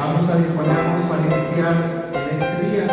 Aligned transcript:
Vamos 0.00 0.26
a 0.30 0.36
disponernos 0.38 1.02
para 1.02 1.20
iniciar 1.20 2.08
en 2.14 2.40
este 2.40 2.66
día. 2.66 2.86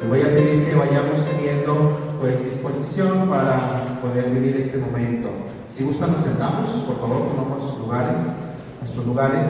Te 0.00 0.08
voy 0.08 0.20
a 0.20 0.24
pedir 0.24 0.68
que 0.68 0.74
vayamos 0.74 1.24
teniendo 1.24 2.16
pues 2.20 2.44
disposición 2.44 3.30
para 3.30 4.00
poder 4.02 4.30
vivir 4.30 4.56
este 4.56 4.78
momento. 4.78 5.28
Si 5.72 5.84
gustan 5.84 6.12
nos 6.12 6.22
sentamos, 6.22 6.66
por 6.68 6.98
favor, 6.98 7.28
tomamos 7.28 7.78
lugares, 7.78 8.18
nuestros 8.80 9.06
lugares. 9.06 9.46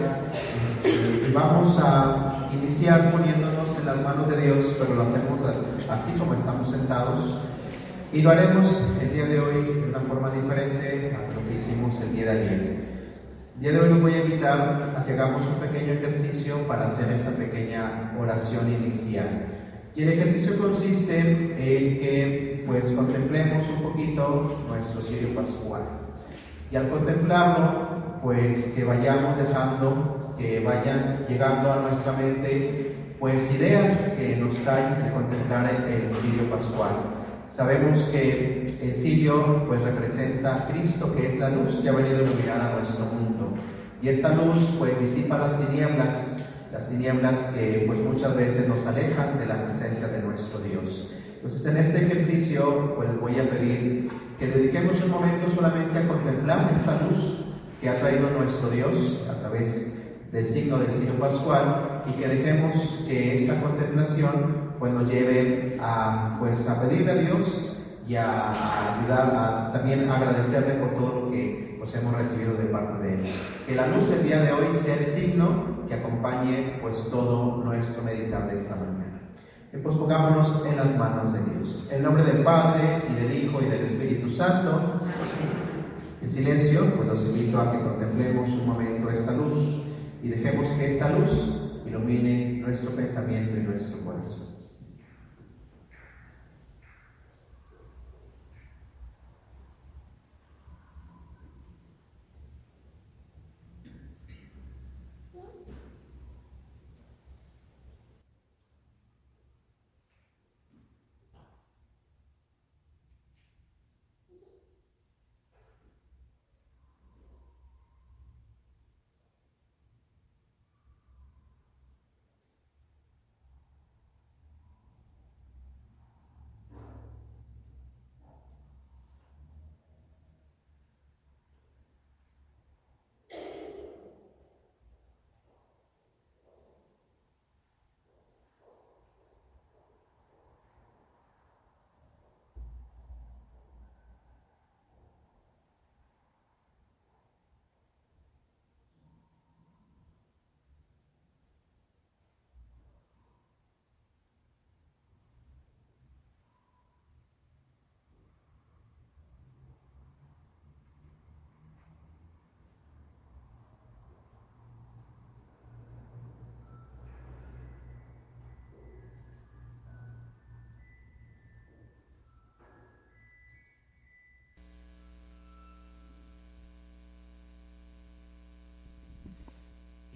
Este, 0.66 1.29
y 1.30 1.32
vamos 1.32 1.79
a 1.82 2.50
iniciar 2.52 3.10
poniéndonos 3.10 3.74
en 3.79 3.86
las 3.86 4.02
manos 4.02 4.29
de 4.29 4.36
Dios, 4.36 4.76
pero 4.79 4.94
lo 4.94 5.02
hacemos 5.04 5.40
así 5.88 6.12
como 6.18 6.34
estamos 6.34 6.68
sentados. 6.68 7.38
Y 8.12 8.20
lo 8.20 8.32
haremos 8.32 8.82
el 9.00 9.14
día 9.14 9.24
de 9.24 9.40
hoy 9.40 9.62
de 9.64 9.88
una 9.88 10.00
forma 10.00 10.30
diferente 10.30 11.16
a 11.16 11.34
lo 11.34 11.48
que 11.48 11.54
hicimos 11.54 11.98
el 12.02 12.15
día 12.15 12.24
de 12.27 12.30
ayer. 12.33 12.81
Día 13.62 13.71
de 13.75 13.79
hoy 13.79 13.91
los 13.91 14.01
voy 14.01 14.15
a 14.15 14.25
invitar 14.25 14.93
a 14.98 15.05
que 15.05 15.12
hagamos 15.12 15.43
un 15.47 15.55
pequeño 15.65 15.93
ejercicio 15.93 16.66
para 16.66 16.87
hacer 16.87 17.09
esta 17.12 17.30
pequeña 17.30 18.12
oración 18.19 18.69
inicial. 18.69 19.47
Y 19.95 20.02
el 20.02 20.09
ejercicio 20.09 20.59
consiste 20.59 21.21
en 21.21 21.98
que 22.01 22.65
pues 22.66 22.91
contemplemos 22.91 23.65
un 23.69 23.83
poquito 23.85 24.65
nuestro 24.66 25.01
cirio 25.02 25.33
pascual. 25.37 25.83
Y 26.73 26.77
al 26.77 26.91
contemplarlo, 26.91 28.19
pues 28.21 28.73
que 28.75 28.83
vayamos 28.83 29.38
dejando, 29.38 30.35
que 30.37 30.59
vayan 30.59 31.24
llegando 31.29 31.73
a 31.73 31.83
nuestra 31.83 32.15
mente 32.15 33.15
pues 33.21 33.49
ideas 33.55 34.09
que 34.19 34.35
nos 34.38 34.55
traen 34.55 35.05
a 35.05 35.13
contemplar 35.13 35.73
el, 35.73 36.09
el 36.10 36.16
cirio 36.16 36.51
pascual. 36.51 37.12
Sabemos 37.52 37.98
que 38.05 38.79
el 38.80 38.95
cirio 38.95 39.66
pues 39.66 39.83
representa 39.83 40.56
a 40.56 40.69
Cristo, 40.69 41.15
que 41.15 41.27
es 41.27 41.38
la 41.38 41.51
luz 41.51 41.80
que 41.80 41.91
ha 41.91 41.93
venido 41.93 42.20
a 42.20 42.23
iluminar 42.23 42.59
a 42.59 42.77
nuestro 42.77 43.05
mundo. 43.05 43.52
Y 44.01 44.09
esta 44.09 44.30
luz 44.30 44.71
pues 44.79 44.99
disipa 44.99 45.37
las 45.37 45.59
tinieblas, 45.59 46.35
las 46.73 46.88
tinieblas 46.88 47.51
que 47.54 47.85
pues 47.87 47.99
muchas 47.99 48.35
veces 48.35 48.66
nos 48.66 48.87
alejan 48.87 49.38
de 49.38 49.45
la 49.45 49.66
presencia 49.66 50.09
de 50.09 50.23
nuestro 50.23 50.60
Dios. 50.60 51.13
Entonces 51.35 51.66
en 51.66 51.76
este 51.76 51.99
ejercicio 51.99 52.95
pues 52.96 53.21
voy 53.21 53.38
a 53.38 53.51
pedir 53.51 54.09
que 54.38 54.46
dediquemos 54.46 55.02
un 55.02 55.10
momento 55.10 55.46
solamente 55.54 55.98
a 55.98 56.09
contemplar 56.09 56.71
esta 56.74 57.02
luz 57.02 57.45
que 57.82 57.91
ha 57.91 58.01
traído 58.01 58.30
nuestro 58.30 58.71
Dios 58.71 59.26
a 59.30 59.41
través 59.41 59.93
del 60.32 60.46
signo 60.46 60.79
del 60.79 60.91
cirio 60.91 61.19
pascual 61.21 62.04
y 62.09 62.13
que 62.19 62.29
dejemos 62.29 63.04
que 63.07 63.35
esta 63.35 63.60
contemplación 63.60 64.62
pues 64.83 64.94
nos 64.94 65.09
lleve 65.09 65.78
a, 65.81 66.38
pues, 66.41 66.69
a 66.69 66.83
pedirle 66.83 67.12
a 67.12 67.15
Dios 67.15 67.78
y 68.05 68.16
a, 68.16 68.99
ayudar, 68.99 69.33
a 69.33 69.72
también 69.72 70.11
agradecerle 70.11 70.75
por 70.75 70.94
todo 70.94 71.21
lo 71.21 71.31
que 71.31 71.77
pues, 71.78 71.94
hemos 71.94 72.12
recibido 72.16 72.55
de 72.55 72.65
parte 72.65 73.00
de 73.00 73.15
Él. 73.15 73.21
Que 73.65 73.77
la 73.77 73.87
luz 73.87 74.10
el 74.10 74.25
día 74.25 74.41
de 74.41 74.50
hoy 74.50 74.75
sea 74.75 74.97
el 74.97 75.05
signo 75.05 75.87
que 75.87 75.94
acompañe 75.94 76.81
pues 76.83 77.09
todo 77.12 77.62
nuestro 77.62 78.03
meditar 78.03 78.50
de 78.50 78.56
esta 78.56 78.75
mañana. 78.75 79.21
Y 79.72 79.77
pues 79.77 79.94
pongámonos 79.94 80.66
en 80.69 80.77
las 80.77 80.99
manos 80.99 81.33
de 81.33 81.38
Dios. 81.44 81.87
En 81.88 82.03
nombre 82.03 82.25
del 82.25 82.43
Padre 82.43 83.05
y 83.09 83.15
del 83.15 83.37
Hijo 83.37 83.62
y 83.62 83.66
del 83.66 83.84
Espíritu 83.84 84.31
Santo. 84.31 85.00
En 86.21 86.28
silencio, 86.28 86.93
pues 86.97 87.06
los 87.06 87.25
invito 87.27 87.60
a 87.60 87.71
que 87.71 87.78
contemplemos 87.78 88.49
un 88.49 88.66
momento 88.66 89.10
esta 89.10 89.31
luz 89.31 89.81
y 90.25 90.27
dejemos 90.27 90.66
que 90.77 90.88
esta 90.91 91.09
luz 91.10 91.53
ilumine 91.87 92.62
nuestro 92.66 92.91
pensamiento 92.97 93.56
y 93.56 93.60
nuestro 93.60 94.05
corazón. 94.05 94.51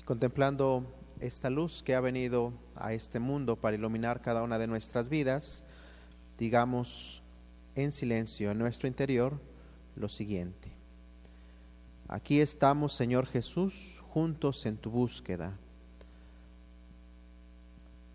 Contemplando 0.06 0.86
esta 1.20 1.50
luz 1.50 1.82
que 1.82 1.96
ha 1.96 2.00
venido 2.00 2.52
a 2.76 2.92
este 2.92 3.18
mundo 3.18 3.56
para 3.56 3.76
iluminar 3.76 4.22
cada 4.22 4.44
una 4.44 4.56
de 4.56 4.68
nuestras 4.68 5.08
vidas, 5.08 5.64
digamos 6.38 7.22
en 7.74 7.90
silencio 7.90 8.52
en 8.52 8.58
nuestro 8.58 8.86
interior 8.86 9.38
lo 9.96 10.08
siguiente. 10.08 10.70
Aquí 12.06 12.40
estamos, 12.40 12.94
Señor 12.94 13.26
Jesús, 13.26 14.00
juntos 14.08 14.64
en 14.64 14.76
tu 14.76 14.90
búsqueda. 14.90 15.52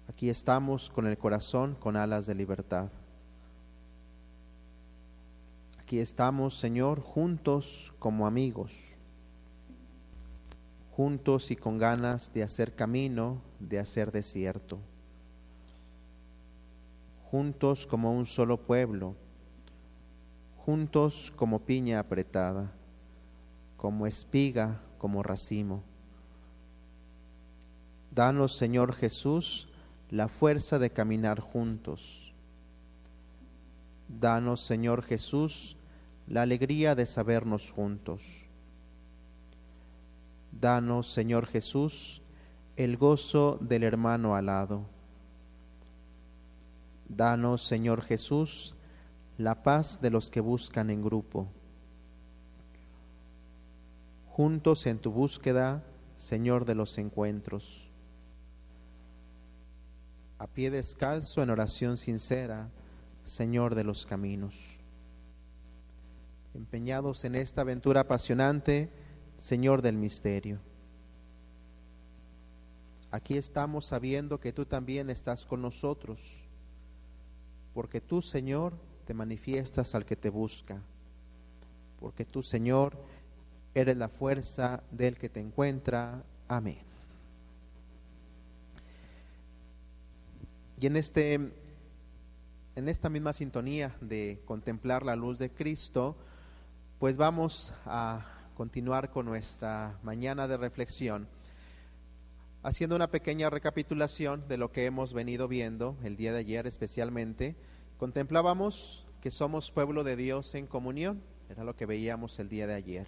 Aquí 0.08 0.30
estamos 0.30 0.90
con 0.90 1.08
el 1.08 1.18
corazón 1.18 1.76
con 1.76 1.98
alas 1.98 2.26
de 2.26 2.36
libertad. 2.36 2.88
Aquí 5.82 6.00
estamos, 6.00 6.58
Señor, 6.58 7.02
juntos 7.02 7.94
como 8.00 8.26
amigos 8.26 8.72
juntos 10.92 11.52
y 11.52 11.56
con 11.56 11.78
ganas 11.78 12.34
de 12.34 12.44
hacer 12.44 12.76
camino, 12.76 13.42
de 13.60 13.80
hacer 13.80 14.12
desierto. 14.12 14.80
Juntos 17.30 17.88
como 17.88 18.12
un 18.12 18.26
solo 18.26 18.58
pueblo, 18.58 19.16
juntos 20.58 21.32
como 21.38 21.60
piña 21.60 22.00
apretada, 22.00 22.72
como 23.78 24.06
espiga, 24.06 24.82
como 24.98 25.24
racimo. 25.24 25.82
Danos, 28.14 28.58
Señor 28.58 28.94
Jesús, 28.94 29.70
la 30.10 30.28
fuerza 30.28 30.78
de 30.78 30.90
caminar 30.90 31.40
juntos. 31.40 32.34
Danos, 34.10 34.60
Señor 34.60 35.04
Jesús, 35.04 35.78
la 36.28 36.42
alegría 36.42 36.96
de 36.96 37.06
sabernos 37.06 37.72
juntos 37.72 38.51
Danos, 40.52 41.12
Señor 41.12 41.48
Jesús, 41.48 42.22
el 42.76 42.98
gozo 42.98 43.58
del 43.62 43.84
hermano 43.84 44.36
alado. 44.36 44.86
Danos, 47.08 47.64
Señor 47.64 48.02
Jesús, 48.02 48.76
la 49.38 49.64
paz 49.64 50.02
de 50.02 50.10
los 50.10 50.30
que 50.30 50.40
buscan 50.40 50.90
en 50.90 51.02
grupo. 51.02 51.48
Juntos 54.30 54.86
en 54.86 55.00
tu 55.00 55.12
búsqueda, 55.12 55.84
Señor 56.16 56.66
de 56.66 56.76
los 56.76 56.98
encuentros. 56.98 57.90
A 60.38 60.48
pie 60.48 60.72
descalzo 60.72 61.44
en 61.44 61.50
oración 61.50 61.98
sincera, 61.98 62.70
Señor 63.24 63.76
de 63.76 63.84
los 63.84 64.06
caminos. 64.06 64.56
Empeñados 66.54 67.26
en 67.26 67.36
esta 67.36 67.62
aventura 67.62 68.02
apasionante, 68.02 68.90
Señor 69.42 69.82
del 69.82 69.98
misterio. 69.98 70.60
Aquí 73.10 73.38
estamos 73.38 73.88
sabiendo 73.88 74.40
que 74.40 74.54
tú 74.54 74.68
también 74.68 75.10
estás 75.10 75.48
con 75.48 75.64
nosotros, 75.64 76.20
porque 77.74 78.02
tú, 78.02 78.22
Señor, 78.22 78.74
te 79.04 79.16
manifiestas 79.16 79.96
al 79.96 80.06
que 80.06 80.16
te 80.16 80.30
busca, 80.30 80.80
porque 82.00 82.24
tú, 82.24 82.44
Señor, 82.44 82.96
eres 83.74 83.98
la 83.98 84.10
fuerza 84.10 84.84
del 84.92 85.18
que 85.18 85.28
te 85.28 85.40
encuentra. 85.40 86.24
Amén. 86.48 86.84
Y 90.80 90.86
en 90.86 90.98
este 90.98 91.34
en 92.76 92.88
esta 92.88 93.10
misma 93.10 93.34
sintonía 93.34 93.98
de 94.02 94.40
contemplar 94.46 95.04
la 95.04 95.16
luz 95.16 95.40
de 95.40 95.50
Cristo, 95.50 96.16
pues 97.00 97.18
vamos 97.18 97.74
a 97.88 98.38
continuar 98.62 99.10
con 99.10 99.26
nuestra 99.26 99.98
mañana 100.04 100.48
de 100.48 100.56
reflexión, 100.56 101.28
haciendo 102.62 102.96
una 102.96 103.10
pequeña 103.10 103.50
recapitulación 103.50 104.48
de 104.48 104.58
lo 104.58 104.72
que 104.72 104.86
hemos 104.86 105.16
venido 105.16 105.48
viendo 105.48 105.98
el 106.04 106.16
día 106.16 106.32
de 106.32 106.42
ayer 106.42 106.68
especialmente. 106.68 107.56
Contemplábamos 107.98 109.08
que 109.20 109.32
somos 109.32 109.72
pueblo 109.72 110.04
de 110.04 110.16
Dios 110.16 110.54
en 110.54 110.68
comunión, 110.68 111.24
era 111.50 111.64
lo 111.64 111.76
que 111.76 111.88
veíamos 111.88 112.38
el 112.38 112.50
día 112.50 112.68
de 112.68 112.76
ayer. 112.76 113.08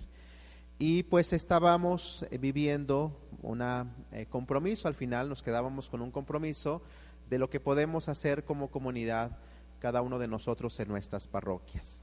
Y 0.79 1.03
pues 1.03 1.33
estábamos 1.33 2.25
eh, 2.31 2.39
viviendo 2.39 3.15
un 3.43 3.61
eh, 3.61 4.25
compromiso, 4.31 4.87
al 4.87 4.95
final 4.95 5.29
nos 5.29 5.43
quedábamos 5.43 5.87
con 5.87 6.01
un 6.01 6.09
compromiso 6.09 6.81
de 7.29 7.37
lo 7.37 7.51
que 7.51 7.59
podemos 7.59 8.09
hacer 8.09 8.43
como 8.43 8.71
comunidad 8.71 9.37
cada 9.77 10.01
uno 10.01 10.17
de 10.17 10.27
nosotros 10.27 10.79
en 10.79 10.87
nuestras 10.87 11.27
parroquias. 11.27 12.01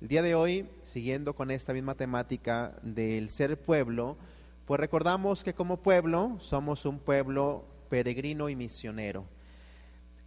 El 0.00 0.06
día 0.06 0.22
de 0.22 0.36
hoy, 0.36 0.64
siguiendo 0.84 1.34
con 1.34 1.50
esta 1.50 1.72
misma 1.72 1.96
temática 1.96 2.78
del 2.82 3.30
ser 3.30 3.60
pueblo, 3.60 4.16
pues 4.64 4.78
recordamos 4.78 5.42
que 5.42 5.54
como 5.54 5.78
pueblo 5.78 6.36
somos 6.38 6.86
un 6.86 7.00
pueblo 7.00 7.64
peregrino 7.88 8.48
y 8.48 8.54
misionero. 8.54 9.24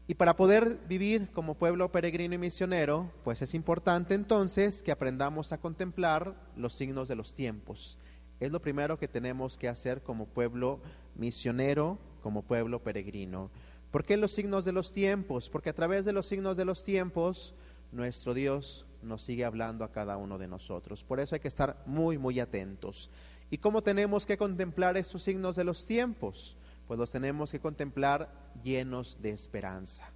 Y 0.07 0.15
para 0.15 0.35
poder 0.35 0.77
vivir 0.89 1.29
como 1.31 1.55
pueblo 1.55 1.89
peregrino 1.89 2.35
y 2.35 2.37
misionero, 2.37 3.13
pues 3.23 3.41
es 3.41 3.53
importante 3.53 4.13
entonces 4.13 4.83
que 4.83 4.91
aprendamos 4.91 5.53
a 5.53 5.57
contemplar 5.57 6.35
los 6.57 6.73
signos 6.73 7.07
de 7.07 7.15
los 7.15 7.33
tiempos. 7.33 7.97
Es 8.41 8.51
lo 8.51 8.61
primero 8.61 8.99
que 8.99 9.07
tenemos 9.07 9.57
que 9.57 9.69
hacer 9.69 10.01
como 10.01 10.25
pueblo 10.25 10.81
misionero, 11.15 11.97
como 12.21 12.41
pueblo 12.41 12.83
peregrino. 12.83 13.49
¿Por 13.89 14.03
qué 14.03 14.17
los 14.17 14.33
signos 14.33 14.65
de 14.65 14.73
los 14.73 14.91
tiempos? 14.91 15.49
Porque 15.49 15.69
a 15.69 15.75
través 15.75 16.03
de 16.03 16.11
los 16.11 16.25
signos 16.25 16.57
de 16.57 16.65
los 16.65 16.83
tiempos, 16.83 17.55
nuestro 17.93 18.33
Dios 18.33 18.85
nos 19.03 19.23
sigue 19.23 19.45
hablando 19.45 19.83
a 19.83 19.91
cada 19.91 20.17
uno 20.17 20.37
de 20.37 20.47
nosotros. 20.47 21.03
Por 21.03 21.19
eso 21.19 21.35
hay 21.35 21.41
que 21.41 21.47
estar 21.47 21.81
muy, 21.85 22.17
muy 22.17 22.39
atentos. 22.39 23.09
¿Y 23.49 23.57
cómo 23.57 23.83
tenemos 23.83 24.25
que 24.25 24.37
contemplar 24.37 24.97
estos 24.97 25.23
signos 25.23 25.55
de 25.55 25.63
los 25.63 25.85
tiempos? 25.85 26.57
Pues 26.87 26.99
los 26.99 27.11
tenemos 27.11 27.51
que 27.51 27.59
contemplar 27.59 28.31
llenos 28.63 29.21
de 29.21 29.31
esperanza. 29.31 30.09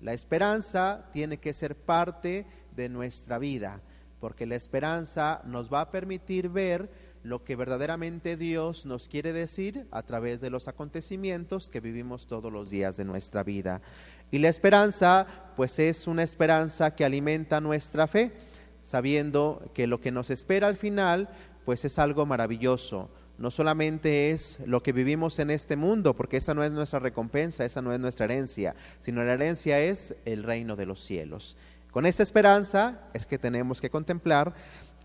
La 0.00 0.12
esperanza 0.12 1.08
tiene 1.12 1.38
que 1.38 1.54
ser 1.54 1.76
parte 1.76 2.46
de 2.74 2.88
nuestra 2.88 3.38
vida, 3.38 3.80
porque 4.20 4.46
la 4.46 4.56
esperanza 4.56 5.42
nos 5.44 5.72
va 5.72 5.82
a 5.82 5.90
permitir 5.90 6.48
ver 6.48 6.90
lo 7.22 7.44
que 7.44 7.54
verdaderamente 7.54 8.36
Dios 8.36 8.84
nos 8.84 9.08
quiere 9.08 9.32
decir 9.32 9.86
a 9.90 10.02
través 10.02 10.40
de 10.40 10.50
los 10.50 10.66
acontecimientos 10.66 11.68
que 11.68 11.80
vivimos 11.80 12.26
todos 12.26 12.52
los 12.52 12.68
días 12.70 12.96
de 12.96 13.04
nuestra 13.04 13.44
vida. 13.44 13.80
Y 14.32 14.38
la 14.38 14.48
esperanza, 14.48 15.26
pues 15.56 15.78
es 15.78 16.06
una 16.06 16.22
esperanza 16.22 16.96
que 16.96 17.04
alimenta 17.04 17.60
nuestra 17.60 18.06
fe, 18.06 18.32
sabiendo 18.80 19.70
que 19.74 19.86
lo 19.86 20.00
que 20.00 20.10
nos 20.10 20.30
espera 20.30 20.68
al 20.68 20.78
final, 20.78 21.28
pues 21.66 21.84
es 21.84 21.98
algo 21.98 22.24
maravilloso. 22.24 23.10
No 23.36 23.50
solamente 23.50 24.30
es 24.30 24.58
lo 24.64 24.82
que 24.82 24.92
vivimos 24.92 25.38
en 25.38 25.50
este 25.50 25.76
mundo, 25.76 26.16
porque 26.16 26.38
esa 26.38 26.54
no 26.54 26.64
es 26.64 26.72
nuestra 26.72 26.98
recompensa, 26.98 27.66
esa 27.66 27.82
no 27.82 27.92
es 27.92 28.00
nuestra 28.00 28.24
herencia, 28.24 28.74
sino 29.00 29.22
la 29.22 29.34
herencia 29.34 29.78
es 29.80 30.16
el 30.24 30.44
reino 30.44 30.76
de 30.76 30.86
los 30.86 31.04
cielos. 31.04 31.58
Con 31.90 32.06
esta 32.06 32.22
esperanza 32.22 33.02
es 33.12 33.26
que 33.26 33.38
tenemos 33.38 33.82
que 33.82 33.90
contemplar 33.90 34.54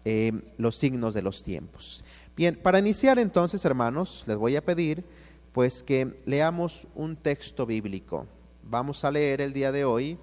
eh, 0.05 0.31
los 0.57 0.77
signos 0.77 1.13
de 1.13 1.21
los 1.21 1.43
tiempos. 1.43 2.05
Bien, 2.37 2.55
para 2.55 2.79
iniciar 2.79 3.19
entonces, 3.19 3.65
hermanos, 3.65 4.23
les 4.25 4.37
voy 4.37 4.55
a 4.55 4.63
pedir 4.63 5.03
pues 5.51 5.83
que 5.83 6.21
leamos 6.25 6.87
un 6.95 7.17
texto 7.17 7.65
bíblico 7.65 8.25
vamos 8.69 9.05
a 9.05 9.11
leer 9.11 9.41
el 9.41 9.53
día 9.53 9.71
de 9.71 9.85
hoy 9.85 10.17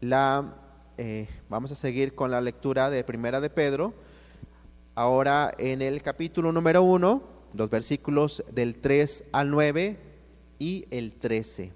la, 0.00 0.54
eh, 0.98 1.28
vamos 1.48 1.70
a 1.72 1.74
seguir 1.74 2.14
con 2.14 2.30
la 2.30 2.40
lectura 2.40 2.90
de 2.90 3.04
Primera 3.04 3.40
de 3.40 3.50
Pedro, 3.50 3.94
ahora 4.94 5.52
en 5.58 5.80
el 5.80 6.02
capítulo 6.02 6.50
número 6.50 6.82
1, 6.82 7.22
los 7.54 7.70
versículos 7.70 8.42
del 8.52 8.76
3 8.76 9.24
al 9.32 9.50
9 9.50 9.96
y 10.58 10.86
el 10.90 11.14
13. 11.14 11.72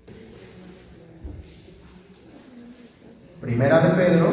Primera 3.41 3.87
de 3.87 4.05
Pedro, 4.05 4.33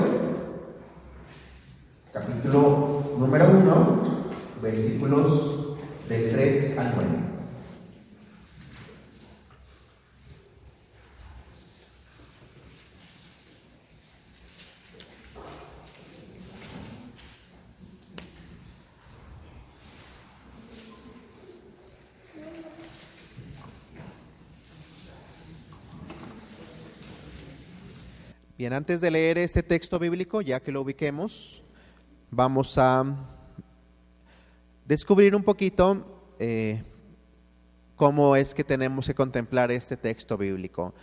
capítulo 2.12 3.16
número 3.20 3.50
1, 3.50 4.04
versículos 4.62 5.78
del 6.10 6.32
3 6.32 6.78
al 6.80 6.94
9. 6.96 7.33
Bien, 28.64 28.72
antes 28.72 29.02
de 29.02 29.12
leer 29.12 29.38
este 29.40 29.62
texto 29.62 30.00
bíblico, 30.00 30.40
ya 30.40 30.62
que 30.62 30.72
lo 30.72 30.80
ubiquemos, 30.80 31.62
vamos 32.32 32.78
a 32.78 33.04
descubrir 34.86 35.36
un 35.36 35.44
poquito 35.44 36.34
eh, 36.40 36.82
cómo 37.98 38.38
es 38.38 38.56
que 38.56 38.64
tenemos 38.64 39.06
que 39.06 39.14
contemplar 39.14 39.70
este 39.70 39.98
texto 39.98 40.38
bíblico. 40.38 40.94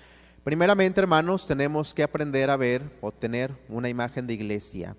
Primeramente, 0.43 1.03
hermanos, 1.03 1.47
tenemos 1.47 1.93
que 1.93 2.03
aprender 2.03 2.49
a 2.49 2.57
ver 2.57 2.81
o 3.03 3.13
tener 3.13 3.53
una 3.69 3.91
imagen 3.91 4.27
de 4.27 4.33
iglesia. 4.33 4.97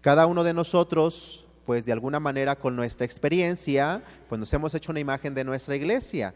Cada 0.00 0.26
uno 0.26 0.44
de 0.44 0.54
nosotros, 0.54 1.44
pues 1.64 1.86
de 1.86 1.92
alguna 1.92 2.20
manera 2.20 2.54
con 2.54 2.76
nuestra 2.76 3.04
experiencia, 3.04 4.00
pues 4.28 4.38
nos 4.38 4.52
hemos 4.54 4.72
hecho 4.76 4.92
una 4.92 5.00
imagen 5.00 5.34
de 5.34 5.42
nuestra 5.42 5.74
iglesia. 5.74 6.32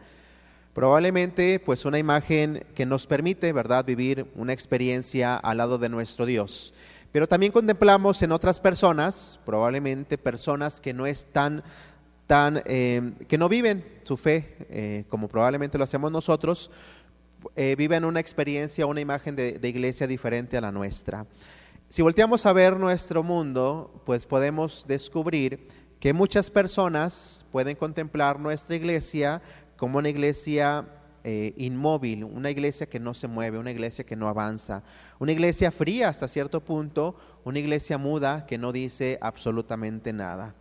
Probablemente 0.74 1.58
pues 1.58 1.84
una 1.84 1.98
imagen 1.98 2.64
que 2.74 2.86
nos 2.86 3.06
permite, 3.06 3.52
¿verdad?, 3.52 3.84
vivir 3.84 4.30
una 4.36 4.52
experiencia 4.52 5.36
al 5.36 5.58
lado 5.58 5.78
de 5.78 5.88
nuestro 5.88 6.26
Dios. 6.26 6.72
Pero 7.12 7.26
también 7.26 7.50
contemplamos 7.50 8.22
en 8.22 8.30
otras 8.30 8.60
personas, 8.60 9.40
probablemente 9.44 10.16
personas 10.16 10.80
que 10.80 10.94
no 10.94 11.06
están 11.06 11.64
tan, 12.28 12.62
eh, 12.66 13.12
que 13.26 13.36
no 13.36 13.48
viven 13.48 13.84
su 14.04 14.16
fe 14.16 14.56
eh, 14.70 15.04
como 15.08 15.26
probablemente 15.26 15.76
lo 15.76 15.82
hacemos 15.82 16.12
nosotros, 16.12 16.70
eh, 17.56 17.74
viven 17.76 18.04
una 18.04 18.20
experiencia, 18.20 18.86
una 18.86 19.00
imagen 19.00 19.34
de, 19.34 19.58
de 19.58 19.68
iglesia 19.68 20.06
diferente 20.06 20.56
a 20.56 20.60
la 20.60 20.70
nuestra. 20.70 21.26
Si 21.88 22.02
volteamos 22.02 22.46
a 22.46 22.52
ver 22.52 22.76
nuestro 22.76 23.24
mundo, 23.24 24.02
pues 24.06 24.24
podemos 24.24 24.84
descubrir 24.86 25.66
que 25.98 26.12
muchas 26.12 26.48
personas 26.48 27.44
pueden 27.50 27.74
contemplar 27.74 28.38
nuestra 28.38 28.76
iglesia 28.76 29.42
como 29.80 29.96
una 29.96 30.10
iglesia 30.10 30.84
eh, 31.24 31.54
inmóvil, 31.56 32.24
una 32.24 32.50
iglesia 32.50 32.86
que 32.86 33.00
no 33.00 33.14
se 33.14 33.28
mueve, 33.28 33.56
una 33.56 33.70
iglesia 33.70 34.04
que 34.04 34.14
no 34.14 34.28
avanza, 34.28 34.82
una 35.18 35.32
iglesia 35.32 35.70
fría 35.70 36.10
hasta 36.10 36.28
cierto 36.28 36.60
punto, 36.60 37.16
una 37.44 37.60
iglesia 37.60 37.96
muda 37.96 38.44
que 38.44 38.58
no 38.58 38.72
dice 38.72 39.16
absolutamente 39.22 40.12
nada. 40.12 40.54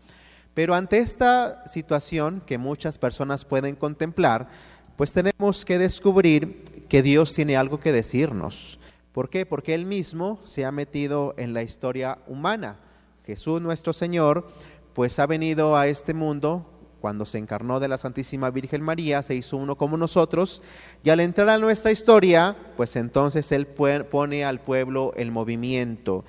Pero 0.54 0.74
ante 0.74 1.00
esta 1.00 1.68
situación 1.68 2.42
que 2.46 2.58
muchas 2.58 2.98
personas 2.98 3.44
pueden 3.44 3.76
contemplar, 3.76 4.48
pues 4.96 5.12
tenemos 5.12 5.66
que 5.66 5.78
descubrir 5.78 6.64
que 6.88 7.02
Dios 7.02 7.34
tiene 7.34 7.58
algo 7.58 7.82
que 7.82 7.92
decirnos. 7.92 8.80
¿Por 9.12 9.30
qué? 9.30 9.46
Porque 9.46 9.76
Él 9.76 9.86
mismo 9.86 10.40
se 10.46 10.64
ha 10.64 10.72
metido 10.72 11.34
en 11.36 11.54
la 11.54 11.62
historia 11.62 12.20
humana. 12.26 12.78
Jesús 13.26 13.62
nuestro 13.62 13.92
Señor, 13.92 14.48
pues 14.94 15.20
ha 15.20 15.26
venido 15.26 15.76
a 15.76 15.88
este 15.88 16.14
mundo 16.14 16.79
cuando 17.00 17.26
se 17.26 17.38
encarnó 17.38 17.80
de 17.80 17.88
la 17.88 17.98
Santísima 17.98 18.50
Virgen 18.50 18.82
María, 18.82 19.24
se 19.24 19.36
hizo 19.36 19.58
uno 19.58 19.78
como 19.78 19.98
nosotros, 19.98 20.62
y 21.04 21.10
al 21.10 21.20
entrar 21.20 21.50
a 21.50 21.58
nuestra 21.58 21.92
historia, 21.92 22.56
pues 22.78 22.96
entonces 22.96 23.52
Él 23.52 23.68
pone 23.68 24.46
al 24.46 24.60
pueblo 24.60 25.14
el 25.16 25.32
movimiento. 25.32 26.26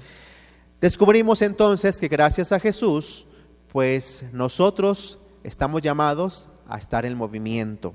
Descubrimos 0.81 1.43
entonces 1.43 2.01
que 2.01 2.09
gracias 2.09 2.53
a 2.53 2.61
Jesús, 2.61 3.27
pues 3.69 4.25
nosotros 4.33 5.19
estamos 5.45 5.83
llamados 5.83 6.49
a 6.69 6.79
estar 6.79 7.05
en 7.05 7.17
movimiento. 7.17 7.95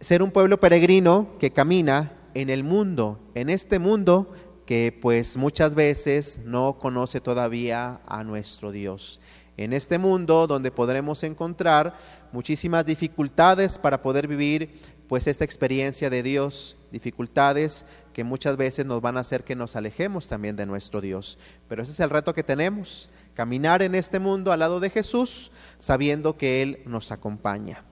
Ser 0.00 0.22
un 0.22 0.30
pueblo 0.30 0.60
peregrino 0.60 1.38
que 1.38 1.52
camina 1.52 2.12
en 2.34 2.50
el 2.50 2.64
mundo, 2.64 3.18
en 3.34 3.48
este 3.48 3.78
mundo 3.78 4.32
que 4.66 4.98
pues 5.00 5.36
muchas 5.36 5.74
veces 5.74 6.40
no 6.44 6.78
conoce 6.78 7.20
todavía 7.20 8.00
a 8.06 8.24
nuestro 8.24 8.72
Dios 8.72 9.20
en 9.56 9.72
este 9.72 9.98
mundo 9.98 10.46
donde 10.46 10.70
podremos 10.70 11.22
encontrar 11.22 11.96
muchísimas 12.32 12.84
dificultades 12.84 13.78
para 13.78 14.02
poder 14.02 14.28
vivir 14.28 14.80
pues 15.08 15.26
esta 15.26 15.44
experiencia 15.44 16.10
de 16.10 16.22
Dios, 16.22 16.76
dificultades 16.90 17.84
que 18.12 18.24
muchas 18.24 18.56
veces 18.56 18.86
nos 18.86 19.00
van 19.00 19.16
a 19.16 19.20
hacer 19.20 19.44
que 19.44 19.54
nos 19.54 19.76
alejemos 19.76 20.28
también 20.28 20.56
de 20.56 20.66
nuestro 20.66 21.00
Dios. 21.00 21.38
Pero 21.68 21.82
ese 21.82 21.92
es 21.92 22.00
el 22.00 22.10
reto 22.10 22.34
que 22.34 22.42
tenemos, 22.42 23.10
caminar 23.34 23.82
en 23.82 23.94
este 23.94 24.18
mundo 24.18 24.52
al 24.52 24.60
lado 24.60 24.80
de 24.80 24.90
Jesús, 24.90 25.52
sabiendo 25.78 26.36
que 26.36 26.62
Él 26.62 26.80
nos 26.86 27.12
acompaña. 27.12 27.84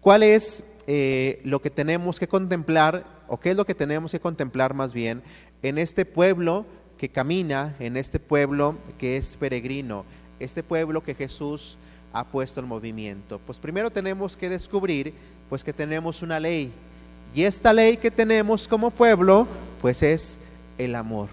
¿Cuál 0.00 0.22
es 0.22 0.64
eh, 0.86 1.40
lo 1.44 1.62
que 1.62 1.70
tenemos 1.70 2.18
que 2.18 2.28
contemplar 2.28 3.04
o 3.28 3.38
qué 3.38 3.50
es 3.50 3.56
lo 3.56 3.64
que 3.64 3.74
tenemos 3.74 4.12
que 4.12 4.20
contemplar 4.20 4.74
más 4.74 4.92
bien 4.92 5.22
en 5.62 5.78
este 5.78 6.04
pueblo 6.04 6.66
que 6.98 7.10
camina, 7.10 7.76
en 7.78 7.96
este 7.96 8.18
pueblo 8.18 8.76
que 8.98 9.16
es 9.16 9.36
peregrino, 9.36 10.04
este 10.40 10.62
pueblo 10.62 11.02
que 11.02 11.14
Jesús 11.14 11.78
ha 12.12 12.24
puesto 12.24 12.60
en 12.60 12.66
movimiento? 12.66 13.40
Pues 13.46 13.58
primero 13.58 13.90
tenemos 13.90 14.36
que 14.36 14.48
descubrir 14.48 15.14
pues 15.48 15.62
que 15.62 15.72
tenemos 15.72 16.22
una 16.22 16.40
ley. 16.40 16.72
Y 17.34 17.44
esta 17.44 17.72
ley 17.72 17.96
que 17.96 18.10
tenemos 18.10 18.66
como 18.66 18.90
pueblo 18.90 19.46
pues 19.80 20.02
es 20.02 20.38
el 20.78 20.96
amor. 20.96 21.28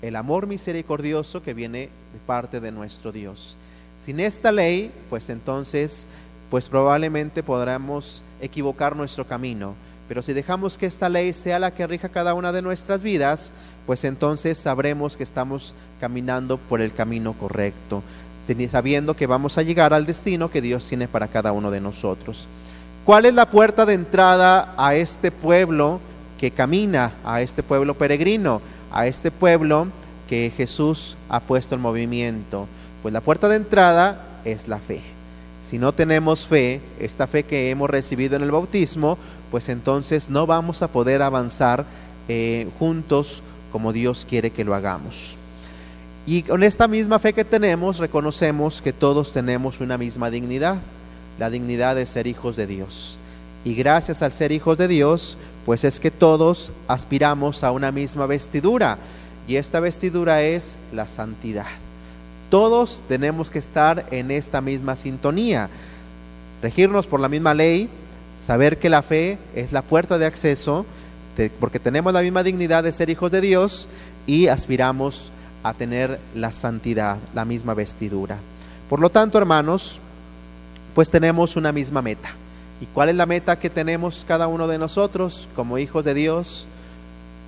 El 0.00 0.16
amor 0.16 0.46
misericordioso 0.46 1.42
que 1.42 1.54
viene 1.54 1.88
de 2.12 2.18
parte 2.26 2.60
de 2.60 2.70
nuestro 2.70 3.10
Dios. 3.10 3.56
Sin 3.98 4.20
esta 4.20 4.52
ley, 4.52 4.90
pues 5.08 5.28
entonces 5.30 6.06
pues 6.50 6.68
probablemente 6.68 7.42
podremos 7.42 8.22
equivocar 8.40 8.94
nuestro 8.94 9.26
camino. 9.26 9.74
Pero 10.08 10.20
si 10.20 10.34
dejamos 10.34 10.76
que 10.76 10.84
esta 10.84 11.08
ley 11.08 11.32
sea 11.32 11.58
la 11.58 11.72
que 11.72 11.86
rija 11.86 12.10
cada 12.10 12.34
una 12.34 12.52
de 12.52 12.60
nuestras 12.60 13.02
vidas, 13.02 13.52
pues 13.86 14.04
entonces 14.04 14.58
sabremos 14.58 15.16
que 15.16 15.22
estamos 15.22 15.74
caminando 16.00 16.58
por 16.58 16.80
el 16.82 16.92
camino 16.92 17.32
correcto, 17.32 18.02
sabiendo 18.68 19.14
que 19.14 19.26
vamos 19.26 19.58
a 19.58 19.62
llegar 19.62 19.94
al 19.94 20.06
destino 20.06 20.50
que 20.50 20.60
Dios 20.60 20.86
tiene 20.88 21.08
para 21.08 21.28
cada 21.28 21.52
uno 21.52 21.70
de 21.70 21.80
nosotros. 21.80 22.46
¿Cuál 23.04 23.26
es 23.26 23.34
la 23.34 23.50
puerta 23.50 23.86
de 23.86 23.94
entrada 23.94 24.74
a 24.76 24.94
este 24.94 25.30
pueblo 25.30 26.00
que 26.38 26.50
camina, 26.50 27.12
a 27.24 27.40
este 27.40 27.62
pueblo 27.62 27.94
peregrino, 27.94 28.60
a 28.92 29.06
este 29.06 29.30
pueblo 29.30 29.88
que 30.28 30.52
Jesús 30.56 31.16
ha 31.28 31.40
puesto 31.40 31.74
en 31.74 31.80
movimiento? 31.80 32.68
Pues 33.02 33.12
la 33.12 33.20
puerta 33.20 33.48
de 33.48 33.56
entrada 33.56 34.24
es 34.44 34.68
la 34.68 34.78
fe. 34.78 35.02
Si 35.68 35.78
no 35.78 35.92
tenemos 35.92 36.46
fe, 36.46 36.80
esta 36.98 37.26
fe 37.26 37.44
que 37.44 37.70
hemos 37.70 37.88
recibido 37.90 38.36
en 38.36 38.42
el 38.42 38.50
bautismo, 38.50 39.18
pues 39.50 39.68
entonces 39.68 40.28
no 40.28 40.46
vamos 40.46 40.82
a 40.82 40.88
poder 40.88 41.22
avanzar 41.22 41.84
eh, 42.28 42.68
juntos 42.78 43.42
como 43.72 43.92
Dios 43.92 44.26
quiere 44.28 44.50
que 44.50 44.64
lo 44.64 44.74
hagamos. 44.74 45.36
Y 46.24 46.42
con 46.42 46.62
esta 46.62 46.86
misma 46.86 47.18
fe 47.18 47.32
que 47.32 47.44
tenemos, 47.44 47.98
reconocemos 47.98 48.80
que 48.80 48.92
todos 48.92 49.32
tenemos 49.32 49.80
una 49.80 49.98
misma 49.98 50.30
dignidad, 50.30 50.76
la 51.38 51.50
dignidad 51.50 51.96
de 51.96 52.06
ser 52.06 52.28
hijos 52.28 52.54
de 52.54 52.68
Dios. 52.68 53.18
Y 53.64 53.74
gracias 53.74 54.22
al 54.22 54.32
ser 54.32 54.52
hijos 54.52 54.78
de 54.78 54.86
Dios, 54.86 55.36
pues 55.66 55.82
es 55.82 55.98
que 55.98 56.12
todos 56.12 56.72
aspiramos 56.86 57.64
a 57.64 57.72
una 57.72 57.90
misma 57.90 58.26
vestidura. 58.26 58.98
Y 59.48 59.56
esta 59.56 59.80
vestidura 59.80 60.42
es 60.42 60.76
la 60.92 61.08
santidad. 61.08 61.66
Todos 62.50 63.02
tenemos 63.08 63.50
que 63.50 63.58
estar 63.58 64.06
en 64.12 64.30
esta 64.30 64.60
misma 64.60 64.94
sintonía, 64.94 65.70
regirnos 66.60 67.08
por 67.08 67.18
la 67.18 67.28
misma 67.28 67.54
ley, 67.54 67.88
saber 68.44 68.78
que 68.78 68.90
la 68.90 69.02
fe 69.02 69.38
es 69.56 69.72
la 69.72 69.82
puerta 69.82 70.18
de 70.18 70.26
acceso, 70.26 70.86
porque 71.58 71.80
tenemos 71.80 72.12
la 72.12 72.20
misma 72.20 72.44
dignidad 72.44 72.84
de 72.84 72.92
ser 72.92 73.10
hijos 73.10 73.32
de 73.32 73.40
Dios 73.40 73.88
y 74.26 74.48
aspiramos 74.48 75.30
a 75.30 75.41
tener 75.74 76.18
la 76.34 76.52
santidad, 76.52 77.18
la 77.34 77.44
misma 77.44 77.74
vestidura. 77.74 78.36
Por 78.88 79.00
lo 79.00 79.10
tanto, 79.10 79.38
hermanos, 79.38 80.00
pues 80.94 81.10
tenemos 81.10 81.56
una 81.56 81.72
misma 81.72 82.02
meta. 82.02 82.30
¿Y 82.80 82.86
cuál 82.86 83.08
es 83.08 83.14
la 83.14 83.26
meta 83.26 83.58
que 83.58 83.70
tenemos 83.70 84.24
cada 84.26 84.48
uno 84.48 84.66
de 84.66 84.78
nosotros 84.78 85.48
como 85.54 85.78
hijos 85.78 86.04
de 86.04 86.14
Dios, 86.14 86.66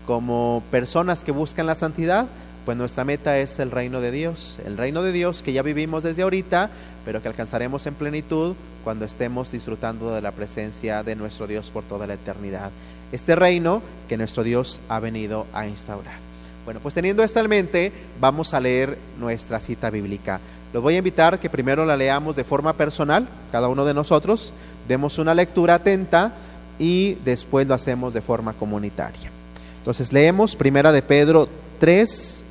como 0.06 0.62
personas 0.71 1.25
que 1.25 1.33
buscan 1.33 1.66
la 1.66 1.75
santidad? 1.75 2.26
pues 2.64 2.76
nuestra 2.76 3.04
meta 3.04 3.38
es 3.38 3.59
el 3.59 3.71
reino 3.71 4.00
de 4.00 4.11
Dios, 4.11 4.59
el 4.64 4.76
reino 4.76 5.02
de 5.02 5.12
Dios 5.12 5.42
que 5.42 5.52
ya 5.52 5.62
vivimos 5.62 6.02
desde 6.02 6.23
ahorita, 6.23 6.71
pero 7.04 7.21
que 7.21 7.28
alcanzaremos 7.28 7.87
en 7.87 7.94
plenitud 7.94 8.54
cuando 8.83 9.04
estemos 9.04 9.52
disfrutando 9.52 10.14
de 10.14 10.23
la 10.23 10.33
presencia 10.33 11.02
de 11.02 11.14
nuestro 11.14 11.47
Dios 11.47 11.71
por 11.71 11.85
toda 11.85 12.06
la 12.06 12.14
eternidad. 12.14 12.71
Este 13.12 13.37
reino 13.37 13.83
que 14.09 14.16
nuestro 14.16 14.42
Dios 14.42 14.80
ha 14.88 14.99
venido 14.99 15.47
a 15.52 15.66
instaurar. 15.66 16.33
Bueno, 16.64 16.80
pues 16.80 16.94
teniendo 16.94 17.23
esto 17.23 17.40
en 17.40 17.49
mente, 17.49 17.92
vamos 18.18 18.54
a 18.54 18.61
leer 18.61 18.97
nuestra 19.21 19.61
cita 19.61 19.90
bíblica. 19.90 20.40
Los 20.73 20.83
voy 20.83 20.94
a 20.94 20.99
invitar 20.99 21.38
que 21.38 21.50
primero 21.50 21.85
la 21.85 21.97
leamos 21.97 22.35
de 22.37 22.44
forma 22.44 22.73
personal, 22.73 23.28
cada 23.52 23.68
uno 23.68 23.85
de 23.85 23.94
nosotros, 23.94 24.52
demos 24.88 25.18
una 25.18 25.35
lectura 25.35 25.75
atenta 25.75 26.33
y 26.78 27.14
después 27.25 27.66
lo 27.66 27.75
hacemos 27.75 28.14
de 28.14 28.23
forma 28.23 28.54
comunitaria. 28.54 29.30
Entonces 29.78 30.12
leemos 30.12 30.56
Primera 30.56 30.90
de 30.90 31.02
Pedro 31.02 31.49
3, 31.78 32.44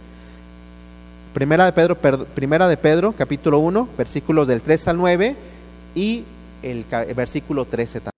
Primera 1.34 1.66
de 1.66 1.74
Pedro, 1.74 1.96
primera 1.96 2.68
de 2.68 2.78
Pedro 2.78 3.14
capítulo 3.18 3.58
1, 3.58 3.90
versículos 3.98 4.48
del 4.48 4.62
3 4.62 4.90
al 4.90 4.98
9 4.98 5.36
y 5.96 6.24
el, 6.62 6.86
el 6.92 7.14
versículo 7.16 7.66
13 7.66 8.02
también. 8.02 8.13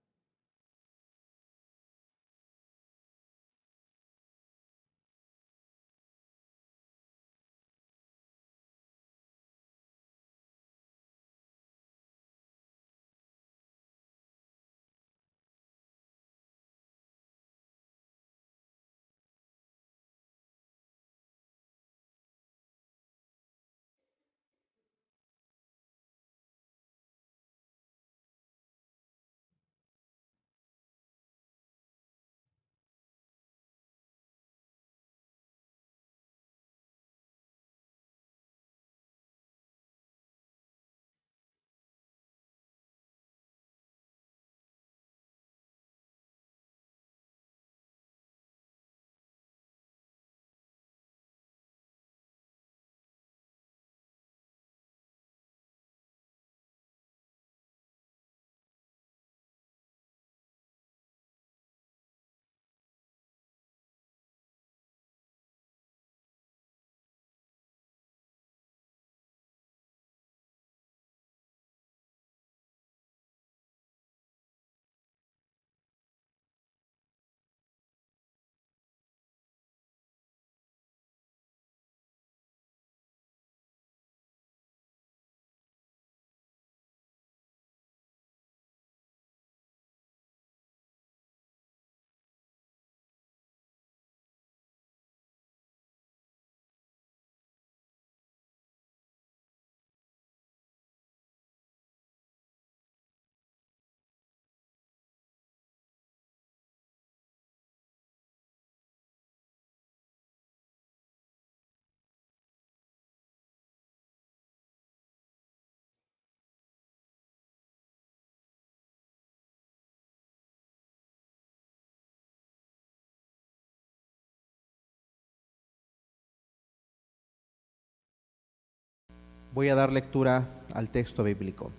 Voy 129.55 129.69
a 129.69 129.75
dar 129.75 129.89
lectura 129.89 130.50
al 130.74 130.89
texto 130.89 131.24
bíblico. 131.24 131.71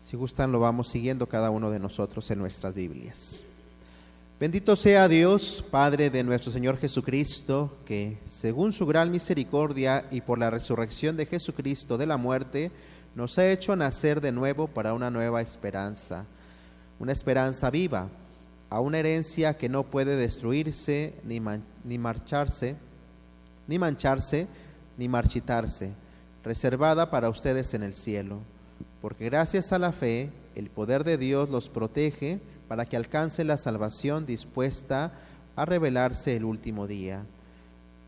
Si 0.00 0.16
gustan, 0.16 0.50
lo 0.50 0.60
vamos 0.60 0.88
siguiendo 0.88 1.26
cada 1.26 1.50
uno 1.50 1.70
de 1.70 1.78
nosotros 1.78 2.30
en 2.30 2.38
nuestras 2.38 2.74
Biblias. 2.74 3.44
Bendito 4.40 4.76
sea 4.76 5.08
Dios, 5.08 5.62
Padre 5.70 6.08
de 6.08 6.24
nuestro 6.24 6.50
Señor 6.50 6.78
Jesucristo, 6.78 7.76
que 7.84 8.16
según 8.28 8.72
su 8.72 8.86
gran 8.86 9.10
misericordia 9.10 10.06
y 10.10 10.22
por 10.22 10.38
la 10.38 10.48
resurrección 10.48 11.18
de 11.18 11.26
Jesucristo 11.26 11.98
de 11.98 12.06
la 12.06 12.16
muerte, 12.16 12.70
nos 13.14 13.38
ha 13.38 13.50
hecho 13.50 13.76
nacer 13.76 14.22
de 14.22 14.32
nuevo 14.32 14.68
para 14.68 14.94
una 14.94 15.10
nueva 15.10 15.42
esperanza, 15.42 16.24
una 16.98 17.12
esperanza 17.12 17.68
viva, 17.68 18.08
a 18.70 18.80
una 18.80 19.00
herencia 19.00 19.58
que 19.58 19.68
no 19.68 19.82
puede 19.82 20.16
destruirse 20.16 21.12
ni, 21.24 21.42
ni 21.84 21.98
marcharse, 21.98 22.76
ni 23.66 23.78
mancharse, 23.78 24.48
ni 24.98 25.08
marchitarse, 25.08 25.92
reservada 26.44 27.10
para 27.10 27.30
ustedes 27.30 27.72
en 27.72 27.82
el 27.82 27.94
cielo. 27.94 28.40
Porque 29.00 29.24
gracias 29.26 29.72
a 29.72 29.78
la 29.78 29.92
fe, 29.92 30.30
el 30.54 30.68
poder 30.68 31.04
de 31.04 31.16
Dios 31.16 31.48
los 31.48 31.68
protege 31.68 32.40
para 32.66 32.84
que 32.84 32.96
alcance 32.96 33.44
la 33.44 33.56
salvación 33.56 34.26
dispuesta 34.26 35.12
a 35.56 35.64
revelarse 35.64 36.36
el 36.36 36.44
último 36.44 36.86
día. 36.86 37.24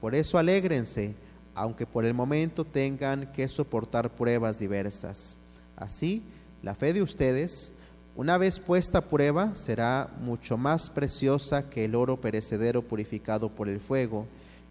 Por 0.01 0.15
eso 0.15 0.37
alégrense, 0.37 1.15
aunque 1.55 1.87
por 1.87 2.05
el 2.05 2.15
momento 2.15 2.65
tengan 2.65 3.33
que 3.33 3.49
soportar 3.49 4.11
pruebas 4.11 4.59
diversas. 4.59 5.39
Así, 5.77 6.23
la 6.63 6.75
fe 6.75 6.93
de 6.93 7.03
ustedes, 7.03 7.73
una 8.17 8.37
vez 8.37 8.61
puesta 8.61 8.99
a 8.99 9.05
prueba, 9.09 9.55
será 9.55 10.11
mucho 10.21 10.57
más 10.57 10.91
preciosa 10.91 11.71
que 11.71 11.85
el 11.85 11.95
oro 11.95 12.21
perecedero 12.21 12.83
purificado 12.83 13.49
por 13.49 13.69
el 13.69 13.81
fuego, 13.81 14.27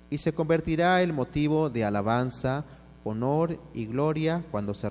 y 0.09 0.17
se 0.17 0.33
convertirá 0.33 1.01
en 1.01 1.13
motivo 1.13 1.69
de 1.69 1.85
alabanza, 1.85 2.65
honor 3.03 3.59
y 3.73 3.85
gloria 3.85 4.43
cuando 4.51 4.73
se 4.73 4.89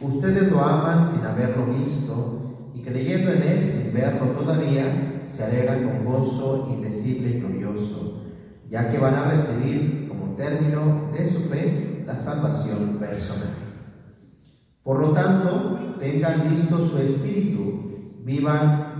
Ustedes 0.00 0.50
lo 0.50 0.60
aman 0.60 1.04
sin 1.04 1.24
haberlo 1.24 1.66
visto, 1.66 2.70
y 2.74 2.82
creyendo 2.82 3.32
en 3.32 3.42
él 3.42 3.64
sin 3.64 3.92
verlo 3.92 4.32
todavía, 4.32 5.22
se 5.28 5.44
alegran 5.44 5.84
con 5.84 6.04
gozo 6.04 6.68
indecible 6.72 7.30
y 7.30 7.40
glorioso, 7.40 8.22
ya 8.68 8.90
que 8.90 8.98
van 8.98 9.14
a 9.14 9.30
recibir 9.30 10.08
como 10.08 10.34
término 10.34 11.10
de 11.12 11.24
su 11.24 11.42
fe 11.42 12.02
la 12.04 12.16
salvación 12.16 12.96
personal. 12.98 13.54
Por 14.82 14.98
lo 14.98 15.12
tanto, 15.12 15.96
tengan 16.00 16.50
listo 16.50 16.84
su 16.84 16.98
espíritu, 16.98 18.18
vivan 18.24 18.92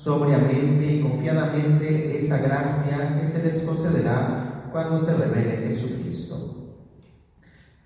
sobriamente 0.00 0.86
y 0.86 1.00
confiadamente 1.00 2.16
esa 2.16 2.38
gracia 2.38 3.18
que 3.18 3.26
se 3.26 3.42
les 3.42 3.62
concederá 3.62 4.68
cuando 4.72 4.98
se 4.98 5.14
revele 5.14 5.68
Jesucristo. 5.68 6.74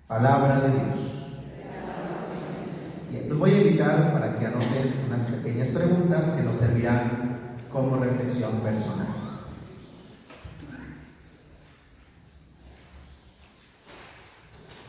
Palabra 0.07 0.61
de 0.61 0.69
Dios. 0.69 1.19
Los 3.29 3.39
voy 3.39 3.51
a 3.51 3.57
invitar 3.57 4.13
para 4.13 4.37
que 4.37 4.45
anoten 4.45 5.05
unas 5.07 5.23
pequeñas 5.23 5.69
preguntas 5.69 6.29
que 6.31 6.43
nos 6.43 6.57
servirán 6.57 7.55
como 7.71 7.97
reflexión 7.97 8.59
personal. 8.59 9.07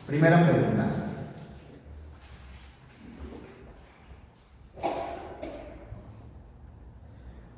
Primera 0.07 0.47
pregunta. 0.47 1.04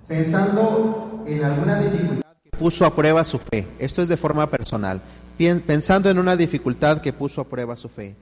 Pensando 0.08 1.24
en 1.26 1.42
alguna 1.42 1.80
dificultad 1.80 2.36
que 2.44 2.56
puso 2.56 2.86
a 2.86 2.94
prueba 2.94 3.24
su 3.24 3.40
fe, 3.40 3.66
esto 3.80 4.02
es 4.02 4.08
de 4.08 4.16
forma 4.16 4.48
personal, 4.48 5.00
pensando 5.36 6.08
en 6.08 6.18
una 6.20 6.36
dificultad 6.36 7.00
que 7.00 7.12
puso 7.12 7.40
a 7.40 7.44
prueba 7.44 7.74
su 7.74 7.88
fe, 7.88 8.14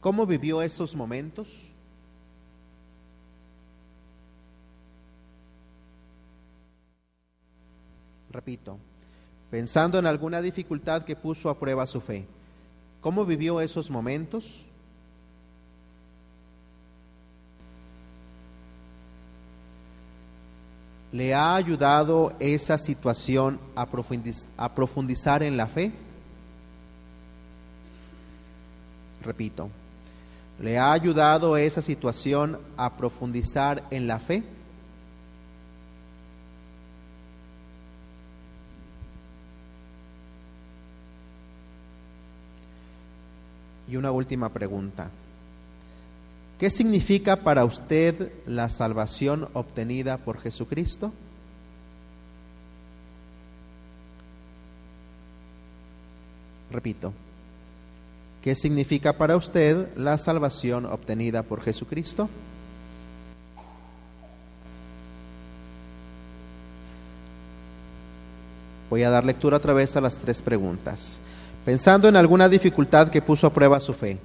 ¿cómo 0.00 0.24
vivió 0.24 0.62
esos 0.62 0.96
momentos? 0.96 1.48
Repito, 8.30 8.78
pensando 9.50 9.98
en 9.98 10.06
alguna 10.06 10.40
dificultad 10.40 11.04
que 11.04 11.14
puso 11.14 11.50
a 11.50 11.58
prueba 11.58 11.86
su 11.86 12.00
fe, 12.00 12.26
¿cómo 13.02 13.26
vivió 13.26 13.60
esos 13.60 13.90
momentos? 13.90 14.64
¿Le 21.12 21.34
ha 21.34 21.54
ayudado 21.54 22.34
esa 22.40 22.78
situación 22.78 23.60
a, 23.74 23.86
profundizar 24.74 25.42
en 25.42 25.56
la 25.56 25.66
fe? 25.66 25.92
Repito, 29.22 29.70
¿le 30.60 30.78
ha 30.78 30.92
ayudado 30.92 31.56
esa 31.56 31.80
situación 31.80 32.58
a 32.76 32.96
profundizar 32.96 33.84
en 33.90 34.06
la 34.06 34.18
fe? 34.18 34.42
Y 43.88 43.96
una 43.96 44.10
última 44.10 44.48
pregunta. 44.48 45.08
¿Qué 46.58 46.70
significa 46.70 47.36
para 47.36 47.66
usted 47.66 48.32
la 48.46 48.70
salvación 48.70 49.46
obtenida 49.52 50.16
por 50.16 50.40
Jesucristo? 50.40 51.12
Repito, 56.70 57.12
¿qué 58.42 58.54
significa 58.54 59.12
para 59.12 59.36
usted 59.36 59.94
la 59.96 60.16
salvación 60.16 60.86
obtenida 60.86 61.42
por 61.42 61.60
Jesucristo? 61.60 62.30
Voy 68.88 69.02
a 69.02 69.10
dar 69.10 69.26
lectura 69.26 69.58
otra 69.58 69.74
vez 69.74 69.94
a 69.96 70.00
las 70.00 70.16
tres 70.16 70.40
preguntas. 70.40 71.20
Pensando 71.66 72.08
en 72.08 72.16
alguna 72.16 72.48
dificultad 72.48 73.10
que 73.10 73.20
puso 73.20 73.46
a 73.46 73.52
prueba 73.52 73.78
su 73.78 73.92
fe 73.92 74.18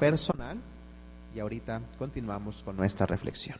personal 0.00 0.58
y 1.34 1.38
ahorita 1.38 1.82
continuamos 1.98 2.62
con 2.64 2.76
nuestra 2.76 3.06
reflexión. 3.06 3.58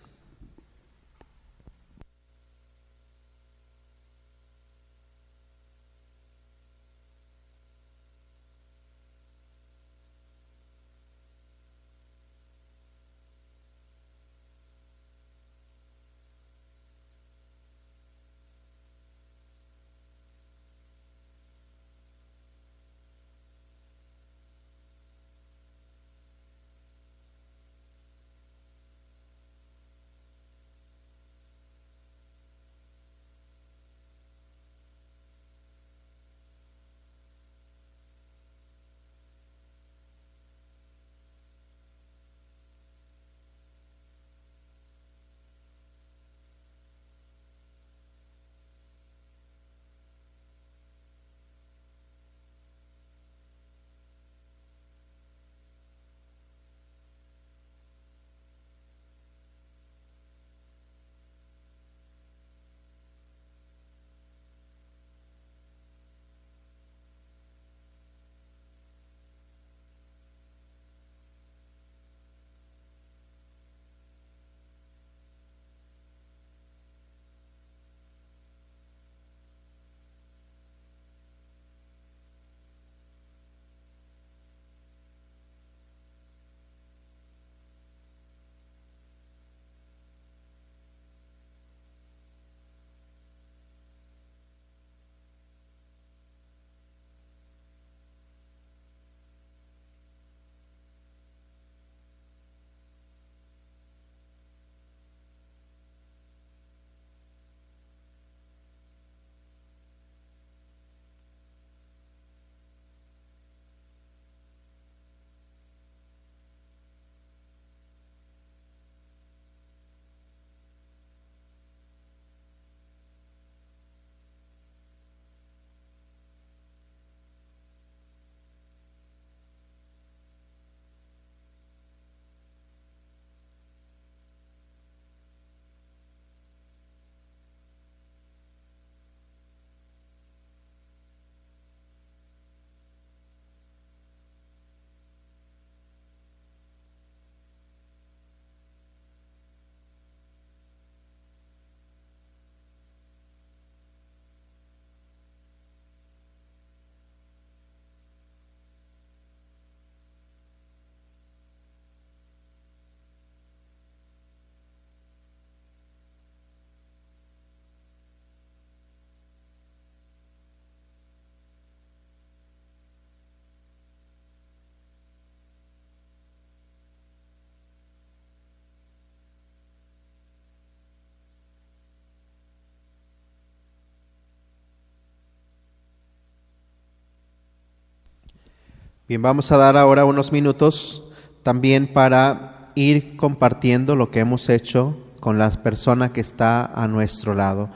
Bien, 189.10 189.22
vamos 189.22 189.50
a 189.50 189.56
dar 189.56 189.76
ahora 189.76 190.04
unos 190.04 190.30
minutos 190.30 191.02
también 191.42 191.92
para 191.92 192.70
ir 192.76 193.16
compartiendo 193.16 193.96
lo 193.96 194.08
que 194.12 194.20
hemos 194.20 194.48
hecho 194.48 194.96
con 195.18 195.36
la 195.36 195.50
persona 195.50 196.12
que 196.12 196.20
está 196.20 196.64
a 196.64 196.86
nuestro 196.86 197.34
lado. 197.34 197.70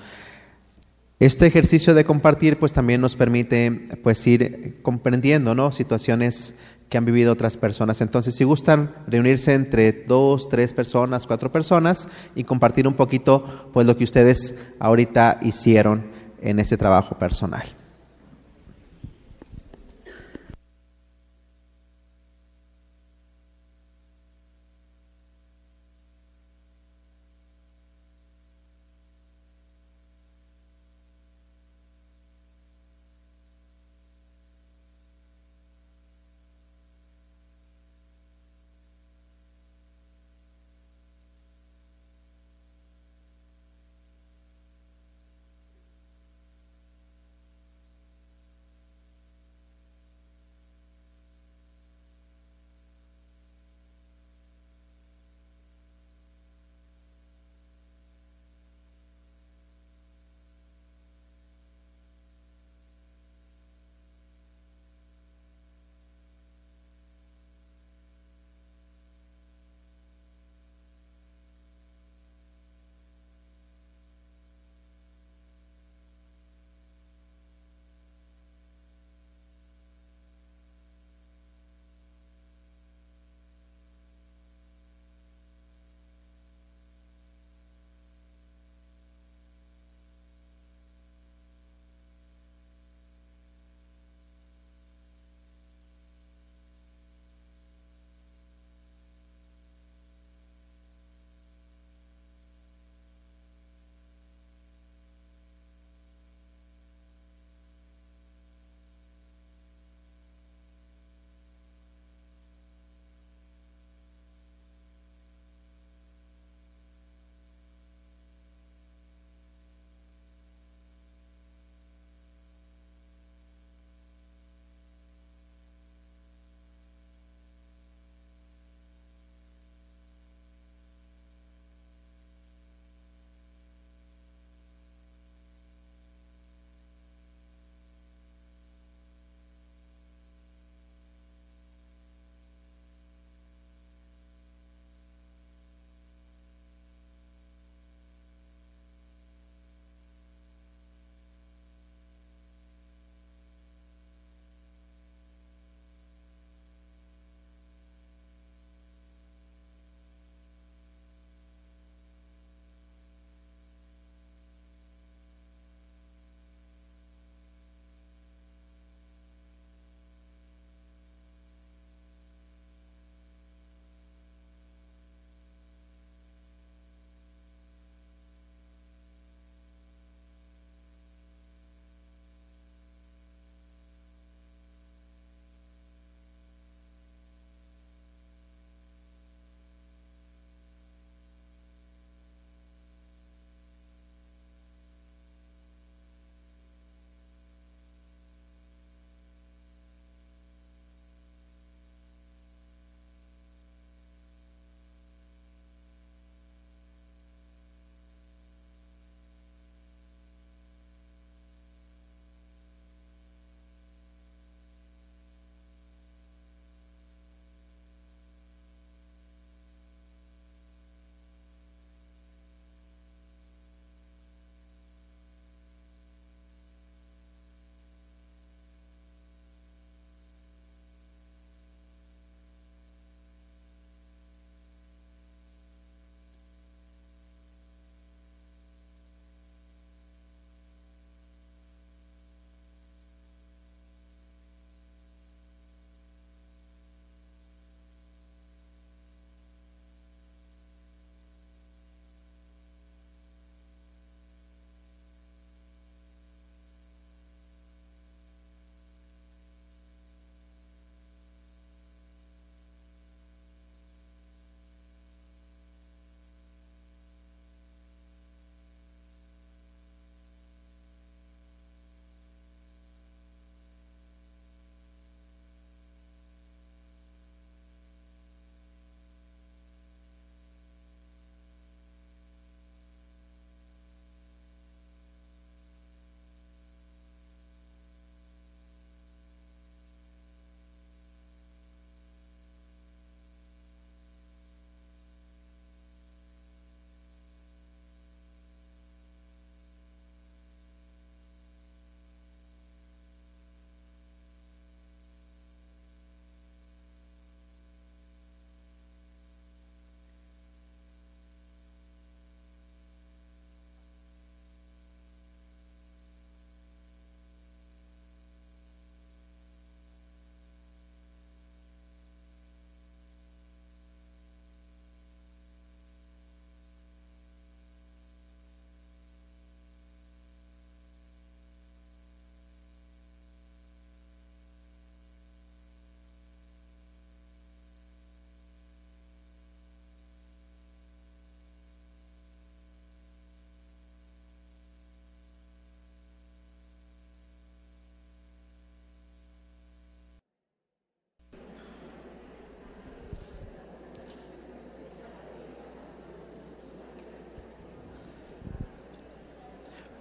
Este 1.19 1.49
ejercicio 1.49 1.93
de 1.93 2.05
compartir 2.05 2.57
pues 2.57 2.73
también 2.73 3.01
nos 3.01 3.17
permite 3.17 3.99
pues 4.05 4.25
ir 4.29 4.79
comprendiendo, 4.83 5.57
¿no? 5.57 5.73
situaciones 5.73 6.55
que 6.89 6.99
han 6.99 7.05
vivido 7.05 7.33
otras 7.33 7.57
personas. 7.57 8.01
Entonces, 8.01 8.37
si 8.37 8.45
gustan 8.45 8.95
reunirse 9.09 9.55
entre 9.55 9.91
dos, 9.91 10.49
tres 10.49 10.73
personas, 10.73 11.27
cuatro 11.27 11.51
personas 11.51 12.07
y 12.37 12.45
compartir 12.45 12.87
un 12.87 12.95
poquito 12.95 13.73
pues 13.73 13.89
lo 13.89 13.97
que 13.97 14.05
ustedes 14.05 14.55
ahorita 14.79 15.41
hicieron 15.43 16.13
en 16.41 16.61
ese 16.61 16.77
trabajo 16.77 17.19
personal. 17.19 17.65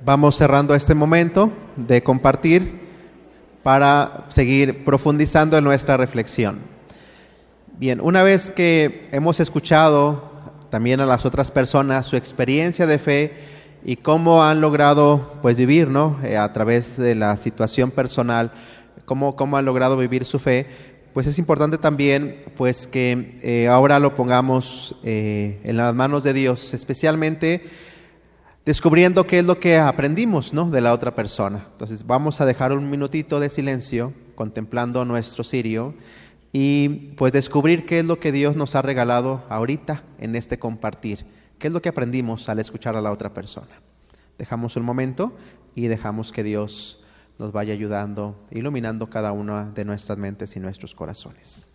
Vamos 0.06 0.36
cerrando 0.36 0.76
este 0.76 0.96
momento 0.96 1.52
de 1.76 2.04
compartir 2.04 2.82
para 3.64 4.26
seguir 4.30 4.84
profundizando 4.84 5.58
en 5.58 5.64
nuestra 5.64 5.96
reflexión. 5.96 6.60
Bien, 7.78 8.02
una 8.02 8.22
vez 8.24 8.52
que 8.52 9.08
hemos 9.12 9.40
escuchado 9.40 10.32
también 10.70 11.00
a 11.00 11.06
las 11.06 11.26
otras 11.26 11.52
personas 11.52 12.06
su 12.06 12.18
experiencia 12.18 12.86
de 12.86 13.00
fe 13.00 13.34
y 13.86 13.96
cómo 13.96 14.44
han 14.44 14.60
logrado 14.60 15.40
pues 15.42 15.56
vivir, 15.56 15.88
¿no? 15.88 16.18
Eh, 16.24 16.38
a 16.38 16.52
través 16.52 16.98
de 16.98 17.16
la 17.16 17.38
situación 17.38 17.92
personal, 17.92 18.52
cómo, 19.06 19.36
cómo 19.36 19.58
han 19.58 19.66
logrado 19.66 19.98
vivir 19.98 20.26
su 20.26 20.40
fe, 20.40 20.68
pues 21.14 21.28
es 21.28 21.38
importante 21.40 21.78
también 21.78 22.44
pues 22.58 22.88
que 22.88 23.38
eh, 23.42 23.68
ahora 23.68 24.00
lo 24.00 24.16
pongamos 24.16 24.96
eh, 25.04 25.62
en 25.64 25.78
las 25.78 25.94
manos 25.94 26.24
de 26.24 26.34
Dios, 26.34 26.74
especialmente 26.74 27.64
descubriendo 28.66 29.26
qué 29.28 29.40
es 29.40 29.46
lo 29.46 29.60
que 29.60 29.78
aprendimos 29.78 30.54
¿no? 30.54 30.70
de 30.70 30.82
la 30.82 30.94
otra 30.94 31.16
persona. 31.16 31.68
Entonces 31.72 32.06
vamos 32.06 32.42
a 32.42 32.46
dejar 32.46 32.72
un 32.72 32.90
minutito 32.90 33.40
de 33.40 33.50
silencio 33.50 34.14
contemplando 34.36 35.04
nuestro 35.06 35.44
sirio 35.44 35.94
y 36.52 36.90
pues 37.18 37.34
descubrir 37.34 37.86
qué 37.86 38.00
es 38.00 38.06
lo 38.06 38.20
que 38.20 38.32
Dios 38.32 38.56
nos 38.56 38.76
ha 38.76 38.82
regalado 38.82 39.44
ahorita 39.50 40.04
en 40.20 40.36
este 40.36 40.60
compartir, 40.60 41.26
qué 41.60 41.68
es 41.68 41.74
lo 41.74 41.82
que 41.82 41.90
aprendimos 41.90 42.48
al 42.48 42.60
escuchar 42.60 42.96
a 42.96 43.02
la 43.02 43.12
otra 43.12 43.34
persona. 43.34 43.82
Dejamos 44.38 44.76
un 44.76 44.84
momento 44.84 45.36
y 45.76 45.88
dejamos 45.88 46.32
que 46.32 46.44
Dios 46.44 47.04
nos 47.40 47.52
vaya 47.52 47.74
ayudando, 47.74 48.36
iluminando 48.52 49.10
cada 49.10 49.32
una 49.32 49.72
de 49.72 49.86
nuestras 49.86 50.18
mentes 50.18 50.56
y 50.56 50.60
nuestros 50.60 50.94
corazones. 50.94 51.66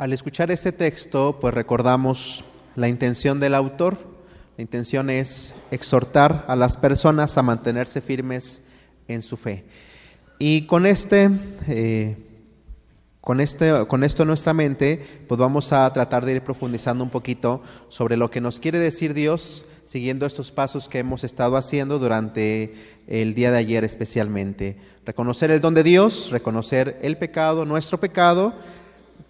Al 0.00 0.14
escuchar 0.14 0.50
este 0.50 0.72
texto, 0.72 1.36
pues 1.42 1.52
recordamos 1.52 2.42
la 2.74 2.88
intención 2.88 3.38
del 3.38 3.54
autor. 3.54 3.98
La 4.56 4.62
intención 4.62 5.10
es 5.10 5.54
exhortar 5.70 6.46
a 6.48 6.56
las 6.56 6.78
personas 6.78 7.36
a 7.36 7.42
mantenerse 7.42 8.00
firmes 8.00 8.62
en 9.08 9.20
su 9.20 9.36
fe. 9.36 9.66
Y 10.38 10.62
con 10.62 10.86
este, 10.86 11.28
eh, 11.68 12.16
con 13.20 13.40
este, 13.40 13.86
con 13.88 14.02
esto 14.02 14.22
en 14.22 14.28
nuestra 14.28 14.54
mente, 14.54 15.24
pues 15.28 15.38
vamos 15.38 15.70
a 15.74 15.92
tratar 15.92 16.24
de 16.24 16.36
ir 16.36 16.42
profundizando 16.42 17.04
un 17.04 17.10
poquito 17.10 17.60
sobre 17.88 18.16
lo 18.16 18.30
que 18.30 18.40
nos 18.40 18.58
quiere 18.58 18.78
decir 18.78 19.12
Dios, 19.12 19.66
siguiendo 19.84 20.24
estos 20.24 20.50
pasos 20.50 20.88
que 20.88 21.00
hemos 21.00 21.24
estado 21.24 21.58
haciendo 21.58 21.98
durante 21.98 22.74
el 23.06 23.34
día 23.34 23.50
de 23.50 23.58
ayer 23.58 23.84
especialmente. 23.84 24.78
Reconocer 25.04 25.50
el 25.50 25.60
don 25.60 25.74
de 25.74 25.82
Dios, 25.82 26.30
reconocer 26.30 26.98
el 27.02 27.18
pecado, 27.18 27.66
nuestro 27.66 28.00
pecado 28.00 28.54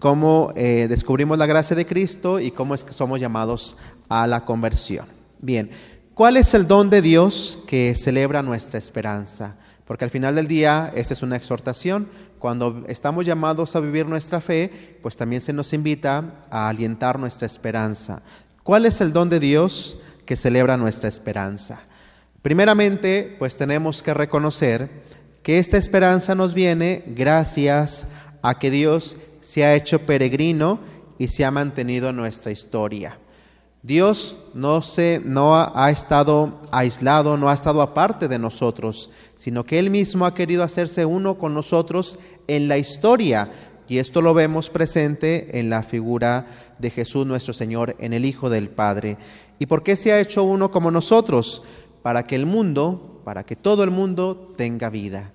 cómo 0.00 0.52
eh, 0.56 0.86
descubrimos 0.88 1.38
la 1.38 1.46
gracia 1.46 1.76
de 1.76 1.86
Cristo 1.86 2.40
y 2.40 2.50
cómo 2.50 2.74
es 2.74 2.82
que 2.82 2.92
somos 2.92 3.20
llamados 3.20 3.76
a 4.08 4.26
la 4.26 4.44
conversión. 4.44 5.06
Bien, 5.38 5.70
¿cuál 6.14 6.36
es 6.36 6.54
el 6.54 6.66
don 6.66 6.90
de 6.90 7.02
Dios 7.02 7.60
que 7.66 7.94
celebra 7.94 8.42
nuestra 8.42 8.78
esperanza? 8.78 9.56
Porque 9.84 10.04
al 10.04 10.10
final 10.10 10.34
del 10.34 10.48
día, 10.48 10.90
esta 10.94 11.14
es 11.14 11.22
una 11.22 11.36
exhortación. 11.36 12.08
Cuando 12.38 12.84
estamos 12.88 13.26
llamados 13.26 13.76
a 13.76 13.80
vivir 13.80 14.06
nuestra 14.06 14.40
fe, 14.40 14.98
pues 15.02 15.16
también 15.16 15.42
se 15.42 15.52
nos 15.52 15.72
invita 15.74 16.46
a 16.50 16.68
alientar 16.68 17.18
nuestra 17.18 17.44
esperanza. 17.44 18.22
¿Cuál 18.62 18.86
es 18.86 19.00
el 19.00 19.12
don 19.12 19.28
de 19.28 19.38
Dios 19.38 19.98
que 20.24 20.36
celebra 20.36 20.78
nuestra 20.78 21.08
esperanza? 21.08 21.80
Primeramente, 22.40 23.36
pues 23.38 23.56
tenemos 23.56 24.02
que 24.02 24.14
reconocer 24.14 24.88
que 25.42 25.58
esta 25.58 25.76
esperanza 25.76 26.34
nos 26.34 26.54
viene 26.54 27.04
gracias 27.08 28.06
a 28.42 28.58
que 28.58 28.70
Dios 28.70 29.18
se 29.40 29.64
ha 29.64 29.74
hecho 29.74 30.07
peregrino 30.07 30.79
y 31.18 31.29
se 31.29 31.44
ha 31.44 31.50
mantenido 31.50 32.11
en 32.11 32.16
nuestra 32.16 32.50
historia. 32.50 33.18
Dios 33.83 34.38
no, 34.53 34.83
se, 34.83 35.22
no 35.24 35.55
ha 35.57 35.90
estado 35.90 36.61
aislado, 36.70 37.38
no 37.38 37.48
ha 37.48 37.55
estado 37.55 37.81
aparte 37.81 38.29
de 38.29 38.38
nosotros, 38.38 39.11
sino 39.37 39.64
que 39.64 39.79
Él 39.79 39.88
mismo 39.88 40.26
ha 40.26 40.35
querido 40.35 40.62
hacerse 40.62 41.07
uno 41.07 41.38
con 41.38 41.55
nosotros 41.55 42.18
en 42.46 42.68
la 42.68 42.76
historia. 42.76 43.50
Y 43.88 43.98
esto 43.98 44.20
lo 44.20 44.35
vemos 44.35 44.68
presente 44.68 45.59
en 45.59 45.70
la 45.70 45.83
figura 45.83 46.74
de 46.79 46.90
Jesús 46.90 47.26
nuestro 47.26 47.55
Señor, 47.55 47.96
en 47.98 48.12
el 48.12 48.26
Hijo 48.26 48.50
del 48.50 48.68
Padre. 48.68 49.16
¿Y 49.59 49.66
por 49.66 49.83
qué 49.83 49.96
se 49.96 50.12
ha 50.12 50.20
hecho 50.20 50.44
uno 50.44 50.70
como 50.70 50.90
nosotros? 50.90 51.62
Para 52.03 52.24
que 52.24 52.37
el 52.37 52.44
mundo, 52.44 53.22
para 53.24 53.44
que 53.44 53.57
todo 53.57 53.83
el 53.83 53.90
mundo 53.90 54.53
tenga 54.57 54.90
vida. 54.90 55.33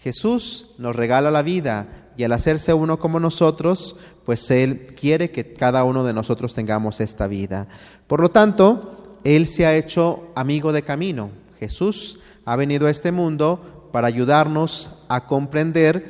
Jesús 0.00 0.74
nos 0.78 0.94
regala 0.94 1.30
la 1.30 1.42
vida, 1.42 2.03
y 2.16 2.24
al 2.24 2.32
hacerse 2.32 2.72
uno 2.74 2.98
como 2.98 3.20
nosotros, 3.20 3.96
pues 4.24 4.50
Él 4.50 4.94
quiere 4.98 5.30
que 5.30 5.52
cada 5.52 5.84
uno 5.84 6.04
de 6.04 6.12
nosotros 6.12 6.54
tengamos 6.54 7.00
esta 7.00 7.26
vida. 7.26 7.68
Por 8.06 8.20
lo 8.20 8.30
tanto, 8.30 9.20
Él 9.24 9.48
se 9.48 9.66
ha 9.66 9.76
hecho 9.76 10.28
amigo 10.34 10.72
de 10.72 10.82
camino. 10.82 11.30
Jesús 11.58 12.20
ha 12.44 12.56
venido 12.56 12.86
a 12.86 12.90
este 12.90 13.12
mundo 13.12 13.88
para 13.92 14.08
ayudarnos 14.08 14.92
a 15.08 15.26
comprender 15.26 16.04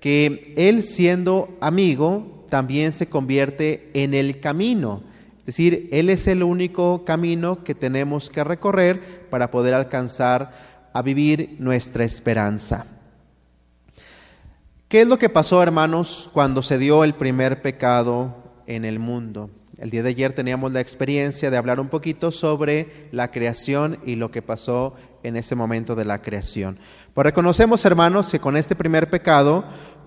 que 0.00 0.54
Él 0.56 0.82
siendo 0.82 1.56
amigo 1.60 2.44
también 2.48 2.92
se 2.92 3.08
convierte 3.08 3.90
en 3.94 4.14
el 4.14 4.40
camino. 4.40 5.02
Es 5.40 5.46
decir, 5.46 5.88
Él 5.92 6.10
es 6.10 6.26
el 6.26 6.42
único 6.42 7.04
camino 7.04 7.62
que 7.62 7.74
tenemos 7.74 8.30
que 8.30 8.44
recorrer 8.44 9.28
para 9.30 9.50
poder 9.50 9.74
alcanzar 9.74 10.90
a 10.92 11.02
vivir 11.02 11.56
nuestra 11.58 12.04
esperanza. 12.04 12.86
¿Qué 14.88 15.00
es 15.00 15.08
lo 15.08 15.18
que 15.18 15.28
pasó, 15.28 15.64
hermanos, 15.64 16.30
cuando 16.32 16.62
se 16.62 16.78
dio 16.78 17.02
el 17.02 17.16
primer 17.16 17.60
pecado 17.60 18.36
en 18.68 18.84
el 18.84 19.00
mundo? 19.00 19.50
El 19.78 19.90
día 19.90 20.04
de 20.04 20.10
ayer 20.10 20.32
teníamos 20.32 20.70
la 20.70 20.80
experiencia 20.80 21.50
de 21.50 21.56
hablar 21.56 21.80
un 21.80 21.88
poquito 21.88 22.30
sobre 22.30 23.08
la 23.10 23.32
creación 23.32 23.98
y 24.06 24.14
lo 24.14 24.30
que 24.30 24.42
pasó 24.42 24.94
en 25.24 25.34
ese 25.34 25.56
momento 25.56 25.96
de 25.96 26.04
la 26.04 26.22
creación. 26.22 26.78
Pues 27.14 27.24
reconocemos, 27.24 27.84
hermanos, 27.84 28.30
que 28.30 28.38
con 28.38 28.56
este 28.56 28.76
primer 28.76 29.10
pecado, 29.10 29.64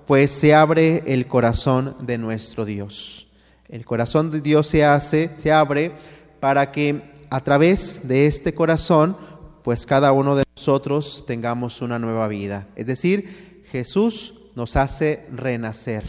pues 0.08 0.32
se 0.32 0.56
abre 0.56 1.04
el 1.08 1.28
corazón 1.28 1.98
de 2.00 2.18
nuestro 2.18 2.64
Dios. 2.64 3.28
El 3.68 3.84
corazón 3.84 4.32
de 4.32 4.40
Dios 4.40 4.68
se 4.68 4.86
hace, 4.86 5.32
se 5.40 5.52
abre 5.52 5.92
para 6.40 6.72
que 6.72 7.26
a 7.30 7.44
través 7.44 8.08
de 8.08 8.28
este 8.28 8.54
corazón, 8.54 9.18
pues 9.62 9.86
cada 9.86 10.14
uno 10.14 10.38
de 10.38 10.46
nosotros 10.56 11.26
tengamos 11.28 11.82
una 11.82 12.00
nueva 12.00 12.30
vida. 12.30 12.70
Es 12.78 12.88
decir, 12.88 13.66
Jesús 13.70 14.36
nos 14.56 14.76
hace 14.76 15.26
renacer. 15.32 16.04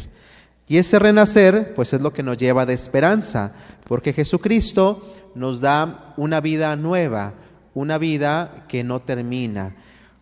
Y 0.67 0.79
ese 0.79 0.99
renacer, 0.99 1.75
pues 1.75 1.93
es 1.93 2.01
lo 2.01 2.13
que 2.13 2.23
nos 2.23 2.37
lleva 2.37 2.65
de 2.65 2.75
esperanza, 2.75 3.53
porque 3.89 4.13
Jesucristo 4.13 5.03
nos 5.35 5.61
da 5.61 6.15
una 6.17 6.41
vida 6.41 6.77
nueva, 6.77 7.35
una 7.75 7.99
vida 7.99 8.67
que 8.69 8.85
no 8.85 9.01
termina, 9.01 9.75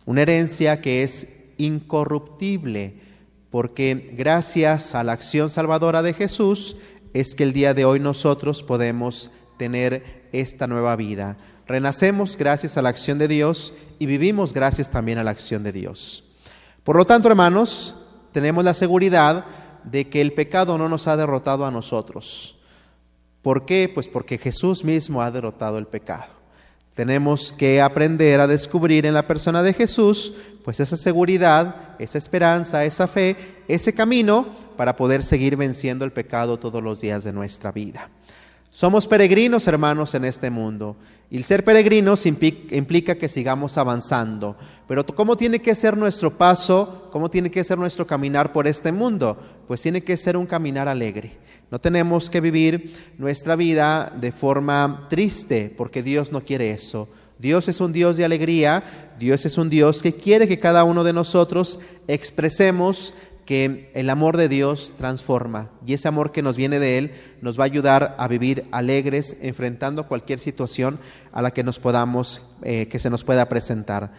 una 0.05 0.23
herencia 0.23 0.81
que 0.81 1.03
es 1.03 1.27
incorruptible, 1.57 2.99
porque 3.51 4.11
gracias 4.13 4.95
a 4.95 5.03
la 5.03 5.11
acción 5.11 5.49
salvadora 5.49 6.01
de 6.01 6.13
Jesús 6.13 6.77
es 7.13 7.35
que 7.35 7.43
el 7.43 7.53
día 7.53 7.73
de 7.73 7.85
hoy 7.85 7.99
nosotros 7.99 8.63
podemos 8.63 9.31
tener 9.57 10.27
esta 10.31 10.67
nueva 10.67 10.95
vida. 10.95 11.37
Renacemos 11.67 12.37
gracias 12.37 12.77
a 12.77 12.81
la 12.81 12.89
acción 12.89 13.19
de 13.19 13.27
Dios 13.27 13.73
y 13.99 14.07
vivimos 14.07 14.53
gracias 14.53 14.89
también 14.89 15.19
a 15.19 15.23
la 15.23 15.31
acción 15.31 15.61
de 15.61 15.71
Dios. 15.71 16.23
Por 16.83 16.95
lo 16.95 17.05
tanto, 17.05 17.27
hermanos, 17.27 17.95
tenemos 18.31 18.63
la 18.63 18.73
seguridad 18.73 19.45
de 19.83 20.09
que 20.09 20.21
el 20.21 20.33
pecado 20.33 20.77
no 20.77 20.89
nos 20.89 21.07
ha 21.07 21.17
derrotado 21.17 21.65
a 21.65 21.71
nosotros. 21.71 22.57
¿Por 23.41 23.65
qué? 23.65 23.91
Pues 23.93 24.07
porque 24.07 24.37
Jesús 24.37 24.83
mismo 24.83 25.21
ha 25.21 25.31
derrotado 25.31 25.77
el 25.77 25.87
pecado. 25.87 26.39
Tenemos 26.93 27.53
que 27.53 27.81
aprender 27.81 28.41
a 28.41 28.47
descubrir 28.47 29.05
en 29.05 29.13
la 29.13 29.25
persona 29.25 29.63
de 29.63 29.73
Jesús 29.73 30.33
pues 30.65 30.81
esa 30.81 30.97
seguridad, 30.97 31.95
esa 31.97 32.17
esperanza, 32.17 32.83
esa 32.83 33.07
fe, 33.07 33.37
ese 33.69 33.93
camino 33.93 34.47
para 34.75 34.97
poder 34.97 35.23
seguir 35.23 35.55
venciendo 35.55 36.03
el 36.03 36.11
pecado 36.11 36.59
todos 36.59 36.83
los 36.83 36.99
días 36.99 37.23
de 37.23 37.31
nuestra 37.31 37.71
vida. 37.71 38.09
Somos 38.69 39.07
peregrinos, 39.07 39.67
hermanos, 39.67 40.13
en 40.13 40.25
este 40.25 40.51
mundo. 40.51 40.95
Y 41.31 41.37
el 41.37 41.43
ser 41.43 41.63
peregrinos 41.63 42.25
implica 42.25 43.15
que 43.15 43.27
sigamos 43.27 43.77
avanzando. 43.77 44.57
Pero 44.89 45.05
¿cómo 45.05 45.37
tiene 45.37 45.61
que 45.61 45.75
ser 45.75 45.95
nuestro 45.95 46.35
paso? 46.35 47.09
¿Cómo 47.11 47.29
tiene 47.29 47.51
que 47.51 47.63
ser 47.63 47.77
nuestro 47.77 48.07
caminar 48.07 48.51
por 48.51 48.65
este 48.65 48.91
mundo? 48.91 49.37
Pues 49.67 49.83
tiene 49.83 50.03
que 50.03 50.17
ser 50.17 50.35
un 50.35 50.47
caminar 50.47 50.87
alegre. 50.87 51.37
No 51.69 51.77
tenemos 51.77 52.27
que 52.27 52.41
vivir 52.41 53.13
nuestra 53.19 53.55
vida 53.55 54.11
de 54.19 54.31
forma 54.31 55.05
triste, 55.07 55.71
porque 55.77 56.01
Dios 56.01 56.31
no 56.31 56.43
quiere 56.43 56.71
eso. 56.71 57.07
Dios 57.37 57.67
es 57.67 57.81
un 57.81 57.93
Dios 57.93 58.17
de 58.17 58.25
alegría, 58.25 58.83
Dios 59.19 59.45
es 59.45 59.59
un 59.59 59.69
Dios 59.69 60.01
que 60.01 60.15
quiere 60.15 60.47
que 60.47 60.57
cada 60.57 60.83
uno 60.83 61.03
de 61.03 61.13
nosotros 61.13 61.79
expresemos 62.07 63.13
que 63.45 63.91
el 63.95 64.09
amor 64.09 64.37
de 64.37 64.47
Dios 64.47 64.93
transforma 64.95 65.71
y 65.83 65.93
ese 65.93 66.07
amor 66.07 66.31
que 66.31 66.43
nos 66.43 66.55
viene 66.55 66.77
de 66.77 66.99
Él 66.99 67.11
nos 67.41 67.59
va 67.59 67.63
a 67.63 67.65
ayudar 67.65 68.15
a 68.19 68.27
vivir 68.27 68.65
alegres 68.71 69.37
enfrentando 69.41 70.07
cualquier 70.07 70.37
situación 70.37 70.99
a 71.31 71.41
la 71.41 71.49
que 71.49 71.63
nos 71.63 71.79
podamos, 71.79 72.43
eh, 72.61 72.87
que 72.89 72.99
se 72.99 73.09
nos 73.09 73.23
pueda 73.23 73.49
presentar. 73.49 74.11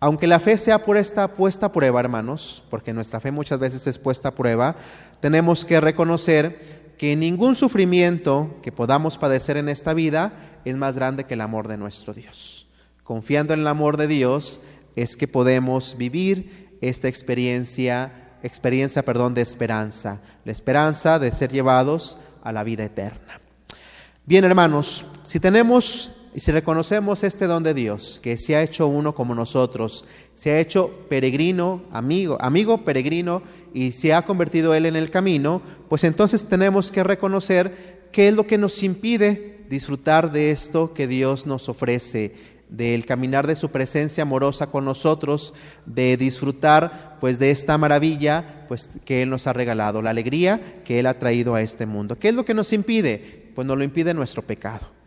Aunque 0.00 0.26
la 0.26 0.38
fe 0.38 0.58
sea 0.58 0.82
por 0.82 0.96
esta 0.96 1.34
puesta 1.34 1.66
a 1.66 1.72
prueba, 1.72 2.00
hermanos, 2.00 2.62
porque 2.70 2.92
nuestra 2.92 3.20
fe 3.20 3.32
muchas 3.32 3.58
veces 3.58 3.86
es 3.86 3.98
puesta 3.98 4.28
a 4.28 4.34
prueba, 4.34 4.76
tenemos 5.20 5.64
que 5.64 5.80
reconocer 5.80 6.94
que 6.98 7.16
ningún 7.16 7.54
sufrimiento 7.54 8.56
que 8.62 8.72
podamos 8.72 9.18
padecer 9.18 9.56
en 9.56 9.68
esta 9.68 9.94
vida 9.94 10.32
es 10.64 10.76
más 10.76 10.96
grande 10.96 11.24
que 11.24 11.34
el 11.34 11.40
amor 11.40 11.68
de 11.68 11.78
nuestro 11.78 12.14
Dios. 12.14 12.68
Confiando 13.02 13.54
en 13.54 13.60
el 13.60 13.66
amor 13.66 13.96
de 13.96 14.06
Dios 14.06 14.60
es 14.94 15.16
que 15.16 15.28
podemos 15.28 15.96
vivir 15.96 16.76
esta 16.80 17.08
experiencia 17.08 18.28
experiencia, 18.42 19.04
perdón, 19.04 19.34
de 19.34 19.42
esperanza, 19.42 20.20
la 20.44 20.52
esperanza 20.52 21.18
de 21.18 21.32
ser 21.32 21.50
llevados 21.50 22.18
a 22.42 22.52
la 22.52 22.64
vida 22.64 22.84
eterna. 22.84 23.40
Bien, 24.24 24.44
hermanos, 24.44 25.06
si 25.22 25.40
tenemos 25.40 26.12
y 26.34 26.40
si 26.40 26.52
reconocemos 26.52 27.24
este 27.24 27.46
don 27.46 27.62
de 27.62 27.74
Dios, 27.74 28.20
que 28.22 28.36
se 28.36 28.54
ha 28.54 28.62
hecho 28.62 28.86
uno 28.86 29.14
como 29.14 29.34
nosotros, 29.34 30.04
se 30.34 30.52
ha 30.52 30.60
hecho 30.60 30.90
peregrino, 31.08 31.82
amigo, 31.90 32.36
amigo 32.40 32.84
peregrino, 32.84 33.42
y 33.74 33.92
se 33.92 34.14
ha 34.14 34.22
convertido 34.22 34.74
Él 34.74 34.86
en 34.86 34.96
el 34.96 35.10
camino, 35.10 35.62
pues 35.88 36.04
entonces 36.04 36.44
tenemos 36.46 36.92
que 36.92 37.02
reconocer 37.02 38.08
qué 38.12 38.28
es 38.28 38.34
lo 38.34 38.46
que 38.46 38.58
nos 38.58 38.82
impide 38.82 39.64
disfrutar 39.68 40.32
de 40.32 40.50
esto 40.50 40.94
que 40.94 41.06
Dios 41.06 41.46
nos 41.46 41.68
ofrece, 41.68 42.34
del 42.68 43.06
caminar 43.06 43.46
de 43.46 43.56
su 43.56 43.70
presencia 43.70 44.22
amorosa 44.22 44.70
con 44.70 44.84
nosotros, 44.84 45.54
de 45.86 46.16
disfrutar 46.16 47.16
pues 47.20 47.38
de 47.38 47.50
esta 47.50 47.78
maravilla 47.78 48.66
pues 48.68 48.98
que 49.04 49.22
él 49.22 49.30
nos 49.30 49.46
ha 49.46 49.52
regalado, 49.52 50.02
la 50.02 50.10
alegría 50.10 50.82
que 50.84 50.98
él 50.98 51.06
ha 51.06 51.18
traído 51.18 51.54
a 51.54 51.62
este 51.62 51.86
mundo. 51.86 52.18
¿Qué 52.18 52.28
es 52.28 52.34
lo 52.34 52.44
que 52.44 52.54
nos 52.54 52.72
impide? 52.72 53.50
Pues 53.54 53.66
nos 53.66 53.78
lo 53.78 53.84
impide 53.84 54.12
nuestro 54.12 54.42
pecado. 54.42 54.97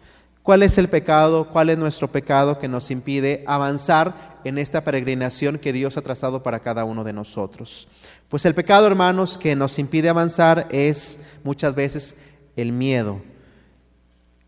¿Cuál 0.44 0.64
es 0.64 0.78
el 0.80 0.90
pecado? 0.90 1.50
¿Cuál 1.50 1.70
es 1.70 1.78
nuestro 1.78 2.12
pecado 2.12 2.58
que 2.58 2.68
nos 2.68 2.90
impide 2.90 3.44
avanzar 3.46 4.40
en 4.44 4.58
esta 4.58 4.84
peregrinación 4.84 5.60
que 5.60 5.72
Dios 5.72 5.98
ha 5.98 6.02
trazado 6.02 6.42
para 6.42 6.62
cada 6.62 6.84
uno 6.84 7.04
de 7.04 7.14
nosotros? 7.14 7.88
Pues 8.28 8.46
el 8.46 8.56
pecado, 8.56 8.88
hermanos, 8.88 9.38
que 9.38 9.56
nos 9.56 9.78
impide 9.78 10.10
avanzar 10.10 10.68
es 10.72 11.20
muchas 11.44 11.76
veces 11.76 12.16
el 12.56 12.72
miedo. 12.72 13.22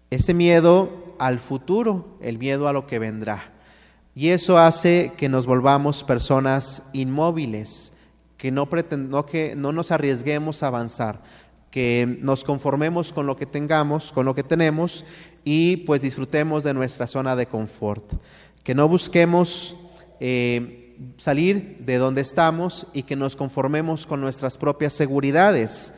Ese 0.09 0.33
miedo 0.33 1.15
al 1.19 1.39
futuro, 1.39 2.17
el 2.21 2.39
miedo 2.39 2.67
a 2.67 2.73
lo 2.73 2.87
que 2.87 2.97
vendrá. 2.97 3.51
Y 4.15 4.29
eso 4.29 4.57
hace 4.57 5.13
que 5.15 5.29
nos 5.29 5.45
volvamos 5.45 6.03
personas 6.03 6.83
inmóviles, 6.93 7.93
que 8.37 8.51
no, 8.51 8.67
que 9.25 9.55
no 9.55 9.71
nos 9.71 9.91
arriesguemos 9.91 10.63
a 10.63 10.67
avanzar, 10.67 11.21
que 11.71 12.17
nos 12.21 12.43
conformemos 12.43 13.11
con 13.11 13.25
lo 13.25 13.35
que 13.35 13.45
tengamos, 13.45 14.11
con 14.11 14.25
lo 14.25 14.35
que 14.35 14.43
tenemos 14.43 15.05
y 15.43 15.77
pues 15.77 16.01
disfrutemos 16.01 16.63
de 16.63 16.73
nuestra 16.73 17.07
zona 17.07 17.35
de 17.35 17.47
confort, 17.47 18.13
que 18.63 18.75
no 18.75 18.87
busquemos 18.87 19.75
eh, 20.19 20.95
salir 21.17 21.77
de 21.79 21.97
donde 21.97 22.21
estamos 22.21 22.87
y 22.93 23.03
que 23.03 23.15
nos 23.15 23.35
conformemos 23.35 24.07
con 24.07 24.21
nuestras 24.21 24.57
propias 24.57 24.93
seguridades. 24.93 25.93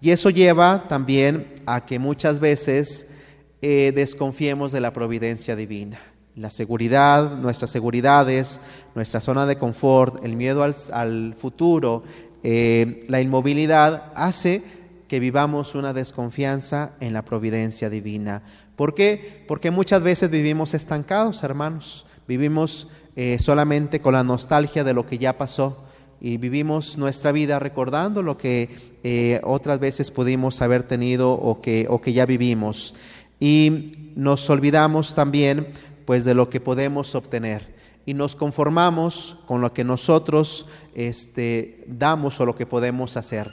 Y 0.00 0.10
eso 0.10 0.30
lleva 0.30 0.86
también 0.88 1.54
a 1.66 1.84
que 1.84 1.98
muchas 1.98 2.38
veces 2.40 3.06
eh, 3.62 3.92
desconfiemos 3.94 4.72
de 4.72 4.80
la 4.80 4.92
providencia 4.92 5.56
divina. 5.56 5.98
La 6.36 6.50
seguridad, 6.50 7.38
nuestras 7.38 7.70
seguridades, 7.70 8.60
nuestra 8.94 9.20
zona 9.20 9.46
de 9.46 9.56
confort, 9.56 10.24
el 10.24 10.36
miedo 10.36 10.62
al, 10.62 11.34
futuro, 11.38 12.02
eh, 12.42 13.06
la 13.08 13.20
inmovilidad, 13.20 14.12
hace 14.14 14.62
que 15.08 15.20
vivamos 15.20 15.74
una 15.74 15.92
desconfianza 15.92 16.92
en 17.00 17.12
la 17.12 17.22
providencia 17.22 17.88
divina. 17.88 18.42
¿Por 18.76 18.94
qué? 18.94 19.44
Porque 19.46 19.70
muchas 19.70 20.02
veces 20.02 20.30
vivimos 20.30 20.74
estancados, 20.74 21.42
hermanos. 21.42 22.06
Vivimos 22.26 22.88
eh, 23.16 23.38
solamente 23.38 24.00
con 24.00 24.14
la 24.14 24.24
nostalgia 24.24 24.84
de 24.84 24.94
lo 24.94 25.06
que 25.06 25.18
ya 25.18 25.38
pasó 25.38 25.84
y 26.20 26.38
vivimos 26.38 26.96
nuestra 26.96 27.32
vida 27.32 27.58
recordando 27.58 28.22
lo 28.22 28.38
que 28.38 29.40
otras 29.44 29.78
veces 29.78 30.10
pudimos 30.10 30.62
haber 30.62 30.84
tenido 30.84 31.32
o 31.32 31.60
que, 31.60 31.86
o 31.90 32.00
que 32.00 32.14
ya 32.14 32.24
vivimos 32.24 32.94
y 33.38 34.12
nos 34.16 34.48
olvidamos 34.48 35.14
también 35.14 35.68
pues 36.04 36.24
de 36.24 36.34
lo 36.34 36.48
que 36.48 36.60
podemos 36.60 37.14
obtener 37.14 37.74
y 38.06 38.14
nos 38.14 38.36
conformamos 38.36 39.36
con 39.46 39.60
lo 39.60 39.72
que 39.72 39.84
nosotros 39.84 40.66
este, 40.94 41.84
damos 41.86 42.40
o 42.40 42.46
lo 42.46 42.54
que 42.54 42.66
podemos 42.66 43.16
hacer. 43.16 43.52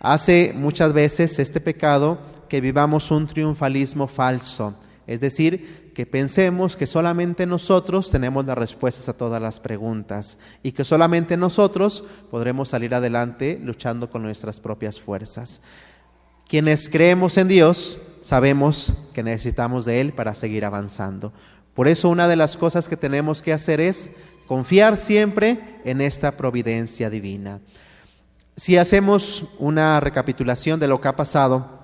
Hace 0.00 0.52
muchas 0.54 0.92
veces 0.92 1.38
este 1.38 1.60
pecado 1.60 2.18
que 2.48 2.60
vivamos 2.60 3.10
un 3.10 3.26
triunfalismo 3.26 4.06
falso, 4.06 4.74
es 5.06 5.20
decir, 5.20 5.92
que 5.94 6.06
pensemos 6.06 6.76
que 6.76 6.86
solamente 6.86 7.44
nosotros 7.44 8.10
tenemos 8.10 8.44
las 8.46 8.56
respuestas 8.56 9.08
a 9.08 9.16
todas 9.16 9.42
las 9.42 9.58
preguntas 9.58 10.38
y 10.62 10.70
que 10.72 10.84
solamente 10.84 11.36
nosotros 11.36 12.04
podremos 12.30 12.68
salir 12.68 12.94
adelante 12.94 13.58
luchando 13.60 14.08
con 14.08 14.22
nuestras 14.22 14.60
propias 14.60 15.00
fuerzas. 15.00 15.60
Quienes 16.46 16.88
creemos 16.88 17.36
en 17.36 17.48
Dios 17.48 18.00
sabemos 18.20 18.94
que 19.12 19.22
necesitamos 19.22 19.84
de 19.86 20.00
Él 20.00 20.12
para 20.12 20.34
seguir 20.34 20.64
avanzando. 20.64 21.32
Por 21.74 21.88
eso 21.88 22.08
una 22.08 22.28
de 22.28 22.36
las 22.36 22.56
cosas 22.56 22.88
que 22.88 22.96
tenemos 22.96 23.42
que 23.42 23.52
hacer 23.52 23.80
es 23.80 24.12
confiar 24.46 24.96
siempre 24.96 25.80
en 25.84 26.00
esta 26.00 26.36
providencia 26.36 27.10
divina. 27.10 27.60
Si 28.56 28.76
hacemos 28.76 29.46
una 29.58 30.00
recapitulación 30.00 30.80
de 30.80 30.88
lo 30.88 31.00
que 31.00 31.08
ha 31.08 31.16
pasado 31.16 31.77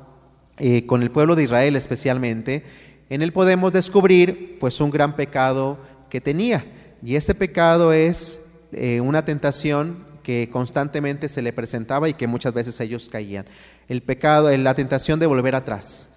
eh, 0.59 0.87
con 0.87 1.03
el 1.03 1.11
pueblo 1.11 1.37
de 1.37 1.45
Israel 1.45 1.77
especialmente, 1.77 2.65
en 3.11 3.23
él 3.23 3.33
podemos 3.33 3.73
descubrir 3.73 4.59
pues 4.59 4.81
un 4.81 4.91
gran 4.91 5.17
pecado 5.17 5.79
que 6.09 6.21
tenía. 6.21 6.65
Y 7.03 7.17
ese 7.17 7.35
pecado 7.35 7.93
es 7.93 8.41
eh, 8.73 9.01
una 9.01 9.25
tentación 9.25 10.05
que 10.23 10.49
constantemente 10.51 11.29
se 11.29 11.43
le 11.43 11.53
presentaba 11.53 12.09
y 12.09 12.15
que 12.15 12.27
muchas 12.27 12.55
veces 12.55 12.81
ellos 12.81 13.09
caían 13.09 13.47
el 13.89 14.03
pecado, 14.03 14.57
la 14.57 14.75
tentación 14.75 15.21
de 15.21 15.27
volver 15.27 15.55
atrás. 15.55 16.11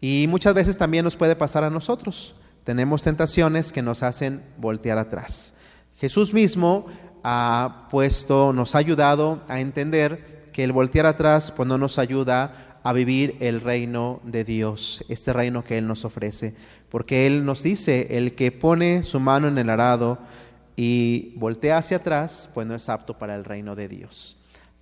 Y 0.00 0.26
muchas 0.28 0.54
veces 0.54 0.76
también 0.76 1.04
nos 1.04 1.16
puede 1.16 1.34
pasar 1.34 1.64
a 1.64 1.70
nosotros. 1.70 2.36
Tenemos 2.64 3.02
tentaciones 3.02 3.72
que 3.72 3.82
nos 3.82 4.02
hacen 4.02 4.42
voltear 4.58 4.98
atrás. 4.98 5.54
Jesús 5.96 6.34
mismo 6.34 6.86
ha 7.24 7.88
puesto, 7.90 8.52
nos 8.52 8.74
ha 8.74 8.78
ayudado 8.78 9.42
a 9.48 9.60
entender 9.60 10.50
que 10.52 10.64
el 10.64 10.72
voltear 10.72 11.06
atrás 11.06 11.50
pues 11.50 11.68
no 11.68 11.78
nos 11.78 11.98
ayuda 11.98 12.67
a 12.82 12.92
vivir 12.92 13.36
el 13.40 13.60
reino 13.60 14.20
de 14.24 14.44
Dios, 14.44 15.04
este 15.08 15.32
reino 15.32 15.64
que 15.64 15.78
Él 15.78 15.86
nos 15.86 16.04
ofrece. 16.04 16.54
Porque 16.88 17.26
Él 17.26 17.44
nos 17.44 17.62
dice, 17.62 18.08
el 18.10 18.34
que 18.34 18.52
pone 18.52 19.02
su 19.02 19.20
mano 19.20 19.48
en 19.48 19.58
el 19.58 19.70
arado 19.70 20.18
y 20.76 21.32
voltea 21.36 21.78
hacia 21.78 21.98
atrás, 21.98 22.48
pues 22.54 22.66
no 22.66 22.74
es 22.74 22.88
apto 22.88 23.18
para 23.18 23.34
el 23.34 23.44
reino 23.44 23.74
de 23.74 23.88
Dios. 23.88 24.36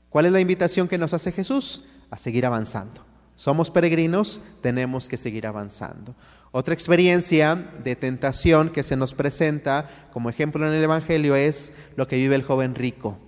¿Cuál 0.09 0.27
es 0.27 0.33
la 0.33 0.41
invitación 0.41 0.89
que 0.89 0.99
nos 0.99 1.15
hace 1.15 1.33
Jesús? 1.33 1.83
a 2.11 2.17
seguir 2.17 2.47
avanzando. 2.47 3.05
Somos 3.37 3.71
peregrinos, 3.71 4.41
tenemos 4.63 5.09
que 5.09 5.17
seguir 5.17 5.47
avanzando. 5.47 6.15
Otra 6.53 6.73
experiencia 6.73 7.71
de 7.85 7.97
tentación 7.97 8.71
que 8.71 8.83
se 8.83 8.97
nos 8.97 9.13
presenta 9.13 10.09
como 10.13 10.31
ejemplo 10.31 10.67
en 10.67 10.73
el 10.73 10.83
Evangelio 10.83 11.37
es 11.37 11.73
lo 11.97 12.09
que 12.09 12.17
vive 12.17 12.35
el 12.35 12.45
joven 12.45 12.75
rico. 12.75 13.19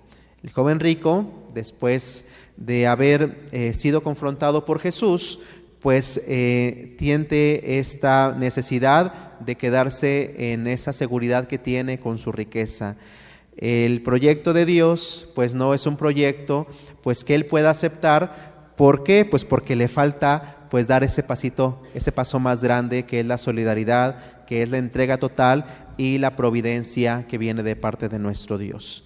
El 0.41 0.51
joven 0.51 0.79
rico, 0.79 1.49
después 1.53 2.25
de 2.59 2.85
haber 2.87 3.47
eh, 3.51 3.73
sido 3.73 4.03
confrontado 4.03 4.65
por 4.65 4.79
Jesús, 4.79 5.39
pues 5.79 6.21
eh, 6.27 6.95
tiene 6.97 7.61
esta 7.63 8.35
necesidad 8.37 9.39
de 9.39 9.55
quedarse 9.55 10.51
en 10.51 10.67
esa 10.67 10.93
seguridad 10.93 11.47
que 11.47 11.57
tiene 11.57 11.99
con 11.99 12.17
su 12.17 12.31
riqueza. 12.31 12.97
El 13.55 14.03
proyecto 14.03 14.53
de 14.53 14.65
Dios, 14.65 15.29
pues 15.35 15.55
no 15.55 15.73
es 15.73 15.87
un 15.87 15.97
proyecto, 15.97 16.67
pues 17.01 17.23
que 17.23 17.35
él 17.35 17.45
pueda 17.45 17.69
aceptar 17.69 18.49
¿Por 18.79 19.03
qué? 19.03 19.25
Pues 19.25 19.43
porque 19.43 19.75
le 19.75 19.89
falta 19.89 20.67
pues 20.69 20.87
dar 20.87 21.03
ese 21.03 21.21
pasito, 21.21 21.81
ese 21.93 22.13
paso 22.13 22.39
más 22.39 22.63
grande 22.63 23.03
que 23.03 23.19
es 23.19 23.25
la 23.25 23.37
solidaridad, 23.37 24.45
que 24.45 24.61
es 24.61 24.69
la 24.69 24.77
entrega 24.77 25.17
total 25.17 25.65
y 25.97 26.17
la 26.17 26.37
providencia 26.37 27.27
que 27.27 27.37
viene 27.37 27.61
de 27.61 27.75
parte 27.75 28.07
de 28.07 28.19
nuestro 28.19 28.57
Dios. 28.57 29.03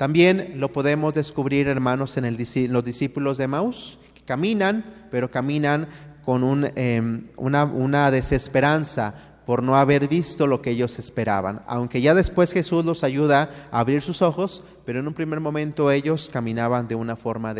También 0.00 0.54
lo 0.56 0.72
podemos 0.72 1.12
descubrir, 1.12 1.68
hermanos, 1.68 2.16
en, 2.16 2.24
los 2.72 2.84
discípulos 2.84 3.36
de 3.36 3.46
Maús, 3.46 3.98
que 4.14 4.22
caminan, 4.22 5.06
pero 5.10 5.30
caminan 5.30 5.88
con 6.24 6.72
em, 6.74 7.26
una, 7.36 8.10
desesperanza 8.10 9.14
por 9.44 9.62
no 9.62 9.76
haber 9.76 10.08
visto 10.08 10.46
lo 10.46 10.62
que 10.62 10.70
ellos 10.70 10.98
esperaban. 10.98 11.60
Aunque 11.66 12.00
ya 12.00 12.14
después 12.14 12.50
Jesús 12.50 12.82
los 12.82 13.04
ayuda 13.04 13.50
a 13.70 13.80
abrir 13.80 14.00
sus 14.00 14.22
ojos, 14.22 14.64
pero 14.86 15.00
en 15.00 15.06
un 15.06 15.12
primer 15.12 15.38
momento 15.38 15.90
ellos 15.90 16.30
caminaban 16.32 16.88
de 16.88 16.94
una 16.94 17.14
forma 17.14 17.54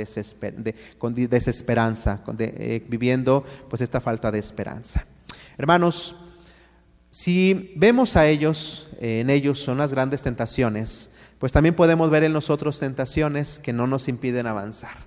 con 0.96 1.14
desesperanza, 1.14 2.22
eh, 2.38 2.82
viviendo 2.88 3.44
pues 3.68 3.82
esta 3.82 4.00
falta 4.00 4.30
de 4.30 4.38
esperanza. 4.38 5.04
Hermanos, 5.58 6.16
si 7.10 7.74
vemos 7.76 8.16
a 8.16 8.26
ellos, 8.26 8.88
en 8.98 9.28
ellos 9.28 9.58
son 9.58 9.76
las 9.76 9.92
grandes 9.92 10.22
tentaciones, 10.22 11.10
pues 11.40 11.52
también 11.52 11.74
podemos 11.74 12.10
ver 12.10 12.22
en 12.22 12.34
nosotros 12.34 12.78
tentaciones 12.78 13.58
que 13.58 13.72
no 13.72 13.86
nos 13.86 14.08
impiden 14.08 14.46
avanzar. 14.46 14.98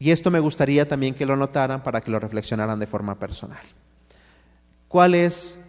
Y 0.00 0.10
esto 0.10 0.32
me 0.32 0.40
gustaría 0.40 0.88
también 0.88 1.14
que 1.14 1.26
lo 1.26 1.36
notaran 1.36 1.84
para 1.84 2.00
que 2.00 2.10
lo 2.10 2.18
reflexionaran 2.18 2.80
de 2.80 2.88
forma 2.88 3.16
personal. 3.16 3.62
¿Cuál 4.88 5.14
es 5.14 5.60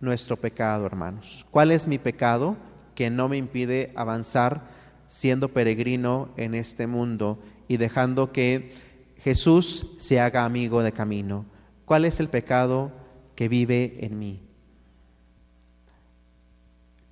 nuestro 0.00 0.38
pecado, 0.38 0.86
hermanos? 0.86 1.46
¿Cuál 1.50 1.72
es 1.72 1.86
mi 1.86 1.98
pecado 1.98 2.56
que 2.94 3.10
no 3.10 3.28
me 3.28 3.36
impide 3.36 3.92
avanzar 3.96 4.62
siendo 5.08 5.50
peregrino 5.50 6.30
en 6.38 6.54
este 6.54 6.86
mundo 6.86 7.38
y 7.68 7.76
dejando 7.76 8.32
que 8.32 8.72
Jesús 9.18 9.88
se 9.98 10.20
haga 10.20 10.46
amigo 10.46 10.82
de 10.82 10.92
camino? 10.92 11.44
¿Cuál 11.84 12.06
es 12.06 12.18
el 12.18 12.30
pecado 12.30 12.92
que 13.34 13.48
vive 13.48 13.98
en 14.00 14.18
mí? 14.18 14.49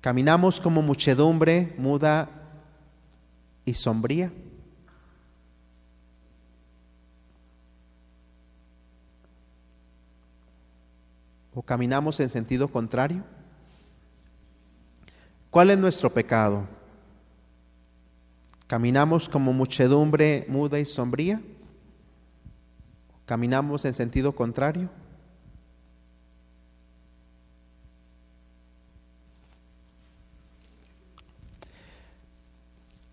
Caminamos 0.01 0.59
como 0.59 0.81
muchedumbre 0.81 1.73
muda 1.77 2.29
y 3.65 3.73
sombría. 3.73 4.31
o 11.59 11.61
caminamos 11.61 12.17
en 12.21 12.29
sentido 12.29 12.69
contrario? 12.69 13.21
¿Cuál 15.49 15.71
es 15.71 15.77
nuestro 15.77 16.09
pecado? 16.13 16.65
¿Caminamos 18.65 19.27
como 19.27 19.51
muchedumbre 19.51 20.45
muda 20.47 20.79
y 20.79 20.85
sombría? 20.85 21.41
¿Caminamos 23.25 23.83
en 23.83 23.93
sentido 23.93 24.33
contrario? 24.33 24.89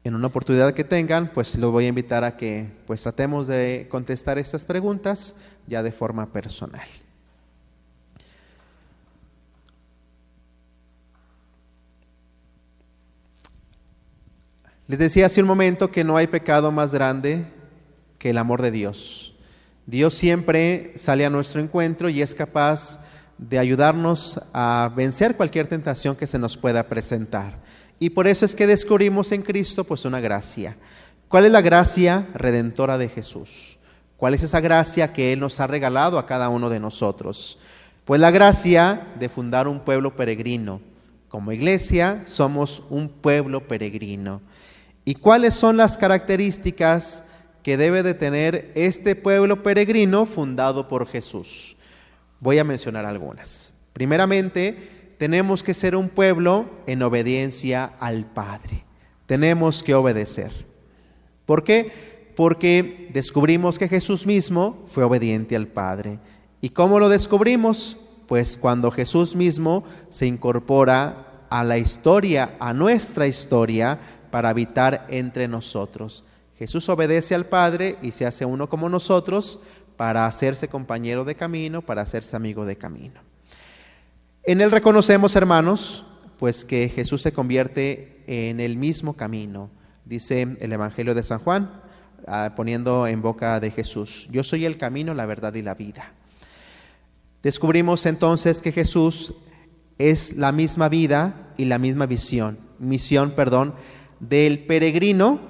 En 0.07 0.14
una 0.14 0.28
oportunidad 0.28 0.72
que 0.72 0.84
tengan, 0.84 1.32
pues 1.32 1.57
los 1.57 1.72
voy 1.72 1.86
a 1.86 1.88
invitar 1.88 2.22
a 2.22 2.36
que 2.36 2.70
pues 2.86 3.02
tratemos 3.02 3.48
de 3.48 3.88
contestar 3.90 4.38
estas 4.38 4.64
preguntas 4.64 5.34
ya 5.66 5.82
de 5.82 5.90
forma 5.90 6.30
personal. 6.32 6.86
Les 14.86 15.00
decía 15.00 15.26
hace 15.26 15.40
un 15.40 15.48
momento 15.48 15.90
que 15.90 16.04
no 16.04 16.16
hay 16.16 16.28
pecado 16.28 16.70
más 16.70 16.94
grande 16.94 17.44
que 18.20 18.30
el 18.30 18.38
amor 18.38 18.62
de 18.62 18.70
Dios. 18.70 19.34
Dios 19.86 20.14
siempre 20.14 20.92
sale 20.94 21.26
a 21.26 21.30
nuestro 21.30 21.61
encuentro 21.61 22.09
y 22.09 22.22
es 22.22 22.32
capaz 22.32 23.00
de 23.38 23.59
ayudarnos 23.59 24.40
a 24.52 24.88
vencer 24.94 25.36
cualquier 25.36 25.66
tentación 25.66 26.14
que 26.14 26.28
se 26.28 26.38
nos 26.38 26.57
pueda 26.57 26.86
presentar. 26.86 27.59
Y 27.99 28.11
por 28.11 28.26
eso 28.26 28.44
es 28.44 28.55
que 28.55 28.66
descubrimos 28.66 29.32
en 29.32 29.42
Cristo 29.42 29.84
pues 29.84 30.05
una 30.05 30.20
gracia. 30.20 30.76
¿Cuál 31.28 31.47
es 31.47 31.53
la 31.53 31.62
gracia 31.62 32.28
redentora 32.34 32.99
de 32.99 33.09
Jesús? 33.09 33.78
¿Cuál 34.16 34.34
es 34.34 34.42
esa 34.42 34.61
gracia 34.61 35.12
que 35.12 35.32
Él 35.32 35.40
nos 35.40 35.61
ha 35.61 35.66
regalado 35.66 36.18
a 36.18 36.26
cada 36.26 36.49
uno 36.49 36.70
de 36.70 36.80
nosotros? 36.80 37.59
Pues 38.05 38.20
la 38.20 38.30
gracia 38.30 39.09
de 39.18 39.28
fundar 39.28 39.66
un 39.66 39.80
pueblo 39.80 40.14
peregrino. 40.14 40.80
Como 41.28 41.53
iglesia 41.53 42.22
somos 42.24 42.82
un 42.88 43.09
pueblo 43.09 43.66
peregrino. 43.66 44.40
¿Y 45.05 45.16
cuáles 45.16 45.55
son 45.55 45.76
las 45.76 45.99
características 45.99 47.24
que 47.62 47.76
debe 47.76 48.03
de 48.03 48.14
tener 48.14 48.72
este 48.74 49.16
pueblo 49.16 49.62
peregrino 49.62 50.24
fundado 50.24 50.88
por 50.88 51.09
Jesús? 51.09 51.76
Voy 52.40 52.59
a 52.59 52.64
mencionar 52.64 53.05
algunas. 53.05 53.74
Primeramente, 53.92 54.95
tenemos 55.18 55.62
que 55.62 55.74
ser 55.74 55.96
un 55.96 56.08
pueblo 56.08 56.66
en 56.86 57.02
obediencia 57.02 57.92
al 58.00 58.26
Padre. 58.26 58.84
Tenemos 59.26 59.82
que 59.82 59.94
obedecer. 59.94 60.52
¿Por 61.46 61.64
qué? 61.64 62.32
Porque 62.36 63.10
descubrimos 63.12 63.78
que 63.78 63.88
Jesús 63.88 64.26
mismo 64.26 64.84
fue 64.86 65.04
obediente 65.04 65.56
al 65.56 65.68
Padre. 65.68 66.18
¿Y 66.60 66.70
cómo 66.70 66.98
lo 66.98 67.08
descubrimos? 67.08 67.96
Pues 68.26 68.58
cuando 68.58 68.90
Jesús 68.90 69.36
mismo 69.36 69.84
se 70.10 70.26
incorpora 70.26 71.46
a 71.48 71.64
la 71.64 71.78
historia, 71.78 72.56
a 72.58 72.74
nuestra 72.74 73.26
historia, 73.26 73.98
para 74.30 74.50
habitar 74.50 75.06
entre 75.08 75.48
nosotros. 75.48 76.24
Jesús 76.58 76.88
obedece 76.88 77.34
al 77.34 77.46
Padre 77.46 77.98
y 78.02 78.12
se 78.12 78.26
hace 78.26 78.44
uno 78.44 78.68
como 78.68 78.88
nosotros 78.88 79.60
para 79.96 80.26
hacerse 80.26 80.68
compañero 80.68 81.24
de 81.24 81.36
camino, 81.36 81.82
para 81.82 82.02
hacerse 82.02 82.36
amigo 82.36 82.66
de 82.66 82.76
camino. 82.76 83.20
En 84.49 84.61
él 84.61 84.70
reconocemos, 84.70 85.34
hermanos, 85.34 86.05
pues 86.38 86.64
que 86.64 86.88
Jesús 86.88 87.20
se 87.20 87.32
convierte 87.32 88.22
en 88.28 88.61
el 88.61 88.76
mismo 88.76 89.16
camino, 89.16 89.70
dice 90.05 90.57
el 90.61 90.72
Evangelio 90.72 91.16
de 91.16 91.24
San 91.24 91.40
Juan, 91.40 91.82
ah, 92.28 92.53
poniendo 92.55 93.09
en 93.09 93.22
boca 93.22 93.59
de 93.59 93.72
Jesús, 93.72 94.28
yo 94.30 94.44
soy 94.44 94.64
el 94.64 94.78
camino, 94.78 95.14
la 95.14 95.26
verdad 95.26 95.53
y 95.55 95.62
la 95.62 95.74
vida. 95.74 96.12
Descubrimos 97.42 98.07
entonces 98.07 98.62
que 98.62 98.70
Jesús 98.70 99.34
es 99.99 100.36
la 100.36 100.53
misma 100.53 100.88
vida 100.88 101.53
y 101.57 101.64
la 101.64 101.78
misma 101.78 102.07
visión, 102.07 102.61
misión, 102.78 103.32
perdón, 103.32 103.74
del 104.20 104.64
peregrino 104.64 105.40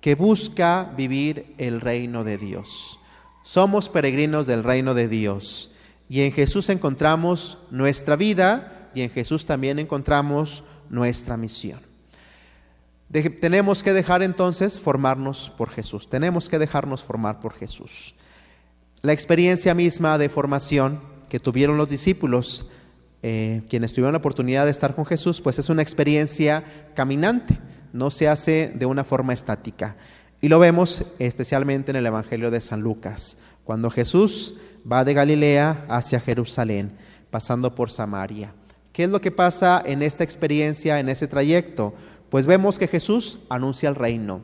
que 0.00 0.14
busca 0.14 0.92
vivir 0.96 1.52
el 1.58 1.80
reino 1.80 2.22
de 2.22 2.38
Dios. 2.38 3.00
Somos 3.42 3.88
peregrinos 3.88 4.46
del 4.46 4.62
reino 4.62 4.94
de 4.94 5.08
Dios 5.08 5.72
y 6.08 6.20
en 6.20 6.32
Jesús 6.32 6.68
encontramos 6.68 7.58
nuestra 7.70 8.16
vida 8.16 8.90
y 8.94 9.02
en 9.02 9.10
Jesús 9.10 9.46
también 9.46 9.78
encontramos 9.78 10.64
nuestra 10.90 11.36
misión. 11.36 11.80
tenemos 13.40 13.82
que 13.82 13.92
dejar 13.92 14.22
entonces 14.22 14.80
formarnos 14.80 15.52
por 15.56 15.70
Jesús, 15.70 16.08
tenemos 16.08 16.48
que 16.48 16.58
dejarnos 16.58 17.02
formar 17.02 17.40
por 17.40 17.54
Jesús. 17.54 18.14
La 19.02 19.12
experiencia 19.12 19.74
misma 19.74 20.18
de 20.18 20.28
formación 20.28 21.00
que 21.28 21.40
tuvieron 21.40 21.76
los 21.76 21.88
discípulos, 21.88 22.66
eh, 23.22 23.62
quienes 23.68 23.92
tuvieron 23.92 24.12
la 24.12 24.18
oportunidad 24.18 24.64
de 24.64 24.70
estar 24.70 24.94
con 24.94 25.06
Jesús, 25.06 25.40
pues 25.40 25.58
es 25.58 25.68
una 25.68 25.82
experiencia 25.82 26.64
caminante 26.94 27.58
no 27.94 28.10
se 28.10 28.28
hace 28.28 28.72
de 28.74 28.84
una 28.84 29.04
forma 29.04 29.32
estática. 29.32 29.96
Y 30.40 30.48
lo 30.48 30.58
vemos 30.58 31.04
especialmente 31.20 31.92
en 31.92 31.96
el 31.96 32.04
Evangelio 32.04 32.50
de 32.50 32.60
San 32.60 32.80
Lucas, 32.80 33.38
cuando 33.64 33.90
Jesús 33.90 34.54
va 34.90 35.04
de 35.04 35.14
Galilea 35.14 35.86
hacia 35.88 36.20
Jerusalén, 36.20 36.92
pasando 37.30 37.74
por 37.74 37.90
Samaria. 37.90 38.54
¿Qué 38.92 39.04
es 39.04 39.10
lo 39.10 39.20
que 39.20 39.32
pasa 39.32 39.82
en 39.84 40.02
esta 40.02 40.22
experiencia, 40.22 41.00
en 41.00 41.08
ese 41.08 41.26
trayecto? 41.26 41.94
Pues 42.30 42.46
vemos 42.46 42.78
que 42.78 42.86
Jesús 42.86 43.40
anuncia 43.48 43.88
el 43.88 43.94
reino. 43.94 44.42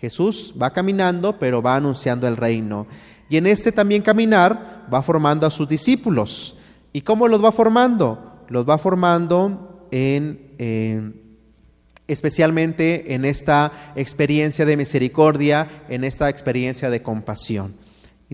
Jesús 0.00 0.54
va 0.60 0.72
caminando, 0.72 1.38
pero 1.38 1.62
va 1.62 1.76
anunciando 1.76 2.26
el 2.26 2.36
reino. 2.36 2.86
Y 3.28 3.36
en 3.36 3.46
este 3.46 3.72
también 3.72 4.02
caminar 4.02 4.86
va 4.92 5.02
formando 5.02 5.46
a 5.46 5.50
sus 5.50 5.68
discípulos. 5.68 6.56
¿Y 6.92 7.02
cómo 7.02 7.28
los 7.28 7.42
va 7.42 7.52
formando? 7.52 8.42
Los 8.48 8.68
va 8.68 8.78
formando 8.78 9.88
en, 9.90 10.54
en 10.58 11.22
especialmente 12.06 13.14
en 13.14 13.24
esta 13.24 13.72
experiencia 13.96 14.66
de 14.66 14.76
misericordia, 14.76 15.68
en 15.88 16.04
esta 16.04 16.28
experiencia 16.28 16.90
de 16.90 17.02
compasión. 17.02 17.74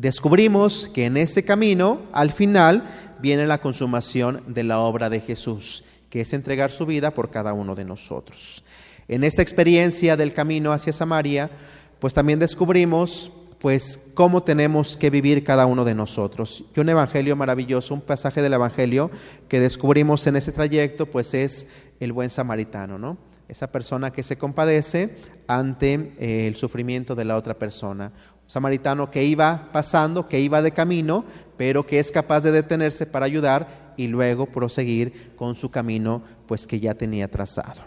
Descubrimos 0.00 0.88
que 0.94 1.04
en 1.04 1.18
este 1.18 1.44
camino, 1.44 2.00
al 2.12 2.32
final, 2.32 2.84
viene 3.20 3.46
la 3.46 3.60
consumación 3.60 4.42
de 4.46 4.64
la 4.64 4.80
obra 4.80 5.10
de 5.10 5.20
Jesús, 5.20 5.84
que 6.08 6.22
es 6.22 6.32
entregar 6.32 6.70
su 6.70 6.86
vida 6.86 7.10
por 7.10 7.30
cada 7.30 7.52
uno 7.52 7.74
de 7.74 7.84
nosotros. 7.84 8.64
En 9.08 9.24
esta 9.24 9.42
experiencia 9.42 10.16
del 10.16 10.32
camino 10.32 10.72
hacia 10.72 10.94
Samaria, 10.94 11.50
pues 11.98 12.14
también 12.14 12.38
descubrimos 12.38 13.30
pues 13.58 14.00
cómo 14.14 14.42
tenemos 14.42 14.96
que 14.96 15.10
vivir 15.10 15.44
cada 15.44 15.66
uno 15.66 15.84
de 15.84 15.94
nosotros. 15.94 16.64
Y 16.74 16.80
un 16.80 16.88
evangelio 16.88 17.36
maravilloso, 17.36 17.92
un 17.92 18.00
pasaje 18.00 18.40
del 18.40 18.54
evangelio 18.54 19.10
que 19.48 19.60
descubrimos 19.60 20.26
en 20.26 20.36
ese 20.36 20.50
trayecto, 20.50 21.04
pues 21.04 21.34
es 21.34 21.66
el 22.00 22.14
buen 22.14 22.30
samaritano, 22.30 22.98
¿no? 22.98 23.18
esa 23.50 23.72
persona 23.72 24.12
que 24.12 24.22
se 24.22 24.38
compadece 24.38 25.16
ante 25.48 26.14
eh, 26.18 26.46
el 26.46 26.54
sufrimiento 26.54 27.16
de 27.16 27.24
la 27.24 27.36
otra 27.36 27.58
persona. 27.58 28.12
Samaritano 28.50 29.12
que 29.12 29.22
iba 29.22 29.68
pasando, 29.70 30.26
que 30.26 30.40
iba 30.40 30.60
de 30.60 30.72
camino, 30.72 31.24
pero 31.56 31.86
que 31.86 32.00
es 32.00 32.10
capaz 32.10 32.40
de 32.40 32.50
detenerse 32.50 33.06
para 33.06 33.24
ayudar 33.24 33.94
y 33.96 34.08
luego 34.08 34.46
proseguir 34.46 35.36
con 35.36 35.54
su 35.54 35.70
camino, 35.70 36.24
pues 36.48 36.66
que 36.66 36.80
ya 36.80 36.94
tenía 36.94 37.28
trazado. 37.28 37.82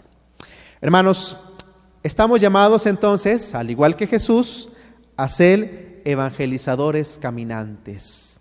Hermanos, 0.80 1.36
estamos 2.02 2.40
llamados 2.40 2.86
entonces, 2.86 3.54
al 3.54 3.70
igual 3.70 3.94
que 3.94 4.06
Jesús, 4.06 4.70
a 5.18 5.28
ser 5.28 6.00
evangelizadores 6.06 7.18
caminantes. 7.20 8.40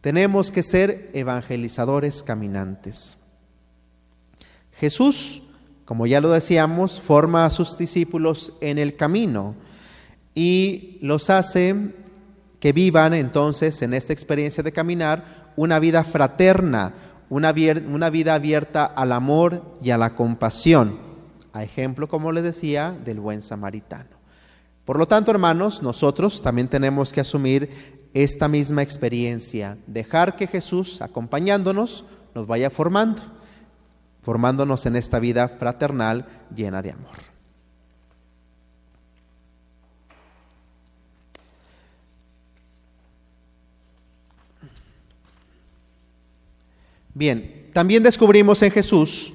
Tenemos 0.00 0.50
que 0.50 0.62
ser 0.62 1.10
evangelizadores 1.12 2.22
caminantes. 2.22 3.18
Jesús, 4.72 5.42
como 5.84 6.06
ya 6.06 6.22
lo 6.22 6.30
decíamos, 6.30 6.98
forma 6.98 7.44
a 7.44 7.50
sus 7.50 7.76
discípulos 7.76 8.54
en 8.62 8.78
el 8.78 8.96
camino 8.96 9.54
y 10.42 10.96
los 11.02 11.28
hace 11.28 11.92
que 12.60 12.72
vivan 12.72 13.12
entonces 13.12 13.82
en 13.82 13.92
esta 13.92 14.14
experiencia 14.14 14.62
de 14.62 14.72
caminar 14.72 15.52
una 15.54 15.78
vida 15.78 16.02
fraterna, 16.02 16.94
una, 17.28 17.52
vida 17.52 18.34
abierta 18.34 18.86
al 18.86 19.12
amor 19.12 19.76
y 19.82 19.90
a 19.90 19.98
la 19.98 20.16
compasión, 20.16 20.98
a 21.52 21.62
ejemplo, 21.62 22.08
como 22.08 22.32
les 22.32 22.42
decía, 22.42 22.96
del 23.04 23.20
buen 23.20 23.42
samaritano. 23.42 24.16
Por 24.86 24.98
lo 24.98 25.04
tanto, 25.04 25.30
hermanos, 25.30 25.82
nosotros 25.82 26.40
también 26.40 26.68
tenemos 26.68 27.12
que 27.12 27.20
asumir 27.20 28.08
esta 28.14 28.48
misma 28.48 28.80
experiencia, 28.80 29.76
dejar 29.86 30.36
que 30.36 30.46
Jesús, 30.46 31.02
acompañándonos, 31.02 32.06
nos 32.34 32.46
vaya 32.46 32.70
formando, 32.70 33.20
formándonos 34.22 34.86
en 34.86 34.96
esta 34.96 35.18
vida 35.18 35.50
fraternal 35.50 36.26
llena 36.56 36.80
de 36.80 36.92
amor. 36.92 37.39
Bien, 47.20 47.68
también 47.74 48.02
descubrimos 48.02 48.62
en 48.62 48.70
Jesús 48.70 49.34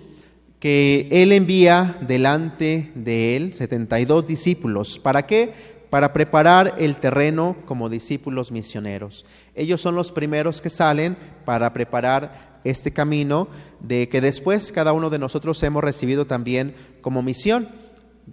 que 0.60 1.08
Él 1.12 1.32
envía 1.32 2.00
delante 2.02 2.92
de 2.96 3.36
Él 3.38 3.54
72 3.54 4.26
discípulos. 4.26 4.98
¿Para 4.98 5.28
qué? 5.28 5.54
Para 5.92 6.12
preparar 6.12 6.78
el 6.80 6.98
terreno 6.98 7.56
como 7.68 7.88
discípulos 7.88 8.52
misioneros. 8.52 9.24
Ellos 9.54 9.82
son 9.82 9.94
los 9.94 10.12
primeros 10.12 10.64
que 10.64 10.72
salen 10.72 11.16
para 11.46 11.74
preparar 11.74 12.60
este 12.64 12.92
camino 12.92 13.50
de 13.82 14.10
que 14.10 14.20
después 14.20 14.72
cada 14.72 14.92
uno 14.92 15.12
de 15.12 15.20
nosotros 15.20 15.62
hemos 15.62 15.84
recibido 15.84 16.26
también 16.26 16.74
como 17.02 17.22
misión, 17.22 17.70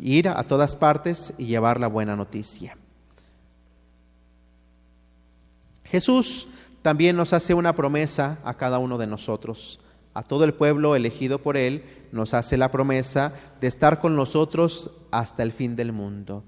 ir 0.00 0.30
a 0.30 0.42
todas 0.44 0.76
partes 0.76 1.34
y 1.36 1.44
llevar 1.44 1.78
la 1.78 1.88
buena 1.88 2.16
noticia. 2.16 2.78
Jesús 5.84 6.48
también 6.82 7.16
nos 7.16 7.32
hace 7.32 7.54
una 7.54 7.74
promesa 7.74 8.38
a 8.44 8.54
cada 8.54 8.78
uno 8.78 8.98
de 8.98 9.06
nosotros. 9.06 9.80
A 10.14 10.22
todo 10.22 10.44
el 10.44 10.52
pueblo 10.52 10.94
elegido 10.94 11.38
por 11.38 11.56
Él 11.56 11.84
nos 12.12 12.34
hace 12.34 12.58
la 12.58 12.70
promesa 12.70 13.32
de 13.60 13.68
estar 13.68 14.00
con 14.00 14.14
nosotros 14.14 14.90
hasta 15.10 15.42
el 15.42 15.52
fin 15.52 15.74
del 15.74 15.92
mundo. 15.92 16.44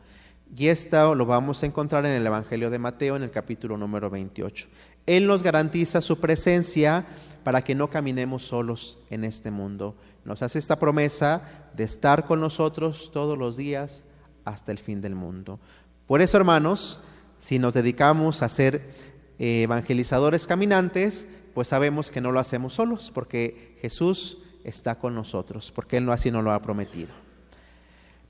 Y 0.57 0.68
esto 0.68 1.14
lo 1.14 1.24
vamos 1.24 1.62
a 1.62 1.66
encontrar 1.66 2.05
en 2.05 2.12
el 2.12 2.26
Evangelio 2.26 2.68
de 2.68 2.78
Mateo 2.78 3.16
en 3.16 3.22
el 3.22 3.30
capítulo 3.30 3.76
número 3.76 4.11
28. 4.11 4.68
Él 5.07 5.26
nos 5.26 5.43
garantiza 5.43 6.01
su 6.01 6.18
presencia 6.18 7.07
para 7.43 7.62
que 7.62 7.74
no 7.74 7.89
caminemos 7.89 8.43
solos 8.43 8.99
en 9.11 9.24
este 9.24 9.51
mundo. 9.51 9.97
Nos 10.24 10.43
hace 10.43 10.59
esta 10.59 10.78
promesa 10.78 11.43
de 11.76 11.85
estar 11.85 12.26
con 12.26 12.41
nosotros 12.41 13.11
todos 13.12 13.39
los 13.39 13.57
días 13.57 14.05
hasta 14.45 14.72
el 14.72 14.78
fin 14.78 15.01
del 15.01 15.14
mundo. 15.14 15.59
Por 16.07 16.20
eso, 16.20 16.37
hermanos, 16.37 17.01
si 17.39 17.59
nos 17.59 17.74
dedicamos 17.74 18.43
a 18.43 18.49
ser 18.49 19.13
evangelizadores 19.39 20.47
caminantes, 20.47 21.26
pues 21.55 21.68
sabemos 21.68 22.11
que 22.11 22.20
no 22.20 22.32
lo 22.32 22.41
hacemos 22.41 22.74
solos, 22.74 23.11
porque 23.14 23.76
Jesús 23.80 24.39
está 24.64 24.99
con 24.99 25.14
nosotros, 25.14 25.72
porque 25.72 25.97
Él 25.97 26.05
no 26.05 26.12
así 26.12 26.30
nos 26.30 26.45
lo 26.45 26.53
ha 26.53 26.62
prometido. 26.62 27.12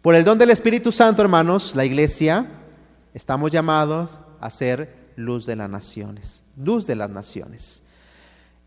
Por 0.03 0.15
el 0.15 0.25
don 0.25 0.37
del 0.39 0.51
Espíritu 0.51 0.93
Santo, 0.93 1.23
hermanos, 1.23 1.75
la 1.75 1.85
iglesia, 1.85 2.47
estamos 3.15 3.51
llamados 3.51 4.21
a 4.41 4.51
ser 4.51 5.13
luz 5.17 5.47
de 5.47 5.57
las 5.57 5.71
naciones, 5.71 6.45
luz 6.57 6.87
de 6.87 6.97
las 6.97 7.09
naciones. 7.09 7.83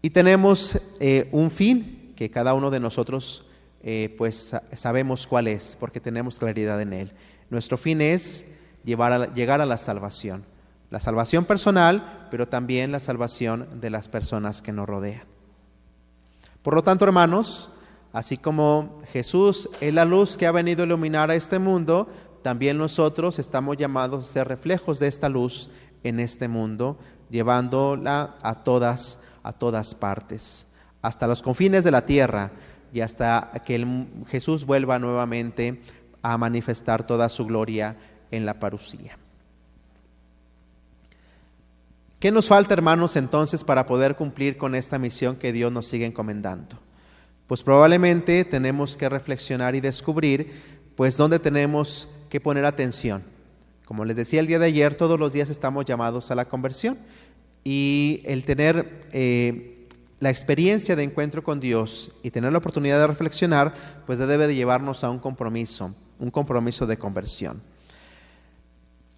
Y 0.01 0.09
tenemos 0.09 0.79
eh, 0.99 1.29
un 1.31 1.51
fin 1.51 2.13
que 2.15 2.31
cada 2.31 2.53
uno 2.53 2.71
de 2.71 2.79
nosotros 2.79 3.45
eh, 3.83 4.15
pues 4.17 4.55
sabemos 4.73 5.27
cuál 5.27 5.47
es, 5.47 5.77
porque 5.79 5.99
tenemos 5.99 6.39
claridad 6.39 6.81
en 6.81 6.93
él. 6.93 7.13
Nuestro 7.49 7.77
fin 7.77 8.01
es 8.01 8.45
llevar 8.83 9.33
llegar 9.33 9.61
a 9.61 9.65
la 9.65 9.77
salvación. 9.77 10.43
La 10.89 10.99
salvación 10.99 11.45
personal, 11.45 12.27
pero 12.31 12.47
también 12.47 12.91
la 12.91 12.99
salvación 12.99 13.67
de 13.81 13.89
las 13.89 14.07
personas 14.07 14.61
que 14.61 14.71
nos 14.71 14.87
rodean. 14.87 15.23
Por 16.61 16.75
lo 16.75 16.83
tanto, 16.83 17.05
hermanos, 17.05 17.69
así 18.13 18.37
como 18.37 18.99
Jesús 19.07 19.69
es 19.81 19.93
la 19.93 20.05
luz 20.05 20.37
que 20.37 20.47
ha 20.47 20.51
venido 20.51 20.83
a 20.83 20.85
iluminar 20.85 21.29
a 21.29 21.35
este 21.35 21.59
mundo, 21.59 22.07
también 22.41 22.77
nosotros 22.77 23.39
estamos 23.39 23.77
llamados 23.77 24.25
a 24.25 24.31
ser 24.31 24.47
reflejos 24.47 24.99
de 24.99 25.07
esta 25.07 25.27
luz 25.27 25.69
en 26.03 26.19
este 26.19 26.47
mundo, 26.47 26.97
llevándola 27.29 28.35
a 28.41 28.63
todas, 28.63 29.19
a 29.43 29.51
todas 29.51 29.93
partes, 29.95 30.67
hasta 31.01 31.27
los 31.27 31.41
confines 31.41 31.83
de 31.83 31.91
la 31.91 32.05
tierra 32.05 32.51
y 32.93 33.01
hasta 33.01 33.51
que 33.65 33.85
Jesús 34.27 34.65
vuelva 34.65 34.99
nuevamente 34.99 35.81
a 36.21 36.37
manifestar 36.37 37.05
toda 37.05 37.27
su 37.29 37.45
gloria 37.45 37.97
en 38.31 38.45
la 38.45 38.59
parucía. 38.59 39.17
¿Qué 42.19 42.31
nos 42.31 42.47
falta, 42.47 42.73
hermanos, 42.73 43.15
entonces 43.15 43.63
para 43.63 43.85
poder 43.85 44.15
cumplir 44.15 44.57
con 44.57 44.73
esta 44.73 44.97
misión 44.97 45.35
que 45.35 45.53
Dios 45.53 45.71
nos 45.71 45.85
sigue 45.85 46.07
encomendando? 46.07 46.79
Pues 47.45 47.61
probablemente 47.61 48.43
tenemos 48.43 48.97
que 48.97 49.07
reflexionar 49.07 49.75
y 49.75 49.81
descubrir, 49.81 50.51
pues, 50.95 51.15
dónde 51.15 51.37
tenemos 51.37 52.07
que 52.29 52.41
poner 52.41 52.65
atención. 52.65 53.21
Como 53.85 54.03
les 54.03 54.15
decía 54.15 54.39
el 54.39 54.47
día 54.47 54.57
de 54.57 54.65
ayer, 54.65 54.95
todos 54.95 55.19
los 55.19 55.31
días 55.31 55.51
estamos 55.51 55.85
llamados 55.85 56.31
a 56.31 56.35
la 56.35 56.45
conversión 56.45 56.97
y 57.63 58.21
el 58.25 58.45
tener 58.45 59.07
eh, 59.11 59.87
la 60.19 60.31
experiencia 60.31 60.95
de 60.95 61.03
encuentro 61.03 61.43
con 61.43 61.59
Dios 61.59 62.11
y 62.23 62.31
tener 62.31 62.51
la 62.51 62.57
oportunidad 62.57 62.99
de 62.99 63.05
reflexionar, 63.05 63.75
pues 64.07 64.17
debe 64.17 64.47
de 64.47 64.55
llevarnos 64.55 65.03
a 65.03 65.11
un 65.11 65.19
compromiso, 65.19 65.93
un 66.17 66.31
compromiso 66.31 66.87
de 66.87 66.97
conversión. 66.97 67.61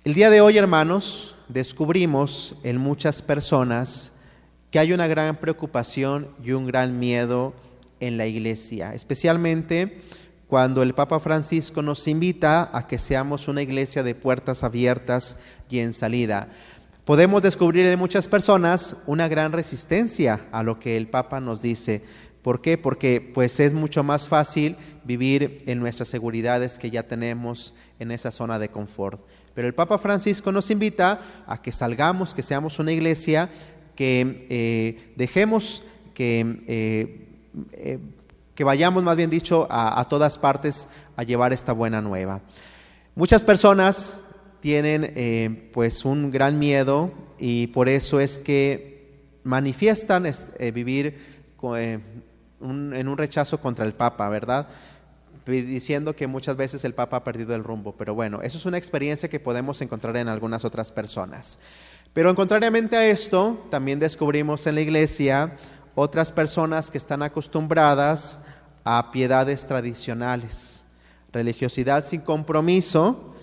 El 0.03 0.13
día 0.13 0.29
de 0.29 0.41
hoy, 0.41 0.57
hermanos, 0.57 1.37
descubrimos 1.49 2.55
en 2.63 2.77
muchas 2.77 3.21
personas 3.21 4.13
que 4.71 4.79
hay 4.79 4.93
una 4.93 5.07
gran 5.07 5.35
preocupación 5.37 6.29
y 6.43 6.51
un 6.51 6.67
gran 6.67 6.99
miedo 6.99 7.53
en 7.99 8.17
la 8.17 8.27
iglesia, 8.27 8.93
especialmente 8.93 10.01
cuando 10.47 10.81
el 10.81 10.95
Papa 10.95 11.19
Francisco 11.19 11.81
nos 11.81 12.07
invita 12.07 12.69
a 12.73 12.87
que 12.87 12.97
seamos 12.97 13.47
una 13.47 13.61
iglesia 13.61 14.03
de 14.03 14.15
puertas 14.15 14.63
abiertas 14.63 15.35
y 15.69 15.79
en 15.79 15.93
salida. 15.93 16.49
Podemos 17.03 17.41
descubrir 17.41 17.85
en 17.87 17.99
muchas 17.99 18.27
personas 18.27 18.95
una 19.07 19.27
gran 19.27 19.51
resistencia 19.51 20.47
a 20.51 20.61
lo 20.61 20.79
que 20.79 20.97
el 20.97 21.07
Papa 21.07 21.39
nos 21.39 21.61
dice. 21.61 22.03
¿Por 22.43 22.61
qué? 22.61 22.77
Porque 22.77 23.19
pues 23.33 23.59
es 23.59 23.73
mucho 23.73 24.03
más 24.03 24.27
fácil 24.27 24.77
vivir 25.03 25.63
en 25.65 25.79
nuestras 25.79 26.07
seguridades 26.07 26.79
que 26.79 26.91
ya 26.91 27.03
tenemos 27.03 27.73
en 27.99 28.11
esa 28.11 28.31
zona 28.31 28.59
de 28.59 28.69
confort. 28.69 29.23
Pero 29.59 29.67
el 29.67 29.73
Papa 29.73 29.97
Francisco 29.97 30.53
nos 30.53 30.71
invita 30.71 31.19
a 31.45 31.61
que 31.61 31.73
salgamos, 31.73 32.33
que 32.33 32.41
seamos 32.41 32.79
una 32.79 32.93
iglesia, 32.93 33.49
que 33.93 34.47
eh, 34.49 35.11
dejemos 35.17 35.83
que, 36.13 36.63
eh, 36.65 37.27
eh, 37.73 37.99
que 38.55 38.63
vayamos, 38.63 39.03
más 39.03 39.17
bien 39.17 39.29
dicho, 39.29 39.67
a, 39.69 39.99
a 39.99 40.07
todas 40.07 40.37
partes 40.37 40.87
a 41.17 41.23
llevar 41.23 41.51
esta 41.51 41.73
buena 41.73 41.99
nueva. 41.99 42.39
Muchas 43.15 43.43
personas 43.43 44.21
tienen 44.61 45.69
pues 45.73 46.05
un 46.05 46.31
gran 46.31 46.57
miedo 46.57 47.11
y 47.37 47.67
por 47.67 47.89
eso 47.89 48.21
es 48.21 48.39
que 48.39 49.11
manifiestan 49.43 50.25
vivir 50.73 51.17
en 51.61 53.07
un 53.09 53.17
rechazo 53.17 53.59
contra 53.59 53.85
el 53.85 53.91
Papa, 53.91 54.29
¿verdad? 54.29 54.69
Diciendo 55.45 56.15
que 56.15 56.27
muchas 56.27 56.55
veces 56.55 56.83
el 56.85 56.93
Papa 56.93 57.17
ha 57.17 57.23
perdido 57.23 57.55
el 57.55 57.63
rumbo. 57.63 57.95
Pero 57.97 58.15
bueno, 58.15 58.41
eso 58.41 58.57
es 58.57 58.65
una 58.65 58.77
experiencia 58.77 59.29
que 59.29 59.39
podemos 59.39 59.81
encontrar 59.81 60.15
en 60.17 60.27
algunas 60.27 60.65
otras 60.65 60.91
personas. 60.91 61.59
Pero 62.13 62.33
contrariamente 62.35 62.95
a 62.95 63.07
esto, 63.07 63.65
también 63.69 63.99
descubrimos 63.99 64.65
en 64.67 64.75
la 64.75 64.81
iglesia 64.81 65.57
otras 65.95 66.31
personas 66.31 66.89
que 66.91 66.97
están 66.97 67.21
acostumbradas 67.21 68.39
a 68.83 69.11
piedades 69.11 69.67
tradicionales, 69.67 70.85
religiosidad 71.31 72.05
sin 72.05 72.21
compromiso 72.21 73.35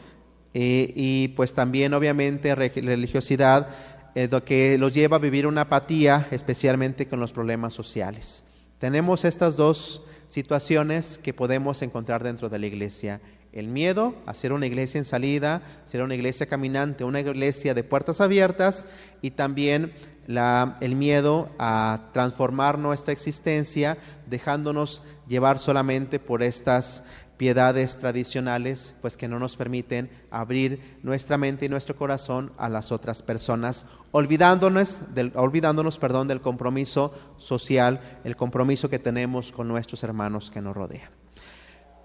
eh, 0.55 0.93
y 0.97 1.29
pues 1.29 1.55
también 1.55 1.95
obviamente 1.95 2.55
religiosidad 2.55 3.69
eh, 4.15 4.29
que 4.45 4.79
los 4.79 4.95
lleva 4.95 5.17
a 5.17 5.21
vivir 5.21 5.47
una 5.47 5.63
apatía, 5.63 6.27
especialmente 6.31 7.07
con 7.07 7.21
los 7.21 7.33
problemas 7.33 7.75
sociales. 7.75 8.45
Tenemos 8.79 9.25
estas 9.25 9.57
dos 9.57 10.03
situaciones 10.29 11.19
que 11.19 11.35
podemos 11.35 11.83
encontrar 11.83 12.23
dentro 12.23 12.49
de 12.49 12.59
la 12.59 12.67
iglesia. 12.67 13.21
El 13.53 13.69
miedo 13.69 14.15
a 14.27 14.35
ser 14.35 14.53
una 14.53 14.67
iglesia 14.67 14.99
en 14.99 15.05
salida, 15.05 15.63
ser 15.87 16.03
una 16.03 16.15
iglesia 16.15 16.47
caminante, 16.47 17.05
una 17.05 17.21
iglesia 17.21 17.73
de 17.73 17.85
puertas 17.85 18.21
abiertas 18.21 18.87
y 19.23 19.31
también 19.31 19.93
el 20.29 20.97
miedo 20.97 21.51
a 21.59 22.11
transformar 22.13 22.79
nuestra 22.79 23.13
existencia 23.13 23.97
dejándonos 24.27 25.03
llevar 25.27 25.59
solamente 25.59 26.19
por 26.19 26.43
estas 26.43 27.05
piedades 27.37 27.99
tradicionales, 27.99 28.95
pues 29.01 29.17
que 29.17 29.29
no 29.29 29.39
nos 29.39 29.57
permiten 29.57 30.11
abrir 30.31 30.99
nuestra 31.03 31.37
mente 31.37 31.67
y 31.67 31.69
nuestro 31.69 31.97
corazón 31.97 32.53
a 32.57 32.69
las 32.69 32.93
otras 32.93 33.23
personas, 33.23 33.87
olvidándonos 34.11 35.03
del, 35.15 35.33
olvidándonos, 35.35 35.99
perdón, 35.99 36.29
del 36.29 36.41
compromiso 36.41 37.13
social, 37.37 38.01
el 38.25 38.37
compromiso 38.37 38.89
que 38.89 38.99
tenemos 38.99 39.53
con 39.53 39.69
nuestros 39.69 40.03
hermanos 40.03 40.51
que 40.51 40.63
nos 40.63 40.75
rodean. 40.75 41.11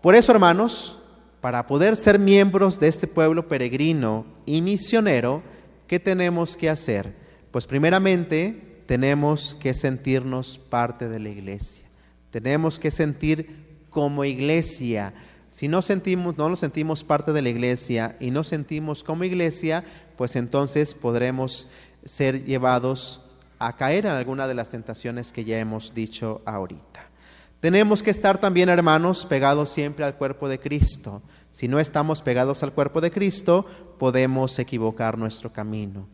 Por 0.01 0.15
eso, 0.15 0.31
hermanos, 0.31 0.97
para 1.39 1.65
poder 1.65 1.95
ser 1.95 2.19
miembros 2.19 2.79
de 2.79 2.87
este 2.87 3.07
pueblo 3.07 3.47
peregrino 3.47 4.25
y 4.45 4.61
misionero, 4.61 5.43
¿qué 5.87 5.99
tenemos 5.99 6.57
que 6.57 6.69
hacer? 6.69 7.15
Pues 7.51 7.67
primeramente 7.67 8.83
tenemos 8.85 9.55
que 9.55 9.73
sentirnos 9.73 10.59
parte 10.59 11.07
de 11.07 11.19
la 11.19 11.29
iglesia. 11.29 11.85
Tenemos 12.29 12.79
que 12.79 12.91
sentir 12.91 13.70
como 13.91 14.25
iglesia. 14.25 15.13
Si 15.51 15.67
no 15.67 15.83
sentimos, 15.83 16.37
no 16.37 16.49
nos 16.49 16.61
sentimos 16.61 17.03
parte 17.03 17.33
de 17.33 17.43
la 17.43 17.49
iglesia 17.49 18.15
y 18.19 18.31
no 18.31 18.43
sentimos 18.43 19.03
como 19.03 19.25
iglesia, 19.25 19.83
pues 20.17 20.35
entonces 20.35 20.95
podremos 20.95 21.67
ser 22.03 22.45
llevados 22.45 23.21
a 23.59 23.75
caer 23.75 24.07
en 24.07 24.13
alguna 24.13 24.47
de 24.47 24.55
las 24.55 24.69
tentaciones 24.69 25.31
que 25.31 25.45
ya 25.45 25.59
hemos 25.59 25.93
dicho 25.93 26.41
ahorita. 26.45 27.11
Tenemos 27.59 28.01
que 28.01 28.09
estar 28.09 28.39
también, 28.39 28.69
hermanos, 28.69 29.27
pegados 29.27 29.69
siempre 29.69 30.03
al 30.03 30.15
cuerpo 30.15 30.49
de 30.49 30.59
Cristo. 30.59 31.21
Si 31.51 31.67
no 31.67 31.79
estamos 31.79 32.23
pegados 32.23 32.63
al 32.63 32.73
cuerpo 32.73 33.01
de 33.01 33.11
Cristo, 33.11 33.67
podemos 33.99 34.57
equivocar 34.57 35.15
nuestro 35.15 35.53
camino. 35.53 36.07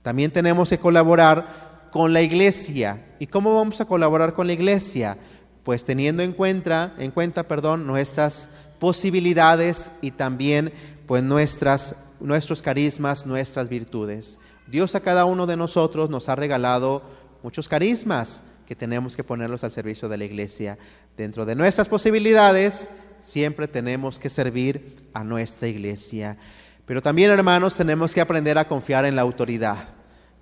También 0.00 0.30
tenemos 0.30 0.70
que 0.70 0.78
colaborar 0.78 1.90
con 1.90 2.12
la 2.14 2.22
iglesia. 2.22 3.04
¿Y 3.18 3.26
cómo 3.26 3.54
vamos 3.54 3.80
a 3.80 3.84
colaborar 3.84 4.32
con 4.32 4.46
la 4.46 4.54
iglesia? 4.54 5.18
Pues 5.64 5.84
teniendo 5.84 6.22
en 6.22 6.32
cuenta, 6.32 6.94
en 6.98 7.10
cuenta, 7.10 7.48
perdón, 7.48 7.86
nuestras 7.86 8.50
posibilidades 8.78 9.90
y 10.00 10.12
también 10.12 10.72
pues 11.06 11.22
nuestras 11.22 11.96
nuestros 12.20 12.62
carismas, 12.62 13.26
nuestras 13.26 13.68
virtudes. 13.68 14.38
Dios 14.66 14.94
a 14.94 15.00
cada 15.00 15.24
uno 15.24 15.46
de 15.46 15.56
nosotros 15.56 16.08
nos 16.10 16.28
ha 16.28 16.36
regalado 16.36 17.02
muchos 17.42 17.68
carismas 17.68 18.42
que 18.66 18.74
tenemos 18.74 19.14
que 19.14 19.24
ponerlos 19.24 19.62
al 19.62 19.70
servicio 19.70 20.08
de 20.08 20.16
la 20.16 20.24
iglesia. 20.24 20.78
Dentro 21.16 21.44
de 21.44 21.54
nuestras 21.54 21.88
posibilidades, 21.88 22.90
siempre 23.18 23.68
tenemos 23.68 24.18
que 24.18 24.30
servir 24.30 25.08
a 25.12 25.22
nuestra 25.22 25.68
iglesia. 25.68 26.38
Pero 26.86 27.02
también, 27.02 27.30
hermanos, 27.30 27.74
tenemos 27.74 28.14
que 28.14 28.22
aprender 28.22 28.56
a 28.56 28.68
confiar 28.68 29.04
en 29.04 29.16
la 29.16 29.22
autoridad, 29.22 29.88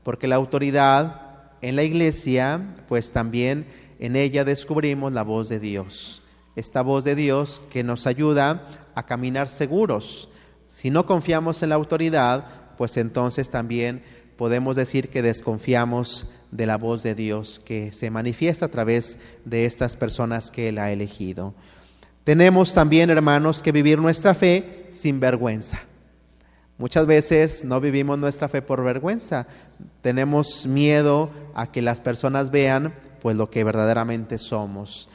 porque 0.05 0.29
la 0.29 0.37
autoridad 0.37 1.33
en 1.62 1.77
la 1.77 1.83
iglesia, 1.83 2.61
pues 2.89 3.11
también 3.11 3.66
en 4.03 4.16
ella 4.16 4.44
descubrimos 4.44 5.12
la 5.12 5.22
voz 5.22 5.48
de 5.48 5.61
Dios. 5.61 6.22
Esta 6.57 6.82
voz 6.82 7.05
de 7.05 7.14
Dios 7.14 7.62
que 7.70 7.84
nos 7.84 8.09
ayuda 8.09 8.66
a 8.96 9.07
caminar 9.07 9.48
seguros. 9.48 10.28
Si 10.66 10.90
no 10.90 11.07
confiamos 11.07 11.62
en 11.62 11.68
la 11.68 11.76
autoridad, 11.76 12.44
pues 12.76 12.96
entonces 12.96 13.48
también 13.48 14.03
podemos 14.36 14.74
decir 14.74 15.09
que 15.09 15.22
desconfiamos 15.22 16.26
de 16.50 16.66
la 16.66 16.78
voz 16.78 17.05
de 17.05 17.14
Dios 17.14 17.62
que 17.64 17.92
se 17.92 18.11
manifiesta 18.11 18.66
a 18.66 18.70
través 18.72 19.18
de 19.44 19.66
estas 19.66 19.96
personas 19.96 20.50
que 20.50 20.70
Él 20.70 20.78
ha 20.78 20.90
elegido. 20.90 21.55
Tenemos 22.24 22.74
también, 22.74 23.09
hermanos, 23.09 23.62
que 23.62 23.70
vivir 23.70 24.00
nuestra 24.00 24.34
fe 24.34 24.88
sin 24.90 25.20
vergüenza. 25.20 25.78
Muchas 26.76 27.07
veces 27.07 27.64
no 27.64 27.80
vivimos 27.80 28.18
nuestra 28.18 28.48
fe 28.48 28.62
por 28.62 28.82
vergüenza. 28.82 29.46
Tenemos 30.00 30.66
miedo 30.66 31.30
a 31.55 31.70
que 31.70 31.82
las 31.82 32.00
personas 32.00 32.50
vean 32.50 32.92
pues 33.23 33.37
lo 33.37 33.49
que 33.49 33.64
verdaderamente 33.64 34.37
somos. 34.37 35.09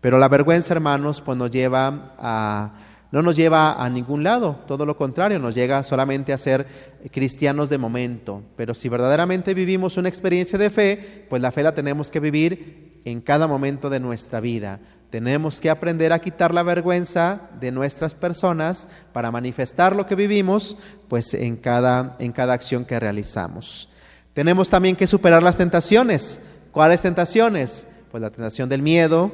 Pero 0.00 0.18
la 0.18 0.28
vergüenza, 0.28 0.74
hermanos, 0.74 1.22
pues 1.22 1.38
nos 1.38 1.50
lleva 1.50 2.14
a 2.18 2.72
no 3.12 3.20
nos 3.20 3.36
lleva 3.36 3.74
a 3.74 3.90
ningún 3.90 4.24
lado, 4.24 4.60
todo 4.66 4.86
lo 4.86 4.96
contrario, 4.96 5.38
nos 5.38 5.54
llega 5.54 5.82
solamente 5.82 6.32
a 6.32 6.38
ser 6.38 6.66
cristianos 7.10 7.68
de 7.68 7.76
momento. 7.76 8.42
Pero 8.56 8.72
si 8.72 8.88
verdaderamente 8.88 9.52
vivimos 9.52 9.98
una 9.98 10.08
experiencia 10.08 10.58
de 10.58 10.70
fe, 10.70 11.26
pues 11.28 11.42
la 11.42 11.52
fe 11.52 11.62
la 11.62 11.74
tenemos 11.74 12.10
que 12.10 12.20
vivir 12.20 13.02
en 13.04 13.20
cada 13.20 13.46
momento 13.46 13.90
de 13.90 14.00
nuestra 14.00 14.40
vida. 14.40 14.80
Tenemos 15.10 15.60
que 15.60 15.68
aprender 15.68 16.10
a 16.10 16.20
quitar 16.20 16.54
la 16.54 16.62
vergüenza 16.62 17.50
de 17.60 17.70
nuestras 17.70 18.14
personas 18.14 18.88
para 19.12 19.30
manifestar 19.30 19.94
lo 19.94 20.06
que 20.06 20.14
vivimos, 20.14 20.78
pues 21.08 21.34
en 21.34 21.56
cada, 21.56 22.16
en 22.18 22.32
cada 22.32 22.54
acción 22.54 22.86
que 22.86 22.98
realizamos. 22.98 23.90
Tenemos 24.32 24.70
también 24.70 24.96
que 24.96 25.06
superar 25.06 25.42
las 25.42 25.58
tentaciones. 25.58 26.40
¿Cuáles 26.72 27.02
tentaciones? 27.02 27.86
Pues 28.10 28.22
la 28.22 28.30
tentación 28.30 28.70
del 28.70 28.80
miedo, 28.80 29.30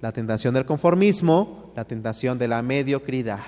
la 0.00 0.12
tentación 0.12 0.54
del 0.54 0.64
conformismo, 0.64 1.72
la 1.76 1.84
tentación 1.84 2.38
de 2.38 2.48
la 2.48 2.62
mediocridad. 2.62 3.40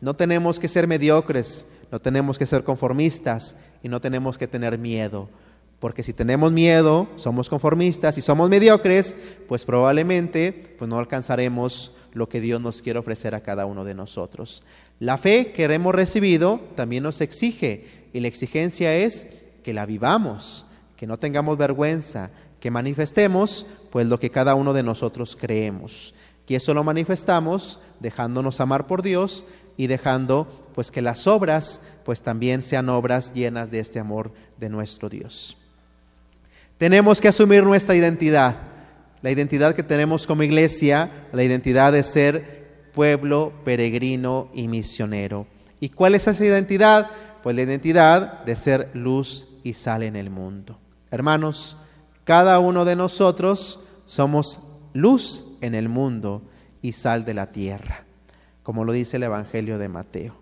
No 0.00 0.16
tenemos 0.16 0.58
que 0.58 0.66
ser 0.66 0.88
mediocres, 0.88 1.64
no 1.92 2.00
tenemos 2.00 2.40
que 2.40 2.44
ser 2.44 2.64
conformistas 2.64 3.56
y 3.84 3.88
no 3.88 4.00
tenemos 4.00 4.36
que 4.36 4.48
tener 4.48 4.78
miedo. 4.78 5.28
Porque 5.78 6.02
si 6.02 6.12
tenemos 6.12 6.50
miedo, 6.50 7.06
somos 7.14 7.48
conformistas 7.48 8.18
y 8.18 8.20
somos 8.20 8.50
mediocres, 8.50 9.14
pues 9.46 9.64
probablemente 9.64 10.74
pues 10.76 10.88
no 10.88 10.98
alcanzaremos 10.98 11.94
lo 12.14 12.28
que 12.28 12.40
Dios 12.40 12.60
nos 12.60 12.82
quiere 12.82 12.98
ofrecer 12.98 13.36
a 13.36 13.42
cada 13.42 13.64
uno 13.66 13.84
de 13.84 13.94
nosotros. 13.94 14.64
La 14.98 15.18
fe 15.18 15.52
que 15.52 15.64
hemos 15.66 15.94
recibido 15.94 16.60
también 16.74 17.04
nos 17.04 17.20
exige 17.20 18.08
y 18.12 18.18
la 18.18 18.26
exigencia 18.26 18.96
es 18.96 19.28
que 19.62 19.72
la 19.72 19.86
vivamos, 19.86 20.66
que 20.96 21.06
no 21.06 21.18
tengamos 21.18 21.58
vergüenza, 21.58 22.30
que 22.60 22.70
manifestemos 22.70 23.66
pues 23.90 24.06
lo 24.06 24.18
que 24.18 24.30
cada 24.30 24.54
uno 24.54 24.72
de 24.72 24.82
nosotros 24.82 25.36
creemos. 25.40 26.14
Y 26.48 26.54
eso 26.54 26.74
lo 26.74 26.84
manifestamos 26.84 27.80
dejándonos 28.00 28.60
amar 28.60 28.86
por 28.86 29.02
Dios 29.02 29.46
y 29.76 29.88
dejando 29.88 30.46
pues 30.74 30.90
que 30.90 31.02
las 31.02 31.26
obras 31.26 31.80
pues 32.04 32.22
también 32.22 32.62
sean 32.62 32.88
obras 32.88 33.32
llenas 33.32 33.70
de 33.70 33.80
este 33.80 33.98
amor 33.98 34.32
de 34.58 34.68
nuestro 34.68 35.08
Dios. 35.08 35.56
Tenemos 36.78 37.20
que 37.20 37.28
asumir 37.28 37.64
nuestra 37.64 37.96
identidad, 37.96 38.56
la 39.22 39.30
identidad 39.30 39.74
que 39.74 39.82
tenemos 39.82 40.26
como 40.26 40.42
iglesia, 40.42 41.26
la 41.32 41.42
identidad 41.42 41.92
de 41.92 42.02
ser 42.02 42.90
pueblo 42.94 43.52
peregrino 43.64 44.48
y 44.52 44.68
misionero. 44.68 45.46
¿Y 45.80 45.88
cuál 45.88 46.14
es 46.14 46.26
esa 46.28 46.44
identidad? 46.44 47.10
Pues 47.42 47.56
la 47.56 47.62
identidad 47.62 48.44
de 48.44 48.56
ser 48.56 48.90
luz 48.94 49.48
y 49.62 49.72
sal 49.72 50.02
en 50.02 50.16
el 50.16 50.30
mundo. 50.30 50.78
Hermanos, 51.10 51.76
cada 52.26 52.58
uno 52.58 52.84
de 52.84 52.96
nosotros 52.96 53.78
somos 54.04 54.60
luz 54.92 55.44
en 55.60 55.76
el 55.76 55.88
mundo 55.88 56.42
y 56.82 56.90
sal 56.90 57.24
de 57.24 57.34
la 57.34 57.52
tierra, 57.52 58.04
como 58.64 58.84
lo 58.84 58.92
dice 58.92 59.18
el 59.18 59.22
Evangelio 59.22 59.78
de 59.78 59.88
Mateo. 59.88 60.36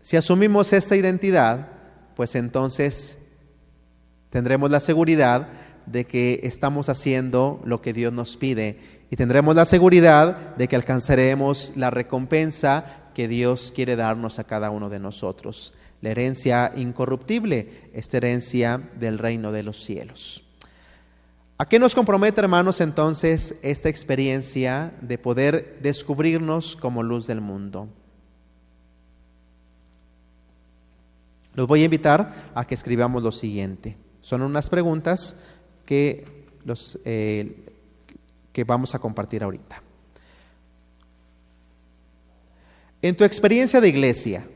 Si 0.00 0.16
asumimos 0.16 0.72
esta 0.72 0.94
identidad, 0.94 1.66
pues 2.14 2.36
entonces 2.36 3.18
tendremos 4.30 4.70
la 4.70 4.78
seguridad 4.78 5.48
de 5.86 6.06
que 6.06 6.42
estamos 6.44 6.88
haciendo 6.88 7.60
lo 7.64 7.82
que 7.82 7.92
Dios 7.92 8.12
nos 8.12 8.36
pide 8.36 8.78
y 9.10 9.16
tendremos 9.16 9.56
la 9.56 9.64
seguridad 9.64 10.54
de 10.54 10.68
que 10.68 10.76
alcanzaremos 10.76 11.72
la 11.74 11.90
recompensa 11.90 12.84
que 13.14 13.26
Dios 13.26 13.72
quiere 13.74 13.96
darnos 13.96 14.38
a 14.38 14.44
cada 14.44 14.70
uno 14.70 14.88
de 14.90 15.00
nosotros 15.00 15.74
la 16.00 16.10
herencia 16.10 16.72
incorruptible, 16.76 17.90
esta 17.92 18.16
herencia 18.16 18.90
del 18.98 19.18
reino 19.18 19.52
de 19.52 19.62
los 19.62 19.84
cielos. 19.84 20.44
¿A 21.58 21.68
qué 21.68 21.78
nos 21.78 21.94
compromete, 21.94 22.40
hermanos, 22.40 22.80
entonces 22.80 23.54
esta 23.60 23.90
experiencia 23.90 24.94
de 25.02 25.18
poder 25.18 25.78
descubrirnos 25.82 26.74
como 26.74 27.02
luz 27.02 27.26
del 27.26 27.42
mundo? 27.42 27.88
Los 31.54 31.66
voy 31.66 31.82
a 31.82 31.84
invitar 31.84 32.50
a 32.54 32.64
que 32.64 32.74
escribamos 32.74 33.22
lo 33.22 33.30
siguiente. 33.30 33.98
Son 34.22 34.40
unas 34.40 34.70
preguntas 34.70 35.36
que, 35.84 36.46
los, 36.64 36.98
eh, 37.04 37.66
que 38.52 38.64
vamos 38.64 38.94
a 38.94 38.98
compartir 38.98 39.42
ahorita. 39.42 39.82
En 43.02 43.16
tu 43.16 43.24
experiencia 43.24 43.82
de 43.82 43.88
iglesia, 43.88 44.46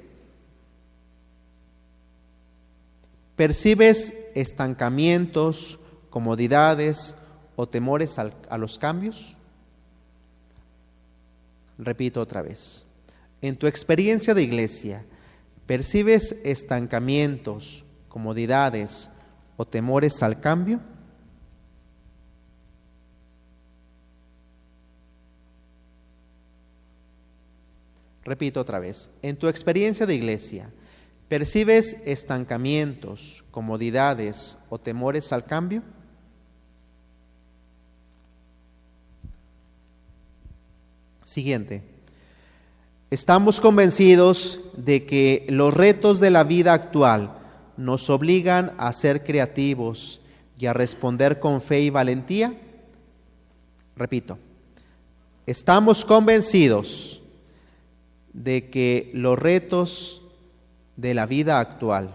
¿Percibes 3.36 4.12
estancamientos, 4.34 5.78
comodidades 6.10 7.16
o 7.56 7.66
temores 7.66 8.18
a 8.18 8.58
los 8.58 8.78
cambios? 8.78 9.36
Repito 11.78 12.20
otra 12.20 12.42
vez. 12.42 12.86
En 13.42 13.56
tu 13.56 13.66
experiencia 13.66 14.34
de 14.34 14.42
iglesia, 14.42 15.04
¿percibes 15.66 16.36
estancamientos, 16.44 17.84
comodidades 18.08 19.10
o 19.56 19.66
temores 19.66 20.22
al 20.22 20.40
cambio? 20.40 20.80
Repito 28.24 28.60
otra 28.60 28.78
vez. 28.78 29.10
En 29.22 29.36
tu 29.36 29.48
experiencia 29.48 30.06
de 30.06 30.14
iglesia, 30.14 30.70
¿Percibes 31.28 31.96
estancamientos, 32.04 33.44
comodidades 33.50 34.58
o 34.68 34.78
temores 34.78 35.32
al 35.32 35.46
cambio? 35.46 35.82
Siguiente. 41.24 41.82
Estamos 43.10 43.60
convencidos 43.60 44.60
de 44.76 45.06
que 45.06 45.46
los 45.48 45.72
retos 45.72 46.20
de 46.20 46.30
la 46.30 46.44
vida 46.44 46.74
actual 46.74 47.38
nos 47.76 48.10
obligan 48.10 48.74
a 48.76 48.92
ser 48.92 49.24
creativos 49.24 50.20
y 50.58 50.66
a 50.66 50.74
responder 50.74 51.40
con 51.40 51.60
fe 51.60 51.80
y 51.80 51.90
valentía. 51.90 52.60
Repito, 53.96 54.38
estamos 55.46 56.04
convencidos 56.04 57.22
de 58.32 58.68
que 58.68 59.10
los 59.14 59.38
retos 59.38 60.23
de 60.96 61.14
la 61.14 61.26
vida 61.26 61.60
actual 61.60 62.14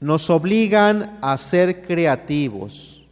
nos 0.00 0.28
obligan 0.30 1.18
a 1.22 1.36
ser 1.36 1.82
creativos 1.82 3.02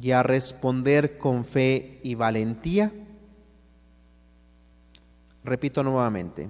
y 0.00 0.10
a 0.10 0.22
responder 0.22 1.18
con 1.18 1.44
fe 1.44 2.00
y 2.02 2.14
valentía? 2.14 2.92
Repito 5.44 5.82
nuevamente, 5.82 6.48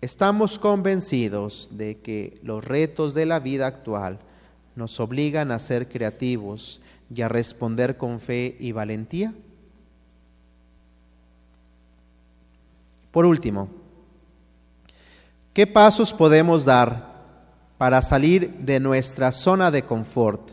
estamos 0.00 0.58
convencidos 0.58 1.68
de 1.72 1.98
que 1.98 2.40
los 2.42 2.64
retos 2.64 3.14
de 3.14 3.26
la 3.26 3.38
vida 3.38 3.66
actual 3.66 4.18
nos 4.74 4.98
obligan 5.00 5.52
a 5.52 5.58
ser 5.58 5.88
creativos 5.88 6.80
y 7.14 7.22
a 7.22 7.28
responder 7.28 7.96
con 7.96 8.20
fe 8.20 8.56
y 8.58 8.72
valentía. 8.72 9.32
Por 13.10 13.24
último, 13.24 13.68
¿qué 15.54 15.66
pasos 15.66 16.12
podemos 16.12 16.64
dar 16.64 17.16
para 17.78 18.02
salir 18.02 18.50
de 18.58 18.80
nuestra 18.80 19.32
zona 19.32 19.70
de 19.70 19.82
confort 19.82 20.50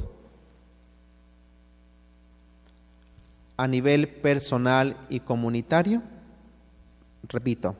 a 3.57 3.67
nivel 3.67 4.07
personal 4.07 4.97
y 5.09 5.19
comunitario? 5.19 6.01
Repito, 7.27 7.75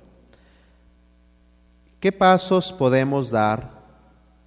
¿qué 2.00 2.12
pasos 2.12 2.74
podemos 2.74 3.30
dar 3.30 3.84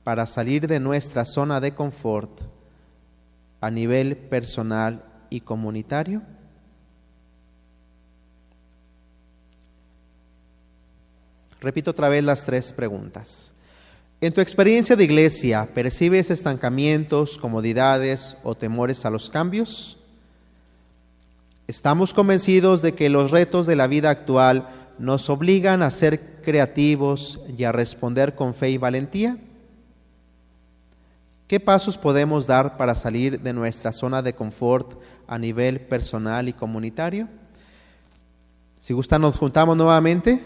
para 0.04 0.26
salir 0.26 0.66
de 0.66 0.80
nuestra 0.80 1.24
zona 1.24 1.60
de 1.60 1.74
confort 1.74 2.55
a 3.61 3.70
nivel 3.70 4.16
personal 4.16 5.04
y 5.30 5.40
comunitario? 5.40 6.22
Repito 11.61 11.90
otra 11.90 12.09
vez 12.09 12.22
las 12.22 12.44
tres 12.44 12.72
preguntas. 12.72 13.52
En 14.20 14.32
tu 14.32 14.40
experiencia 14.40 14.96
de 14.96 15.04
iglesia, 15.04 15.68
¿percibes 15.74 16.30
estancamientos, 16.30 17.38
comodidades 17.38 18.36
o 18.42 18.54
temores 18.54 19.04
a 19.04 19.11
los 19.11 19.28
cambios? 19.28 19.98
¿Estamos 21.66 22.14
convencidos 22.14 22.80
de 22.80 22.94
que 22.94 23.11
los 23.11 23.30
retos 23.30 23.66
de 23.66 23.76
la 23.76 23.88
vida 23.88 24.11
actual 24.11 24.68
nos 24.98 25.28
obligan 25.28 25.82
a 25.82 25.90
ser 25.90 26.40
creativos 26.42 27.40
y 27.59 27.64
a 27.64 27.72
responder 27.72 28.34
con 28.34 28.54
fe 28.54 28.70
y 28.70 28.78
valentía? 28.78 29.36
¿Qué 31.47 31.61
pasos 31.61 31.97
podemos 31.97 32.49
dar 32.49 32.76
para 32.76 32.97
salir 32.97 33.40
de 33.40 33.53
nuestra 33.53 33.92
zona 33.92 34.20
de 34.20 34.34
confort 34.34 35.01
a 35.28 35.38
nivel 35.38 35.80
personal 35.80 36.49
y 36.49 36.53
comunitario? 36.53 37.28
Si 38.80 38.92
gustan, 38.92 39.22
nos 39.22 39.36
juntamos 39.36 39.76
nuevamente, 39.76 40.44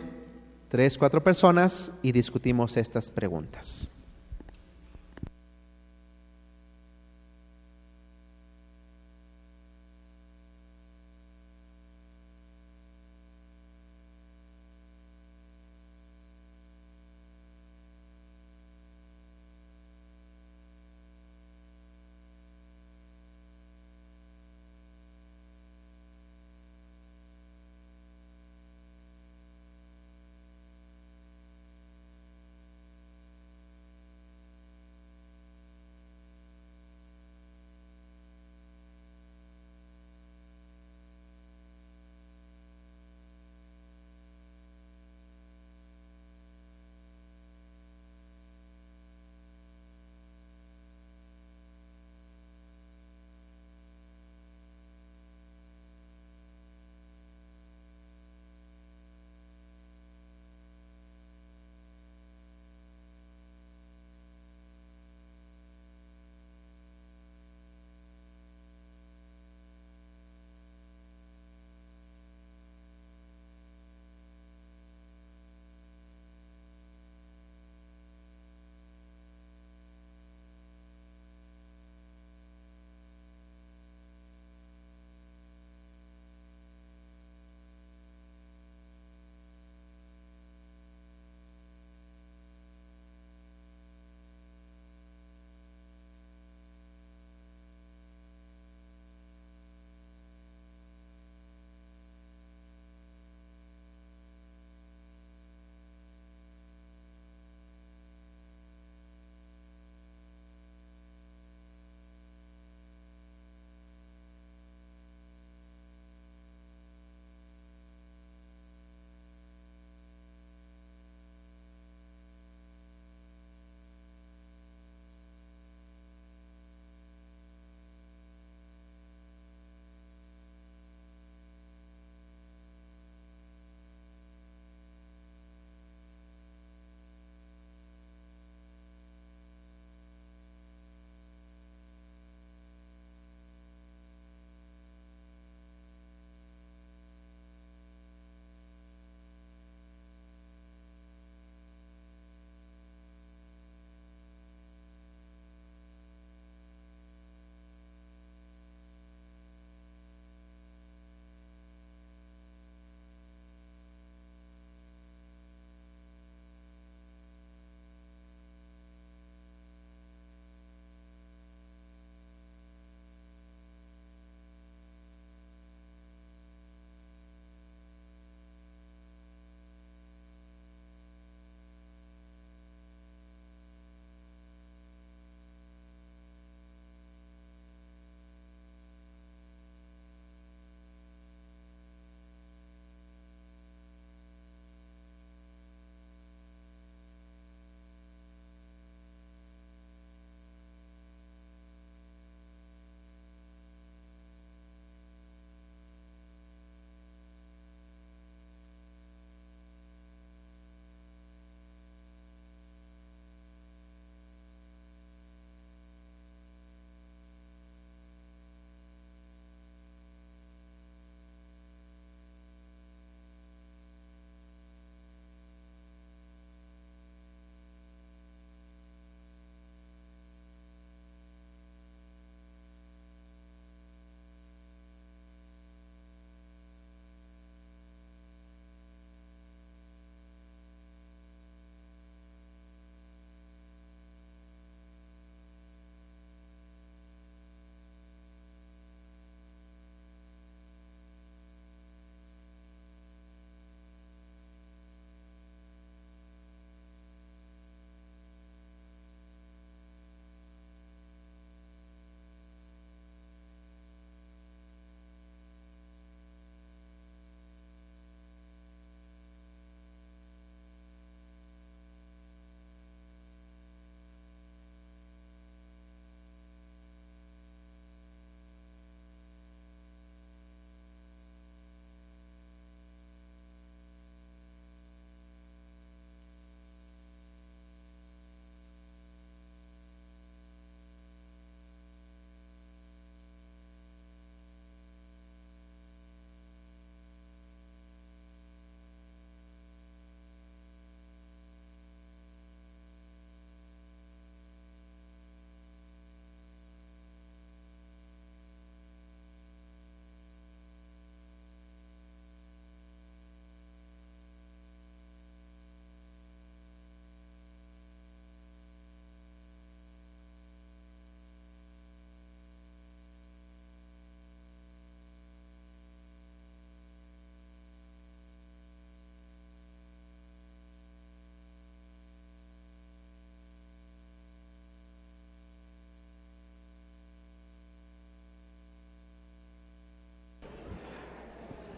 tres, 0.68 0.98
cuatro 0.98 1.24
personas, 1.24 1.90
y 2.02 2.12
discutimos 2.12 2.76
estas 2.76 3.10
preguntas. 3.10 3.90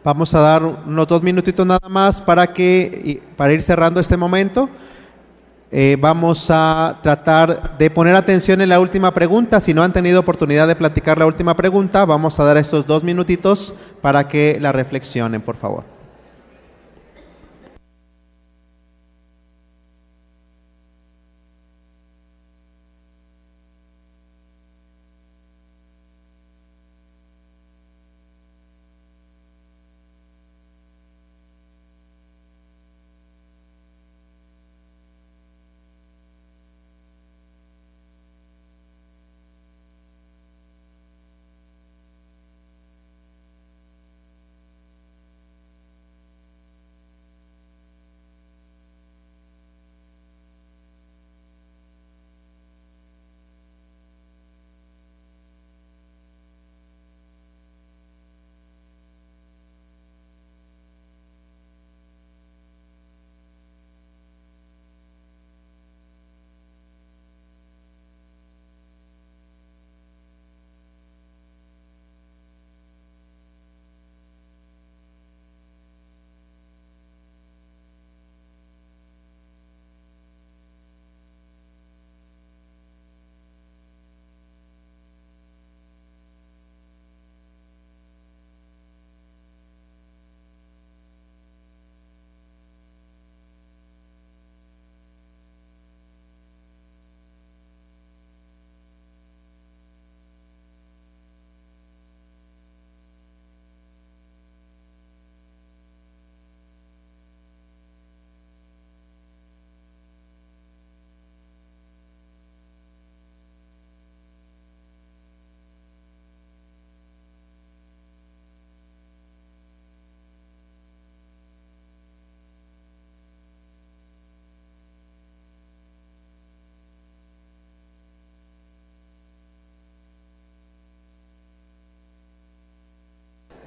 Vamos 0.05 0.35
a 0.35 0.41
dar 0.41 0.65
unos 0.65 1.07
dos 1.07 1.23
minutitos 1.23 1.65
nada 1.65 1.89
más 1.89 2.21
para, 2.21 2.53
que, 2.53 3.23
para 3.37 3.53
ir 3.53 3.63
cerrando 3.63 4.01
este 4.01 4.17
momento. 4.17 4.69
Eh, 5.71 5.97
vamos 5.99 6.51
a 6.51 6.99
tratar 7.03 7.79
de 7.79 7.89
poner 7.89 8.17
atención 8.17 8.61
en 8.61 8.69
la 8.69 8.81
última 8.81 9.15
pregunta. 9.15 9.61
Si 9.61 9.73
no 9.73 9.83
han 9.83 9.93
tenido 9.93 10.19
oportunidad 10.19 10.67
de 10.67 10.75
platicar 10.75 11.19
la 11.19 11.27
última 11.27 11.55
pregunta, 11.55 12.05
vamos 12.05 12.39
a 12.41 12.45
dar 12.45 12.57
estos 12.57 12.85
dos 12.85 13.05
minutitos 13.05 13.75
para 14.01 14.27
que 14.27 14.59
la 14.61 14.73
reflexionen, 14.73 15.41
por 15.41 15.57
favor. 15.57 15.92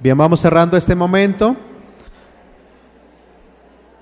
Bien, 0.06 0.16
vamos 0.16 0.38
cerrando 0.38 0.76
este 0.76 0.94
momento. 0.94 1.56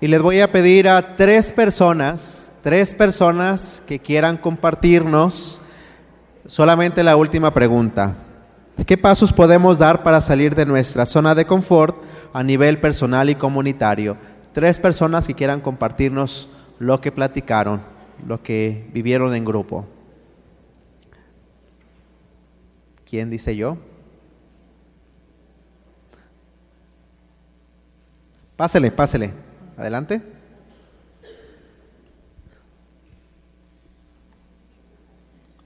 Y 0.02 0.06
les 0.06 0.20
voy 0.20 0.40
a 0.40 0.52
pedir 0.52 0.86
a 0.86 1.16
tres 1.16 1.50
personas, 1.50 2.52
tres 2.60 2.94
personas 2.94 3.82
que 3.86 3.98
quieran 3.98 4.36
compartirnos 4.36 5.62
solamente 6.44 7.02
la 7.02 7.16
última 7.16 7.54
pregunta. 7.54 8.18
¿Qué 8.84 8.98
pasos 8.98 9.32
podemos 9.32 9.78
dar 9.78 10.02
para 10.02 10.20
salir 10.20 10.54
de 10.54 10.66
nuestra 10.66 11.06
zona 11.06 11.34
de 11.34 11.46
confort 11.46 11.96
a 12.34 12.42
nivel 12.42 12.80
personal 12.80 13.30
y 13.30 13.36
comunitario? 13.36 14.18
Tres 14.52 14.78
personas 14.80 15.26
que 15.26 15.32
quieran 15.32 15.62
compartirnos 15.62 16.50
lo 16.78 17.00
que 17.00 17.12
platicaron, 17.12 17.80
lo 18.26 18.42
que 18.42 18.90
vivieron 18.92 19.34
en 19.34 19.46
grupo. 19.46 19.86
¿Quién 23.06 23.30
dice 23.30 23.56
yo? 23.56 23.78
Pásele, 28.56 28.90
pásele. 28.90 29.32
Adelante. 29.76 30.22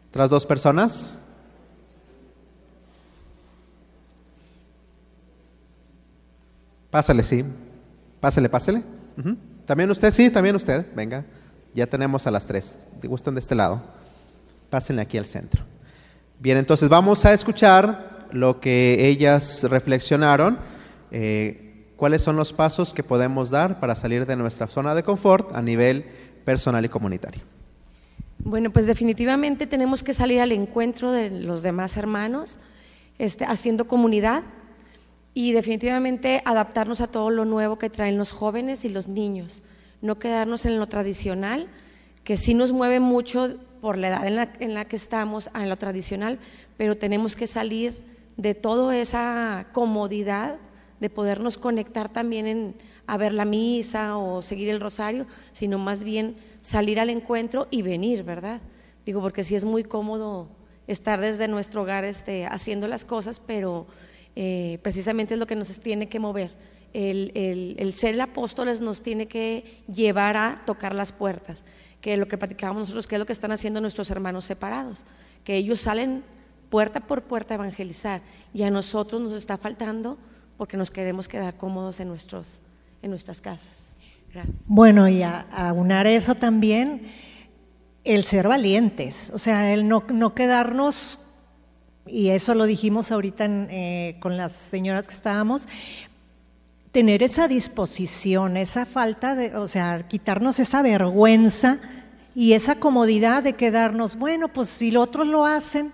¿Otras 0.09 0.30
dos 0.30 0.47
personas? 0.47 1.20
Pásale, 6.91 7.22
sí. 7.22 7.45
Pásele, 8.20 8.49
pásele. 8.49 8.82
También 9.66 9.91
usted, 9.91 10.11
sí, 10.11 10.30
también 10.30 10.57
usted. 10.57 10.86
Venga, 10.95 11.24
ya 11.74 11.86
tenemos 11.86 12.26
a 12.26 12.30
las 12.30 12.47
tres. 12.47 12.78
Gustan 13.03 13.34
de 13.34 13.41
este 13.41 13.55
lado. 13.55 13.82
Pásenle 14.70 15.03
aquí 15.03 15.18
al 15.18 15.26
centro. 15.26 15.62
Bien, 16.39 16.57
entonces 16.57 16.89
vamos 16.89 17.24
a 17.24 17.34
escuchar 17.34 18.28
lo 18.32 18.61
que 18.61 19.07
ellas 19.09 19.64
reflexionaron. 19.64 20.59
Eh, 21.11 21.67
cuáles 21.99 22.22
son 22.22 22.36
los 22.36 22.53
pasos 22.53 22.94
que 22.94 23.03
podemos 23.03 23.51
dar 23.51 23.80
para 23.80 23.96
salir 23.96 24.24
de 24.24 24.36
nuestra 24.36 24.68
zona 24.68 24.94
de 24.94 25.03
confort 25.03 25.55
a 25.55 25.61
nivel 25.61 26.05
personal 26.44 26.84
y 26.84 26.88
comunitario. 26.88 27.42
Bueno, 28.38 28.70
pues 28.70 28.86
definitivamente 28.86 29.66
tenemos 29.66 30.05
que 30.05 30.14
salir 30.14 30.40
al 30.40 30.53
encuentro 30.53 31.11
de 31.11 31.28
los 31.28 31.62
demás 31.62 31.96
hermanos, 31.96 32.61
este, 33.18 33.44
haciendo 33.44 33.88
comunidad 33.88 34.44
y 35.34 35.53
definitivamente 35.53 36.40
adaptarnos 36.44 37.01
a 37.01 37.09
todo 37.09 37.30
lo 37.30 37.44
nuevo 37.44 37.80
que 37.80 37.90
traen 37.90 38.16
los 38.16 38.30
jóvenes 38.30 38.84
y 38.84 38.90
los 38.90 39.09
niños, 39.09 39.62
no 40.01 40.20
quedarnos 40.20 40.66
en 40.66 40.78
lo 40.78 40.86
tradicional, 40.86 41.66
que 42.22 42.36
sí 42.36 42.55
nos 42.55 42.70
mueve 42.70 43.01
mucho 43.01 43.57
por 43.80 43.99
la 43.99 44.09
edad 44.09 44.26
en 44.26 44.36
la, 44.36 44.53
en 44.61 44.74
la 44.74 44.84
que 44.84 44.94
estamos, 44.94 45.51
en 45.53 45.68
lo 45.68 45.76
tradicional, 45.76 46.38
pero 46.76 46.96
tenemos 46.96 47.34
que 47.34 47.49
salir 47.49 48.01
de 48.36 48.55
toda 48.55 48.96
esa 48.96 49.66
comodidad 49.72 50.59
de 51.01 51.11
podernos 51.11 51.59
conectar 51.59 52.12
también 52.12 52.46
en, 52.46 52.74
a 53.07 53.16
ver 53.16 53.32
la 53.32 53.44
misa 53.44 54.16
o 54.16 54.42
seguir 54.42 54.68
el 54.68 54.80
rosario, 54.80 55.26
sino 55.53 55.78
más 55.78 56.05
bien 56.05 56.36
salir 56.62 57.01
al 57.01 57.11
encuentro 57.11 57.68
y 57.70 57.82
venir, 57.82 58.22
¿verdad? 58.24 58.61
Digo, 59.07 59.20
porque 59.20 59.44
sí 59.44 59.55
es 59.55 59.64
muy 59.64 59.84
cómodo 59.84 60.49
estar 60.86 61.20
desde 61.20 61.49
nuestro 61.49 61.82
hogar 61.82 62.05
este, 62.05 62.46
haciendo 62.46 62.88
las 62.88 63.05
cosas, 63.05 63.40
pero 63.40 63.86
eh, 64.36 64.78
precisamente 64.82 65.34
es 65.34 65.40
lo 65.40 65.46
que 65.46 65.57
nos 65.57 65.80
tiene 65.80 66.09
que 66.09 66.18
mover. 66.18 66.53
El, 66.92 67.32
el, 67.34 67.76
el, 67.78 67.94
ser 67.94 68.18
apóstoles 68.20 68.80
nos 68.80 69.03
tiene 69.03 69.28
que 69.28 69.82
llevar 69.92 70.36
a 70.36 70.62
tocar 70.64 70.94
las 70.94 71.12
puertas, 71.12 71.62
que 72.01 72.16
lo 72.16 72.26
que 72.26 72.38
platicábamos 72.38 72.80
nosotros, 72.80 73.07
que 73.07 73.16
es 73.16 73.18
lo 73.18 73.26
que 73.26 73.32
están 73.32 73.53
haciendo 73.53 73.80
nuestros 73.80 74.11
hermanos 74.11 74.46
separados, 74.46 75.05
que 75.44 75.57
ellos 75.57 75.80
salen 75.80 76.24
puerta 76.70 77.01
por 77.01 77.22
puerta 77.22 77.55
a 77.55 77.57
evangelizar 77.57 78.22
y 78.55 78.62
a 78.62 78.70
nosotros 78.70 79.20
nos 79.20 79.32
está 79.32 79.59
faltando 79.59 80.18
porque 80.59 80.76
nos 80.76 80.90
queremos 80.90 81.28
quedar 81.28 81.56
cómodos 81.56 82.00
en, 82.00 82.09
nuestros, 82.09 82.61
en 83.00 83.11
nuestras 83.11 83.40
casas. 83.40 83.96
Gracias. 84.34 84.56
Bueno, 84.66 85.09
y 85.09 85.22
a, 85.22 85.46
unar 85.74 86.06
eso 86.06 86.34
también, 86.34 87.11
el 88.04 88.24
ser 88.24 88.48
valientes, 88.48 89.30
o 89.32 89.38
sea, 89.38 89.72
el 89.72 89.88
no, 89.88 90.04
no 90.12 90.34
quedarnos, 90.34 91.20
y 92.06 92.30
eso 92.30 92.54
lo 92.54 92.64
dijimos 92.64 93.11
ahorita 93.11 93.46
eh, 93.48 94.16
con 94.20 94.36
las 94.36 94.52
señoras 94.52 95.06
que 95.09 95.14
estábamos, 95.14 95.68
tener 96.92 97.22
esa 97.22 97.48
disposición, 97.48 98.56
esa 98.56 98.84
falta 98.84 99.34
de, 99.34 99.56
o 99.56 99.68
sea, 99.68 100.09
quitarnos 100.09 100.59
esa 100.59 100.82
vergüenza 100.82 101.78
y 102.34 102.54
esa 102.54 102.76
comodidad 102.80 103.42
de 103.42 103.54
quedarnos, 103.54 104.16
bueno, 104.16 104.48
pues 104.48 104.68
si 104.68 104.90
los 104.90 105.04
otros 105.04 105.26
lo 105.26 105.46
hacen, 105.46 105.92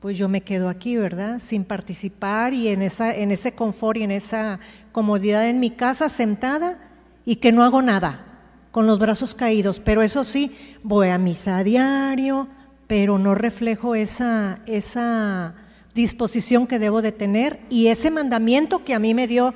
pues 0.00 0.16
yo 0.16 0.28
me 0.28 0.42
quedo 0.42 0.68
aquí, 0.68 0.96
¿verdad? 0.96 1.40
Sin 1.40 1.64
participar 1.64 2.54
y 2.54 2.68
en, 2.68 2.82
esa, 2.82 3.14
en 3.14 3.30
ese 3.30 3.52
confort 3.52 3.98
y 3.98 4.04
en 4.04 4.12
esa 4.12 4.60
comodidad 4.92 5.48
en 5.48 5.60
mi 5.60 5.70
casa 5.70 6.08
sentada 6.08 6.78
y 7.24 7.36
que 7.36 7.52
no 7.52 7.64
hago 7.64 7.82
nada, 7.82 8.24
con 8.70 8.86
los 8.86 8.98
brazos 8.98 9.34
caídos. 9.34 9.80
Pero 9.80 10.02
eso 10.02 10.24
sí, 10.24 10.56
voy 10.82 11.08
a 11.08 11.18
misa 11.18 11.58
a 11.58 11.64
diario, 11.64 12.48
pero 12.86 13.18
no 13.18 13.34
reflejo 13.34 13.94
esa, 13.94 14.60
esa 14.66 15.54
disposición 15.94 16.66
que 16.66 16.78
debo 16.78 17.02
de 17.02 17.12
tener 17.12 17.60
y 17.68 17.88
ese 17.88 18.10
mandamiento 18.10 18.84
que 18.84 18.94
a 18.94 18.98
mí 18.98 19.14
me 19.14 19.26
dio 19.26 19.52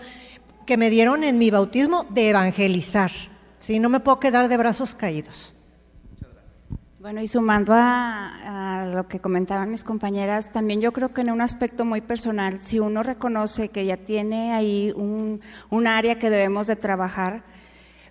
que 0.67 0.77
me 0.77 0.91
dieron 0.91 1.25
en 1.25 1.39
mi 1.39 1.51
bautismo 1.51 2.05
de 2.11 2.31
evangelizar. 2.31 3.11
¿sí? 3.59 3.81
No 3.81 3.89
me 3.89 4.01
puedo 4.01 4.21
quedar 4.21 4.49
de 4.49 4.57
brazos 4.57 4.95
caídos. 4.95 5.55
Bueno, 7.03 7.21
y 7.21 7.27
sumando 7.27 7.73
a, 7.75 8.89
lo 8.95 9.09
que 9.09 9.19
comentaban 9.19 9.73
mis 9.73 9.83
compañeras, 9.83 10.53
también 10.53 10.81
yo 10.81 10.93
creo 10.93 11.09
que 11.09 11.23
en 11.23 11.33
un 11.33 11.41
aspecto 11.41 11.85
muy 11.85 12.01
personal, 12.01 12.63
si 12.63 12.79
uno 12.79 13.03
reconoce 13.03 13.71
que 13.71 13.85
ya 13.85 13.97
tiene 13.97 14.53
ahí 14.53 14.93
un, 14.95 15.41
un 15.69 15.87
área 15.89 16.21
que 16.21 16.31
debemos 16.31 16.69
de 16.69 16.77
trabajar, 16.77 17.43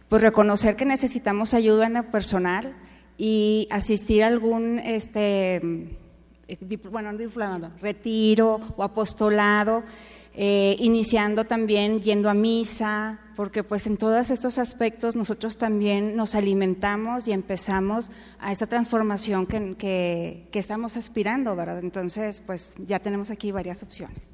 pues 0.09 0.21
reconocer 0.21 0.75
que 0.75 0.83
necesitamos 0.83 1.53
ayuda 1.53 1.87
en 1.87 1.93
lo 1.93 2.11
personal 2.11 2.75
y 3.17 3.69
asistir 3.71 4.25
a 4.25 4.27
algún, 4.27 4.79
este, 4.79 5.61
bueno, 6.91 7.11
retiro 7.79 8.59
o 8.75 8.83
apostolado, 8.83 9.83
eh, 10.33 10.75
iniciando 10.79 11.45
también 11.45 12.01
yendo 12.01 12.29
a 12.29 12.33
misa, 12.33 13.19
porque 13.35 13.63
pues 13.63 13.87
en 13.87 13.97
todos 13.97 14.31
estos 14.31 14.57
aspectos 14.57 15.15
nosotros 15.15 15.57
también 15.57 16.15
nos 16.15 16.35
alimentamos 16.35 17.27
y 17.27 17.31
empezamos 17.31 18.11
a 18.39 18.51
esa 18.51 18.67
transformación 18.67 19.45
que, 19.45 20.47
que 20.51 20.59
estamos 20.59 20.95
aspirando, 20.97 21.55
¿verdad? 21.55 21.79
Entonces, 21.79 22.41
pues 22.45 22.75
ya 22.85 22.99
tenemos 22.99 23.29
aquí 23.29 23.51
varias 23.51 23.83
opciones. 23.83 24.31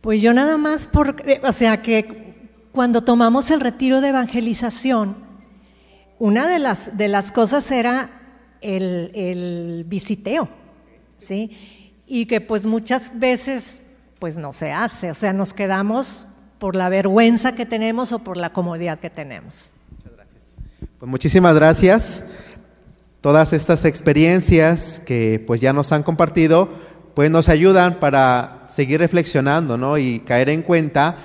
Pues 0.00 0.22
yo 0.22 0.32
nada 0.32 0.56
más, 0.56 0.86
por, 0.86 1.22
eh, 1.28 1.40
o 1.44 1.52
sea 1.52 1.82
que 1.82 2.48
cuando 2.72 3.02
tomamos 3.02 3.50
el 3.50 3.60
retiro 3.60 4.00
de 4.00 4.08
evangelización, 4.08 5.16
una 6.18 6.46
de 6.46 6.58
las, 6.58 6.96
de 6.96 7.08
las 7.08 7.32
cosas 7.32 7.70
era 7.70 8.10
el, 8.62 9.10
el 9.14 9.84
visiteo, 9.86 10.48
¿sí? 11.20 12.02
Y 12.06 12.26
que 12.26 12.40
pues 12.40 12.66
muchas 12.66 13.18
veces 13.18 13.82
pues 14.18 14.36
no 14.36 14.52
se 14.52 14.72
hace, 14.72 15.10
o 15.10 15.14
sea, 15.14 15.32
nos 15.32 15.54
quedamos 15.54 16.26
por 16.58 16.76
la 16.76 16.88
vergüenza 16.88 17.54
que 17.54 17.64
tenemos 17.64 18.12
o 18.12 18.18
por 18.18 18.36
la 18.36 18.52
comodidad 18.52 19.00
que 19.00 19.08
tenemos. 19.08 19.72
Muchas 19.90 20.12
gracias. 20.14 20.42
Pues 20.98 21.10
muchísimas 21.10 21.54
gracias. 21.54 22.24
Todas 23.22 23.52
estas 23.52 23.84
experiencias 23.84 25.00
que 25.04 25.42
pues 25.46 25.60
ya 25.60 25.72
nos 25.72 25.92
han 25.92 26.02
compartido, 26.02 26.68
pues 27.14 27.30
nos 27.30 27.48
ayudan 27.48 27.98
para 27.98 28.66
seguir 28.68 29.00
reflexionando, 29.00 29.78
¿no? 29.78 29.98
Y 29.98 30.20
caer 30.20 30.50
en 30.50 30.62
cuenta 30.62 31.16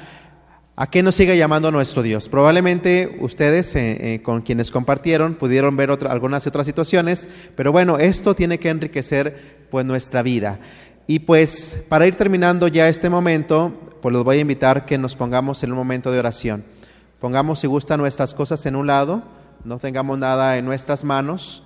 a 0.76 0.88
qué 0.88 1.02
nos 1.02 1.16
sigue 1.16 1.38
llamando 1.38 1.72
nuestro 1.72 2.02
Dios. 2.02 2.28
Probablemente 2.28 3.18
ustedes, 3.22 3.76
eh, 3.76 4.16
eh, 4.16 4.22
con 4.22 4.42
quienes 4.42 4.72
compartieron, 4.72 5.36
pudieron 5.36 5.78
ver 5.78 5.92
algunas 6.10 6.46
otras 6.48 6.66
situaciones, 6.66 7.30
pero 7.56 7.72
bueno, 7.72 7.98
esto 7.98 8.36
tiene 8.36 8.60
que 8.60 8.70
enriquecer 8.70 9.68
pues 9.72 9.86
nuestra 9.86 10.22
vida. 10.22 10.60
Y 11.08 11.20
pues 11.20 11.80
para 11.88 12.08
ir 12.08 12.16
terminando 12.16 12.68
ya 12.68 12.90
este 12.90 13.10
momento, 13.10 13.74
pues 14.02 14.12
los 14.12 14.24
voy 14.24 14.38
a 14.38 14.42
invitar 14.42 14.86
que 14.86 14.98
nos 14.98 15.16
pongamos 15.16 15.64
en 15.64 15.72
un 15.72 15.78
momento 15.78 16.12
de 16.12 16.20
oración. 16.20 16.66
Pongamos, 17.20 17.60
si 17.60 17.68
gusta, 17.68 17.96
nuestras 17.96 18.34
cosas 18.34 18.66
en 18.66 18.76
un 18.76 18.88
lado, 18.88 19.24
no 19.64 19.80
tengamos 19.80 20.18
nada 20.18 20.58
en 20.58 20.66
nuestras 20.66 21.04
manos 21.04 21.64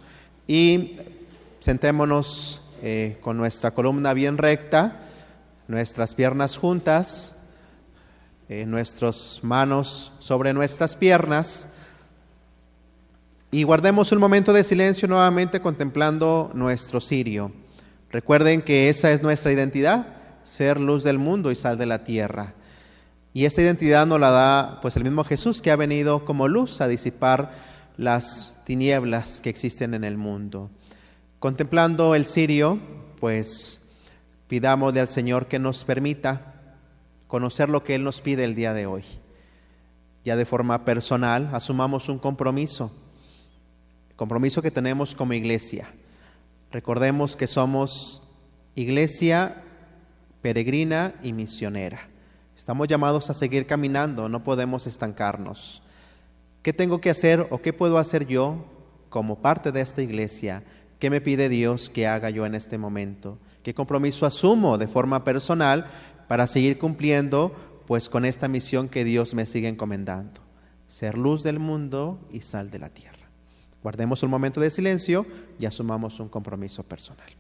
y 0.48 0.98
sentémonos 1.60 2.62
eh, 2.82 3.18
con 3.22 3.38
nuestra 3.38 3.72
columna 3.72 4.14
bien 4.14 4.38
recta, 4.38 5.02
nuestras 5.68 6.16
piernas 6.16 6.58
juntas, 6.58 7.36
eh, 8.50 8.66
nuestras 8.66 9.42
manos 9.44 10.12
sobre 10.18 10.54
nuestras 10.54 10.96
piernas 10.96 11.70
y 13.52 13.62
guardemos 13.62 14.12
un 14.12 14.18
momento 14.18 14.54
de 14.54 14.64
silencio 14.64 15.08
nuevamente 15.08 15.62
contemplando 15.62 16.50
nuestro 16.56 17.00
cirio. 17.00 17.52
Recuerden 18.10 18.64
que 18.64 18.90
esa 18.90 19.12
es 19.12 19.22
nuestra 19.22 19.52
identidad, 19.52 20.08
ser 20.44 20.80
luz 20.80 21.04
del 21.04 21.20
mundo 21.20 21.52
y 21.52 21.56
sal 21.56 21.78
de 21.78 21.86
la 21.86 22.04
tierra. 22.04 22.56
Y 23.34 23.46
esta 23.46 23.62
identidad 23.62 24.08
nos 24.08 24.20
la 24.20 24.32
da 24.32 24.80
pues 24.82 24.96
el 24.98 25.04
mismo 25.04 25.24
Jesús 25.24 25.62
que 25.62 25.70
ha 25.70 25.76
venido 25.76 26.26
como 26.26 26.48
luz 26.48 26.82
a 26.82 26.88
disipar 26.88 27.52
las 27.98 28.62
tinieblas 28.66 29.42
que 29.42 29.52
existen 29.52 29.94
en 29.94 30.04
el 30.04 30.18
mundo. 30.18 30.72
Contemplando 31.38 32.16
el 32.16 32.26
cirio, 32.26 32.80
pues 33.20 33.82
pidámosle 34.48 35.02
al 35.02 35.08
Señor 35.08 35.46
que 35.46 35.60
nos 35.60 35.86
permita 35.86 36.49
conocer 37.30 37.70
lo 37.70 37.86
que 37.86 37.96
Él 37.96 38.04
nos 38.04 38.20
pide 38.20 38.44
el 38.44 38.56
día 38.56 38.74
de 38.74 38.88
hoy. 38.88 39.06
Ya 40.26 40.36
de 40.36 40.46
forma 40.46 40.84
personal, 40.84 41.50
asumamos 41.54 42.10
un 42.10 42.20
compromiso, 42.20 42.92
compromiso 44.18 44.62
que 44.62 44.72
tenemos 44.72 45.16
como 45.16 45.32
iglesia. 45.32 45.94
Recordemos 46.72 47.38
que 47.38 47.48
somos 47.48 48.22
iglesia 48.76 49.64
peregrina 50.42 51.16
y 51.24 51.32
misionera. 51.32 52.10
Estamos 52.58 52.90
llamados 52.90 53.30
a 53.30 53.34
seguir 53.34 53.66
caminando, 53.66 54.28
no 54.28 54.44
podemos 54.44 54.88
estancarnos. 54.88 55.82
¿Qué 56.62 56.74
tengo 56.74 57.00
que 57.00 57.10
hacer 57.10 57.48
o 57.52 57.62
qué 57.62 57.72
puedo 57.72 57.98
hacer 57.98 58.28
yo 58.28 58.66
como 59.10 59.40
parte 59.40 59.72
de 59.72 59.80
esta 59.80 60.02
iglesia 60.02 60.64
¿Qué 61.00 61.10
me 61.10 61.22
pide 61.22 61.48
Dios 61.48 61.90
que 61.90 62.08
haga 62.08 62.30
yo 62.30 62.46
en 62.46 62.56
este 62.56 62.78
momento? 62.78 63.38
¿Qué 63.64 63.74
compromiso 63.74 64.26
asumo 64.26 64.78
de 64.78 64.88
forma 64.88 65.24
personal 65.24 65.86
para 66.30 66.46
seguir 66.46 66.78
cumpliendo 66.78 67.52
pues 67.88 68.08
con 68.08 68.24
esta 68.24 68.48
misión 68.48 68.88
que 68.88 69.04
Dios 69.04 69.34
me 69.34 69.48
sigue 69.48 69.68
encomendando? 69.68 70.42
Ser 70.88 71.18
luz 71.18 71.42
del 71.42 71.58
mundo 71.58 72.20
y 72.32 72.42
sal 72.42 72.70
de 72.70 72.78
la 72.78 72.90
tierra. 72.90 73.32
Guardemos 73.82 74.22
un 74.22 74.30
momento 74.30 74.62
de 74.62 74.70
silencio 74.70 75.26
y 75.58 75.66
asumamos 75.66 76.20
un 76.20 76.30
compromiso 76.30 76.84
personal. 76.84 77.39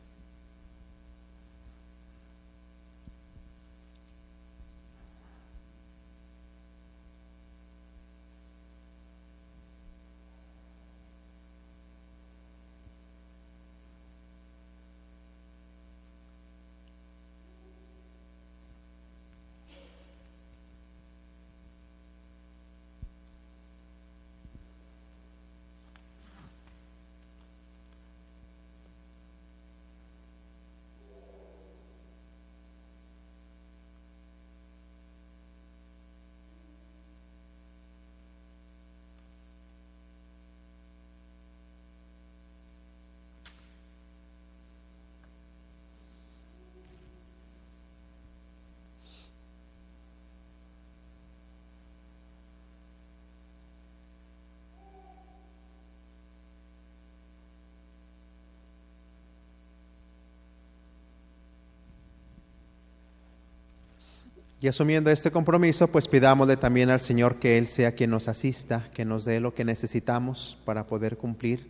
Y 64.61 64.67
asumiendo 64.67 65.09
este 65.09 65.31
compromiso, 65.31 65.87
pues 65.87 66.07
pidámosle 66.07 66.57
también 66.57 66.89
al 66.89 66.99
Señor 66.99 67.39
que 67.39 67.57
Él 67.57 67.67
sea 67.67 67.93
quien 67.93 68.09
nos 68.09 68.27
asista, 68.27 68.89
que 68.93 69.05
nos 69.05 69.23
dé 69.23 69.39
lo 69.39 69.53
que 69.53 69.63
necesitamos 69.63 70.57
para 70.65 70.85
poder 70.85 71.17
cumplir 71.17 71.67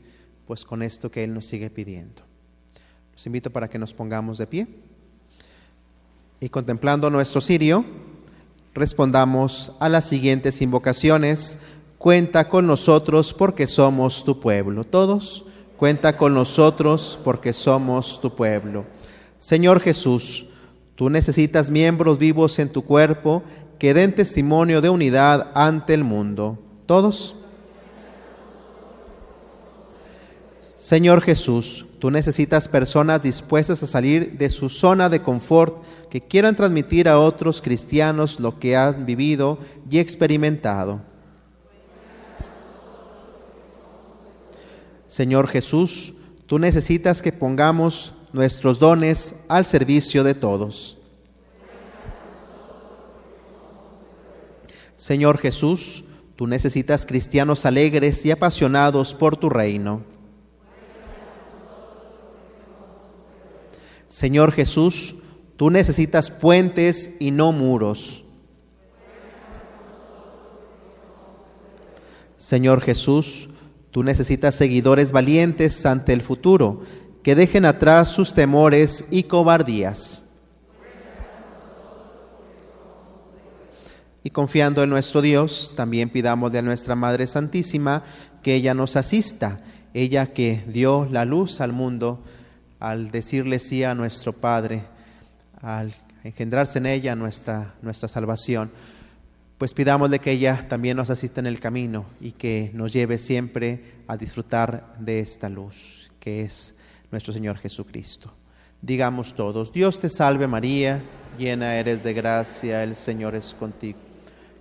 pues 0.48 0.66
con 0.66 0.82
esto 0.82 1.11
que 1.11 1.24
Él 1.24 1.34
nos 1.34 1.45
sigue 1.45 1.70
pidiendo. 1.70 2.24
Los 3.14 3.26
invito 3.28 3.52
para 3.52 3.70
que 3.70 3.78
nos 3.78 3.94
pongamos 3.94 4.40
de 4.40 4.48
pie 4.48 4.68
y 6.41 6.49
contemplando 6.49 7.10
nuestro 7.10 7.41
cirio, 7.41 7.84
respondamos 8.74 9.74
a 9.80 9.90
las 9.90 10.06
siguientes 10.06 10.61
invocaciones. 10.61 11.57
Cuenta 11.98 12.48
con 12.48 12.66
nosotros 12.66 13.34
porque 13.34 13.68
somos 13.68 14.24
tu 14.24 14.40
pueblo. 14.40 14.86
Todos, 14.86 15.45
cuenta 15.76 16.16
con 16.16 16.34
nosotros 16.34 17.20
porque 17.26 17.52
somos 17.52 18.22
tu 18.22 18.34
pueblo. 18.36 18.86
Señor 19.38 19.82
Jesús, 19.82 20.45
Tú 21.00 21.10
necesitas 21.10 21.72
miembros 21.72 22.18
vivos 22.18 22.60
en 22.60 22.68
tu 22.68 22.84
cuerpo 22.84 23.42
que 23.80 23.94
den 23.94 24.14
testimonio 24.14 24.82
de 24.82 24.90
unidad 24.90 25.50
ante 25.56 25.94
el 25.94 26.04
mundo. 26.04 26.60
¿Todos? 26.88 27.38
Señor 30.60 31.22
Jesús, 31.22 31.86
tú 32.00 32.12
necesitas 32.12 32.68
personas 32.68 33.22
dispuestas 33.22 33.82
a 33.82 33.88
salir 33.88 34.38
de 34.38 34.50
su 34.50 34.68
zona 34.68 35.08
de 35.08 35.22
confort, 35.22 35.82
que 36.10 36.20
quieran 36.20 36.58
transmitir 36.58 37.08
a 37.08 37.18
otros 37.18 37.62
cristianos 37.62 38.38
lo 38.38 38.60
que 38.60 38.76
han 38.76 39.06
vivido 39.06 39.58
y 39.90 40.00
experimentado. 40.00 41.00
Señor 45.08 45.48
Jesús, 45.48 46.14
tú 46.46 46.60
necesitas 46.60 47.22
que 47.22 47.32
pongamos 47.32 48.16
nuestros 48.34 48.80
dones 48.80 49.36
al 49.48 49.66
servicio 49.66 50.24
de 50.24 50.34
todos. 50.36 50.98
Señor 54.96 55.38
Jesús, 55.38 56.04
tú 56.36 56.46
necesitas 56.46 57.06
cristianos 57.06 57.66
alegres 57.66 58.26
y 58.26 58.32
apasionados 58.32 59.16
por 59.16 59.38
tu 59.38 59.50
reino. 59.50 60.04
Señor 64.08 64.52
Jesús, 64.52 65.16
tú 65.56 65.70
necesitas 65.70 66.30
puentes 66.30 67.12
y 67.20 67.32
no 67.32 67.52
muros. 67.52 68.26
Señor 72.36 72.82
Jesús, 72.82 73.50
tú 73.92 74.04
necesitas 74.04 74.56
seguidores 74.56 75.12
valientes 75.12 75.86
ante 75.86 76.14
el 76.14 76.22
futuro 76.22 76.82
que 77.24 77.36
dejen 77.36 77.66
atrás 77.66 78.10
sus 78.10 78.34
temores 78.34 79.06
y 79.10 79.24
cobardías. 79.24 80.26
Y 84.24 84.32
confiando 84.32 84.84
en 84.84 84.90
nuestro 84.90 85.22
Dios, 85.22 85.74
también 85.76 86.10
pidamos 86.10 86.52
de 86.52 86.62
nuestra 86.62 86.96
Madre 86.96 87.26
Santísima 87.28 88.04
que 88.44 88.56
ella 88.56 88.74
nos 88.74 88.96
asista, 88.96 89.60
ella 89.94 90.28
que 90.28 90.64
dio 90.68 91.08
la 91.10 91.26
luz 91.26 91.62
al 91.62 91.74
mundo 91.74 92.24
al 92.80 93.12
decirle 93.12 93.60
sí 93.60 93.84
a 93.84 93.96
nuestro 93.96 94.34
Padre, 94.34 94.84
al 95.62 95.94
engendrarse 96.24 96.80
en 96.80 96.86
ella 96.86 97.16
nuestra, 97.16 97.76
nuestra 97.82 98.08
salvación 98.08 98.72
pues 99.60 99.74
pidámosle 99.74 100.20
que 100.20 100.32
ella 100.32 100.66
también 100.70 100.96
nos 100.96 101.10
asista 101.10 101.41
en 101.41 101.46
el 101.46 101.60
camino 101.60 102.06
y 102.22 102.32
que 102.32 102.72
nos 102.74 102.94
lleve 102.94 103.18
siempre 103.18 103.84
a 104.08 104.16
disfrutar 104.16 104.94
de 105.00 105.20
esta 105.20 105.50
luz, 105.50 106.10
que 106.18 106.44
es 106.44 106.76
nuestro 107.11 107.34
Señor 107.34 107.57
Jesucristo. 107.57 108.31
Digamos 108.81 109.34
todos, 109.36 109.73
Dios 109.73 109.99
te 109.99 110.10
salve 110.10 110.48
María, 110.48 111.03
llena 111.38 111.76
eres 111.76 112.03
de 112.03 112.14
gracia, 112.14 112.84
el 112.84 112.95
Señor 112.95 113.36
es 113.36 113.53
contigo. 113.53 113.99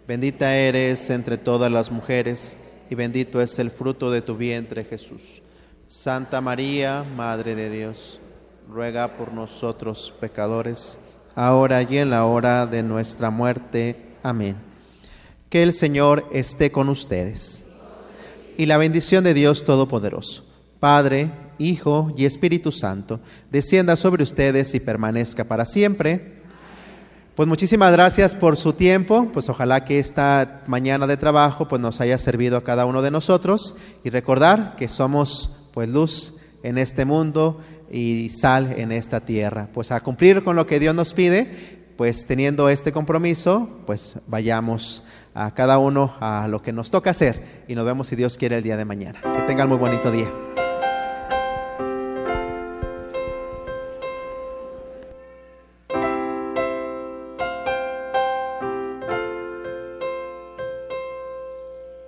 Bendita 0.07 0.57
eres 0.57 1.11
entre 1.11 1.37
todas 1.37 1.71
las 1.71 1.91
mujeres 1.91 2.59
y 2.91 2.95
bendito 2.95 3.41
es 3.41 3.59
el 3.59 3.71
fruto 3.71 4.11
de 4.11 4.23
tu 4.23 4.37
vientre 4.37 4.85
Jesús. 4.85 5.43
Santa 5.87 6.41
María, 6.41 7.03
Madre 7.03 7.55
de 7.55 7.71
Dios, 7.71 8.21
ruega 8.69 9.17
por 9.17 9.33
nosotros 9.33 10.13
pecadores, 10.21 10.99
ahora 11.35 11.83
y 11.83 11.99
en 11.99 12.11
la 12.11 12.25
hora 12.27 12.67
de 12.67 12.83
nuestra 12.83 13.31
muerte. 13.31 14.17
Amén. 14.23 14.57
Que 15.49 15.63
el 15.63 15.73
Señor 15.73 16.27
esté 16.33 16.73
con 16.73 16.89
ustedes. 16.89 17.65
Y 18.57 18.67
la 18.67 18.77
bendición 18.77 19.25
de 19.25 19.35
Dios 19.35 19.65
Todopoderoso, 19.65 20.45
Padre, 20.81 21.31
Hijo 21.59 22.13
y 22.17 22.25
Espíritu 22.25 22.73
Santo, 22.73 23.21
descienda 23.51 23.97
sobre 23.97 24.23
ustedes 24.23 24.75
y 24.75 24.81
permanezca 24.81 25.45
para 25.45 25.65
siempre. 25.65 26.39
Pues 27.35 27.49
muchísimas 27.49 27.93
gracias 27.93 28.35
por 28.35 28.57
su 28.57 28.73
tiempo, 28.73 29.29
pues 29.33 29.49
ojalá 29.49 29.85
que 29.85 30.01
esta 30.01 30.63
mañana 30.67 31.07
de 31.07 31.17
trabajo 31.17 31.69
pues 31.69 31.81
nos 31.81 32.01
haya 32.01 32.19
servido 32.19 32.57
a 32.57 32.65
cada 32.65 32.85
uno 32.85 33.01
de 33.01 33.13
nosotros 33.13 33.77
y 34.03 34.11
recordar 34.11 34.75
que 34.77 34.89
somos 34.89 35.53
pues 35.73 35.89
luz 35.89 36.35
en 36.65 36.79
este 36.79 37.05
mundo 37.05 37.61
y 37.91 38.29
sal 38.31 38.75
en 38.77 38.91
esta 38.91 39.21
tierra. 39.21 39.69
Pues 39.73 39.93
a 39.93 40.01
cumplir 40.01 40.43
con 40.43 40.57
lo 40.57 40.67
que 40.67 40.81
Dios 40.81 40.95
nos 40.95 41.15
pide, 41.15 41.79
pues 41.97 42.27
teniendo 42.27 42.69
este 42.69 42.93
compromiso, 42.93 43.69
pues 43.87 44.17
vayamos 44.27 45.05
a 45.35 45.55
cada 45.55 45.79
uno 45.79 46.15
a 46.21 46.49
lo 46.49 46.63
que 46.63 46.73
nos 46.73 46.91
toca 46.91 47.11
hacer 47.11 47.65
y 47.69 47.77
nos 47.77 47.87
vemos 47.87 48.09
si 48.09 48.17
Dios 48.17 48.37
quiere 48.37 48.57
el 48.57 48.63
día 48.65 48.77
de 48.77 48.85
mañana. 48.85 49.21
Que 49.23 49.43
tengan 49.43 49.69
muy 49.69 49.79
bonito 49.79 50.11
día. 50.11 50.29